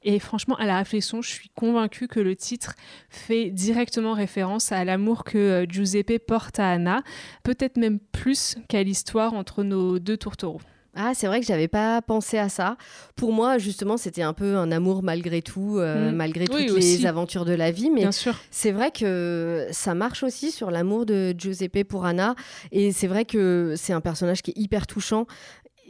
Et 0.03 0.19
franchement, 0.19 0.57
à 0.57 0.67
la 0.67 0.79
réflexion, 0.79 1.23
je 1.23 1.31
suis 1.31 1.51
convaincue 1.55 2.09
que 2.09 2.21
le 2.21 2.37
titre 2.37 2.75
fait 3.09 3.51
directement 3.51 4.13
référence 4.13 4.73
à 4.73 4.85
l'amour 4.85 5.25
que 5.25 5.39
euh, 5.39 5.67
Giuseppe 5.69 6.19
porte 6.27 6.59
à 6.59 6.71
Anna, 6.71 7.03
peut-être 7.43 7.77
même 7.77 7.99
plus 7.99 8.57
qu'à 8.69 8.83
l'histoire 8.83 9.35
entre 9.35 9.63
nos 9.63 9.99
deux 9.99 10.17
tourtereaux. 10.17 10.61
Ah, 10.97 11.13
c'est 11.15 11.29
vrai 11.29 11.41
que 11.41 11.47
j'avais 11.47 11.69
pas 11.69 12.03
pensé 12.03 12.37
à 12.37 12.49
ça. 12.49 12.77
Pour 13.15 13.33
moi, 13.33 13.59
justement, 13.59 13.97
c'était 13.97 14.23
un 14.23 14.33
peu 14.33 14.57
un 14.57 14.73
amour 14.73 15.05
malgré 15.05 15.41
tout, 15.41 15.79
euh, 15.79 16.11
mm. 16.11 16.17
malgré 16.17 16.47
toutes 16.47 16.77
les 16.77 17.07
aventures 17.07 17.45
de 17.45 17.53
la 17.53 17.71
vie. 17.71 17.91
Mais 17.91 18.09
c'est 18.51 18.73
vrai 18.73 18.91
que 18.91 19.69
ça 19.71 19.95
marche 19.95 20.25
aussi 20.25 20.51
sur 20.51 20.71
l'amour 20.71 21.07
de 21.07 21.33
Giuseppe 21.37 21.85
pour 21.85 22.07
Anna. 22.07 22.35
Et 22.73 22.91
c'est 22.91 23.07
vrai 23.07 23.25
que 23.25 23.75
c'est 23.77 23.93
un 23.93 24.01
personnage 24.01 24.43
qui 24.43 24.51
est 24.51 24.59
hyper 24.59 24.89
touchant 24.89 25.27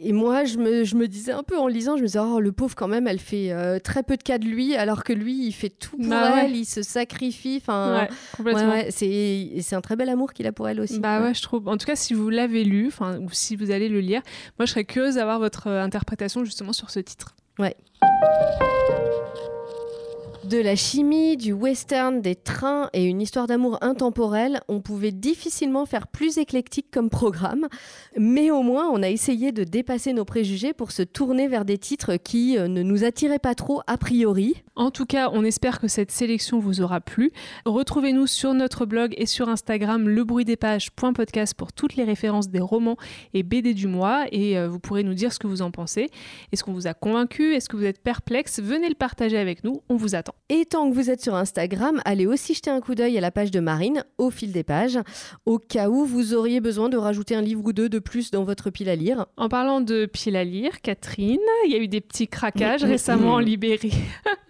et 0.02 0.12
moi, 0.12 0.44
je 0.44 0.56
me, 0.58 0.84
je 0.84 0.96
me, 0.96 1.06
disais 1.08 1.32
un 1.32 1.42
peu 1.42 1.58
en 1.58 1.66
lisant, 1.66 1.96
je 1.96 2.02
me 2.02 2.06
disais, 2.06 2.18
oh, 2.18 2.40
le 2.40 2.52
pauvre, 2.52 2.74
quand 2.74 2.88
même, 2.88 3.06
elle 3.06 3.18
fait 3.18 3.52
euh, 3.52 3.78
très 3.78 4.02
peu 4.02 4.16
de 4.16 4.22
cas 4.22 4.38
de 4.38 4.46
lui, 4.46 4.74
alors 4.74 5.04
que 5.04 5.12
lui, 5.12 5.46
il 5.46 5.52
fait 5.52 5.68
tout 5.68 5.96
pour 5.96 6.08
bah 6.08 6.44
elle, 6.44 6.56
il 6.56 6.64
se 6.64 6.82
sacrifie. 6.82 7.58
Enfin, 7.60 8.08
ouais, 8.38 8.88
c'est 8.90 9.74
un 9.74 9.80
très 9.80 9.96
bel 9.96 10.08
amour 10.08 10.32
qu'il 10.32 10.46
a 10.46 10.52
pour 10.52 10.68
elle 10.68 10.80
aussi. 10.80 10.98
Bah 11.00 11.20
ouais, 11.22 11.34
je 11.34 11.42
trouve. 11.42 11.68
En 11.68 11.76
tout 11.76 11.86
cas, 11.86 11.96
si 11.96 12.14
vous 12.14 12.30
l'avez 12.30 12.64
lu, 12.64 12.90
ou 13.20 13.30
si 13.30 13.56
vous 13.56 13.70
allez 13.70 13.88
le 13.88 14.00
lire, 14.00 14.22
moi, 14.58 14.66
je 14.66 14.70
serais 14.70 14.84
curieuse 14.84 15.16
d'avoir 15.16 15.38
votre 15.38 15.66
euh, 15.66 15.82
interprétation 15.82 16.44
justement 16.44 16.72
sur 16.72 16.90
ce 16.90 17.00
titre. 17.00 17.34
Ouais. 17.58 17.76
De 20.50 20.58
la 20.58 20.74
chimie, 20.74 21.36
du 21.36 21.52
western, 21.52 22.20
des 22.20 22.34
trains 22.34 22.90
et 22.92 23.04
une 23.04 23.20
histoire 23.20 23.46
d'amour 23.46 23.78
intemporelle, 23.82 24.60
on 24.66 24.80
pouvait 24.80 25.12
difficilement 25.12 25.86
faire 25.86 26.08
plus 26.08 26.38
éclectique 26.38 26.88
comme 26.90 27.08
programme, 27.08 27.68
mais 28.18 28.50
au 28.50 28.62
moins 28.62 28.90
on 28.90 29.00
a 29.00 29.10
essayé 29.10 29.52
de 29.52 29.62
dépasser 29.62 30.12
nos 30.12 30.24
préjugés 30.24 30.72
pour 30.72 30.90
se 30.90 31.02
tourner 31.02 31.46
vers 31.46 31.64
des 31.64 31.78
titres 31.78 32.16
qui 32.16 32.58
euh, 32.58 32.66
ne 32.66 32.82
nous 32.82 33.04
attiraient 33.04 33.38
pas 33.38 33.54
trop 33.54 33.82
a 33.86 33.96
priori. 33.96 34.56
En 34.74 34.90
tout 34.90 35.06
cas, 35.06 35.30
on 35.32 35.44
espère 35.44 35.78
que 35.78 35.86
cette 35.86 36.10
sélection 36.10 36.58
vous 36.58 36.80
aura 36.80 37.00
plu. 37.00 37.30
Retrouvez-nous 37.64 38.26
sur 38.26 38.52
notre 38.52 38.86
blog 38.86 39.14
et 39.18 39.26
sur 39.26 39.48
Instagram 39.48 40.08
lebruitdespages.podcast 40.08 41.54
pour 41.54 41.72
toutes 41.72 41.94
les 41.94 42.02
références 42.02 42.48
des 42.48 42.58
romans 42.58 42.96
et 43.34 43.44
BD 43.44 43.72
du 43.72 43.86
mois 43.86 44.24
et 44.32 44.58
euh, 44.58 44.68
vous 44.68 44.80
pourrez 44.80 45.04
nous 45.04 45.14
dire 45.14 45.32
ce 45.32 45.38
que 45.38 45.46
vous 45.46 45.62
en 45.62 45.70
pensez. 45.70 46.10
Est-ce 46.50 46.64
qu'on 46.64 46.72
vous 46.72 46.88
a 46.88 46.94
convaincu? 46.94 47.54
Est-ce 47.54 47.68
que 47.68 47.76
vous 47.76 47.84
êtes 47.84 48.02
perplexe? 48.02 48.58
Venez 48.58 48.88
le 48.88 48.96
partager 48.96 49.38
avec 49.38 49.62
nous, 49.62 49.82
on 49.88 49.94
vous 49.94 50.16
attend. 50.16 50.34
Et 50.48 50.64
tant 50.64 50.90
que 50.90 50.94
vous 50.94 51.10
êtes 51.10 51.22
sur 51.22 51.34
Instagram, 51.34 52.00
allez 52.04 52.26
aussi 52.26 52.54
jeter 52.54 52.70
un 52.70 52.80
coup 52.80 52.94
d'œil 52.94 53.16
à 53.16 53.20
la 53.20 53.30
page 53.30 53.50
de 53.50 53.60
Marine, 53.60 54.04
au 54.18 54.30
fil 54.30 54.52
des 54.52 54.64
pages, 54.64 54.98
au 55.46 55.58
cas 55.58 55.88
où 55.88 56.04
vous 56.04 56.34
auriez 56.34 56.60
besoin 56.60 56.88
de 56.88 56.96
rajouter 56.96 57.34
un 57.36 57.42
livre 57.42 57.64
ou 57.64 57.72
deux 57.72 57.88
de 57.88 57.98
plus 57.98 58.30
dans 58.30 58.42
votre 58.42 58.70
pile 58.70 58.88
à 58.88 58.96
lire. 58.96 59.26
En 59.36 59.48
parlant 59.48 59.80
de 59.80 60.06
pile 60.06 60.36
à 60.36 60.44
lire, 60.44 60.80
Catherine, 60.80 61.38
il 61.66 61.72
y 61.72 61.74
a 61.76 61.78
eu 61.78 61.88
des 61.88 62.00
petits 62.00 62.26
craquages 62.26 62.82
récemment 62.82 63.34
en 63.34 63.38
Libérie. 63.38 63.94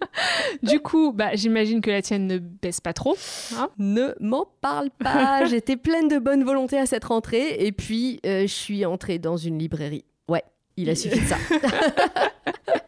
du 0.63 0.79
coup, 0.79 1.11
bah, 1.13 1.35
j'imagine 1.35 1.81
que 1.81 1.91
la 1.91 2.01
tienne 2.01 2.27
ne 2.27 2.37
baisse 2.37 2.81
pas 2.81 2.93
trop. 2.93 3.15
Hein 3.57 3.69
ne 3.77 4.15
m'en 4.19 4.47
parle 4.61 4.89
pas. 4.89 5.45
J'étais 5.49 5.77
pleine 5.77 6.07
de 6.07 6.19
bonne 6.19 6.43
volonté 6.43 6.77
à 6.77 6.85
cette 6.85 7.05
rentrée 7.05 7.57
et 7.59 7.71
puis 7.71 8.19
euh, 8.25 8.41
je 8.41 8.53
suis 8.53 8.85
entrée 8.85 9.19
dans 9.19 9.37
une 9.37 9.59
librairie. 9.59 10.05
Ouais, 10.27 10.43
il 10.77 10.89
a 10.89 10.95
suffi 10.95 11.19
de 11.19 11.25
ça. 11.25 11.37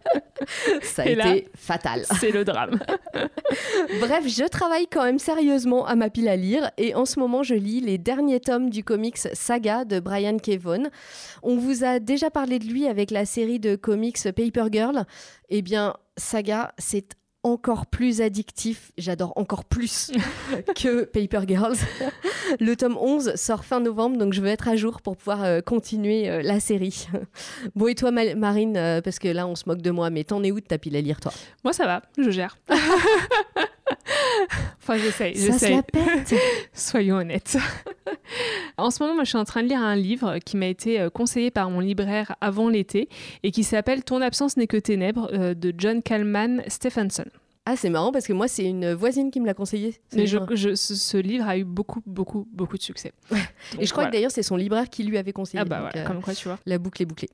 ça 0.81 1.03
a 1.03 1.05
été 1.05 1.47
fatal. 1.55 2.03
C'est 2.19 2.31
le 2.31 2.43
drame. 2.45 2.79
Bref, 3.99 4.27
je 4.27 4.47
travaille 4.47 4.87
quand 4.87 5.03
même 5.03 5.19
sérieusement 5.19 5.85
à 5.85 5.95
ma 5.95 6.09
pile 6.09 6.27
à 6.27 6.35
lire 6.35 6.71
et 6.77 6.95
en 6.95 7.05
ce 7.05 7.19
moment 7.19 7.43
je 7.43 7.55
lis 7.55 7.81
les 7.81 7.97
derniers 7.97 8.39
tomes 8.39 8.69
du 8.69 8.83
comics 8.83 9.17
Saga 9.17 9.85
de 9.85 9.99
Brian 9.99 10.37
Kevon. 10.37 10.89
On 11.41 11.57
vous 11.57 11.83
a 11.83 11.99
déjà 11.99 12.29
parlé 12.29 12.59
de 12.59 12.65
lui 12.65 12.87
avec 12.87 13.11
la 13.11 13.25
série 13.25 13.59
de 13.59 13.75
comics 13.75 14.21
Paper 14.23 14.65
Girl. 14.71 15.05
Eh 15.49 15.61
bien, 15.61 15.93
Saga, 16.17 16.73
c'est 16.77 17.15
encore 17.43 17.85
plus 17.87 18.21
addictif, 18.21 18.91
j'adore 18.97 19.33
encore 19.35 19.65
plus 19.65 20.11
que 20.75 21.03
Paper 21.03 21.41
Girls. 21.47 21.77
Le 22.59 22.75
tome 22.75 22.97
11 22.97 23.35
sort 23.35 23.65
fin 23.65 23.81
novembre, 23.81 24.17
donc 24.17 24.33
je 24.33 24.41
veux 24.41 24.47
être 24.47 24.67
à 24.67 24.75
jour 24.75 25.01
pour 25.01 25.17
pouvoir 25.17 25.43
euh, 25.43 25.61
continuer 25.61 26.29
euh, 26.29 26.41
la 26.41 26.59
série. 26.59 27.07
bon, 27.75 27.87
et 27.87 27.95
toi, 27.95 28.11
Marine, 28.11 28.77
euh, 28.77 29.01
parce 29.01 29.19
que 29.19 29.27
là, 29.27 29.45
on 29.45 29.55
se 29.55 29.63
moque 29.67 29.81
de 29.81 29.91
moi, 29.91 30.09
mais 30.09 30.23
t'en 30.23 30.41
es 30.43 30.51
où 30.51 30.59
de 30.59 30.65
ta 30.65 30.77
pile 30.77 30.95
à 30.95 31.01
lire, 31.01 31.19
toi? 31.19 31.33
Moi, 31.63 31.73
ça 31.73 31.85
va, 31.85 32.01
je 32.17 32.29
gère. 32.29 32.57
enfin, 34.81 34.97
j'essaye, 34.97 35.35
j'essaye. 35.35 35.81
Soyons 36.73 37.17
honnêtes. 37.17 37.57
en 38.77 38.91
ce 38.91 39.01
moment, 39.01 39.15
moi, 39.15 39.23
je 39.23 39.29
suis 39.29 39.37
en 39.37 39.45
train 39.45 39.63
de 39.63 39.67
lire 39.67 39.81
un 39.81 39.95
livre 39.95 40.39
qui 40.39 40.57
m'a 40.57 40.67
été 40.67 41.07
conseillé 41.13 41.51
par 41.51 41.69
mon 41.69 41.79
libraire 41.79 42.35
avant 42.41 42.69
l'été 42.69 43.09
et 43.43 43.51
qui 43.51 43.63
s'appelle 43.63 44.03
Ton 44.03 44.21
absence 44.21 44.57
n'est 44.57 44.67
que 44.67 44.77
ténèbres 44.77 45.53
de 45.53 45.73
John 45.77 46.01
Kalman 46.01 46.63
Stephenson. 46.67 47.25
Ah, 47.65 47.77
c'est 47.77 47.89
marrant 47.89 48.11
parce 48.11 48.27
que 48.27 48.33
moi, 48.33 48.49
c'est 48.49 48.65
une 48.65 48.93
voisine 48.93 49.31
qui 49.31 49.39
me 49.39 49.45
l'a 49.45 49.53
conseillé. 49.53 49.95
Mais 50.13 50.27
je, 50.27 50.75
ce, 50.75 51.17
livre 51.17 51.47
a 51.47 51.57
eu 51.57 51.63
beaucoup, 51.63 52.01
beaucoup, 52.05 52.45
beaucoup 52.51 52.77
de 52.77 52.83
succès. 52.83 53.13
Et 53.79 53.85
je 53.85 53.91
crois 53.93 54.05
que 54.05 54.11
d'ailleurs, 54.11 54.31
c'est 54.31 54.43
son 54.43 54.57
libraire 54.57 54.89
qui 54.89 55.03
lui 55.03 55.17
avait 55.17 55.31
conseillé. 55.31 55.61
Ah, 55.61 55.65
bah 55.65 55.89
ouais, 55.93 56.03
comme 56.03 56.21
quoi, 56.21 56.33
tu 56.33 56.47
vois. 56.49 56.59
La 56.65 56.77
boucle 56.77 57.01
est 57.01 57.05
bouclée. 57.05 57.29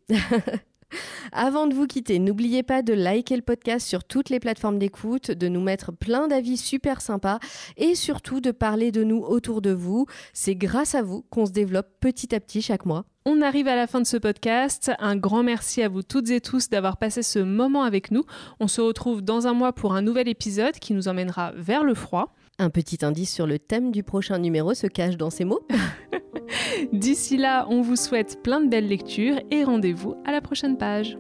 Avant 1.32 1.68
de 1.68 1.74
vous 1.74 1.88
quitter, 1.88 2.20
n'oubliez 2.20 2.64
pas 2.64 2.82
de 2.82 2.94
liker 2.94 3.36
le 3.36 3.42
podcast 3.42 3.88
sur 3.88 4.04
toutes 4.04 4.30
les 4.30 4.40
plateformes 4.40 4.80
d'écoute, 4.80 5.32
de 5.32 5.48
nous 5.48 5.62
mettre 5.62 5.92
plein 5.92 6.28
d'avis 6.28 6.58
super 6.58 7.02
sympas 7.02 7.40
et 7.78 7.96
surtout 7.96 8.42
de 8.42 8.52
parler 8.52 8.92
de 8.92 9.04
nous 9.04 9.20
autour 9.22 9.62
de 9.62 9.72
vous. 9.72 10.06
C'est 10.34 10.56
grâce 10.56 10.96
à 10.96 11.02
vous 11.02 11.24
qu'on 11.30 11.46
se 11.46 11.52
développe 11.52 11.88
petit 12.00 12.34
à 12.34 12.40
petit 12.40 12.62
chaque 12.62 12.86
mois. 12.86 13.06
On 13.26 13.42
arrive 13.42 13.68
à 13.68 13.76
la 13.76 13.86
fin 13.86 14.02
de 14.02 14.08
ce 14.08 14.18
podcast. 14.18 14.92
Un 15.00 15.16
grand 15.16 15.44
merci 15.44 15.84
à 15.84 15.90
vous 15.90 16.02
toutes 16.02 16.30
et 16.32 16.42
tous 16.42 16.70
d'avoir 16.70 16.98
passé 16.98 17.22
ce 17.22 17.40
moment 17.40 17.84
avec 17.84 18.12
nous. 18.12 18.24
On 18.60 18.68
se 18.68 18.82
retrouve 18.82 19.22
dans 19.22 19.46
un 19.46 19.54
mois 19.54 19.74
pour 19.74 19.94
un 19.94 20.02
nouvel 20.02 20.28
épisode 20.28 20.80
qui 20.80 20.94
nous 20.94 21.08
emmènera 21.08 21.52
vers 21.56 21.84
le 21.84 21.94
froid. 21.94 22.34
Un 22.62 22.70
petit 22.70 23.06
indice 23.06 23.34
sur 23.34 23.48
le 23.48 23.58
thème 23.58 23.90
du 23.92 24.04
prochain 24.04 24.38
numéro 24.38 24.74
se 24.74 24.86
cache 24.86 25.16
dans 25.16 25.30
ces 25.30 25.46
mots. 25.46 25.66
D'ici 26.94 27.38
là, 27.38 27.66
on 27.70 27.82
vous 27.82 27.96
souhaite 27.96 28.44
plein 28.44 28.60
de 28.60 28.68
belles 28.68 28.88
lectures 28.88 29.40
et 29.50 29.64
rendez-vous 29.64 30.16
à 30.26 30.34
la 30.34 30.42
prochaine 30.42 30.78
page. 30.78 31.18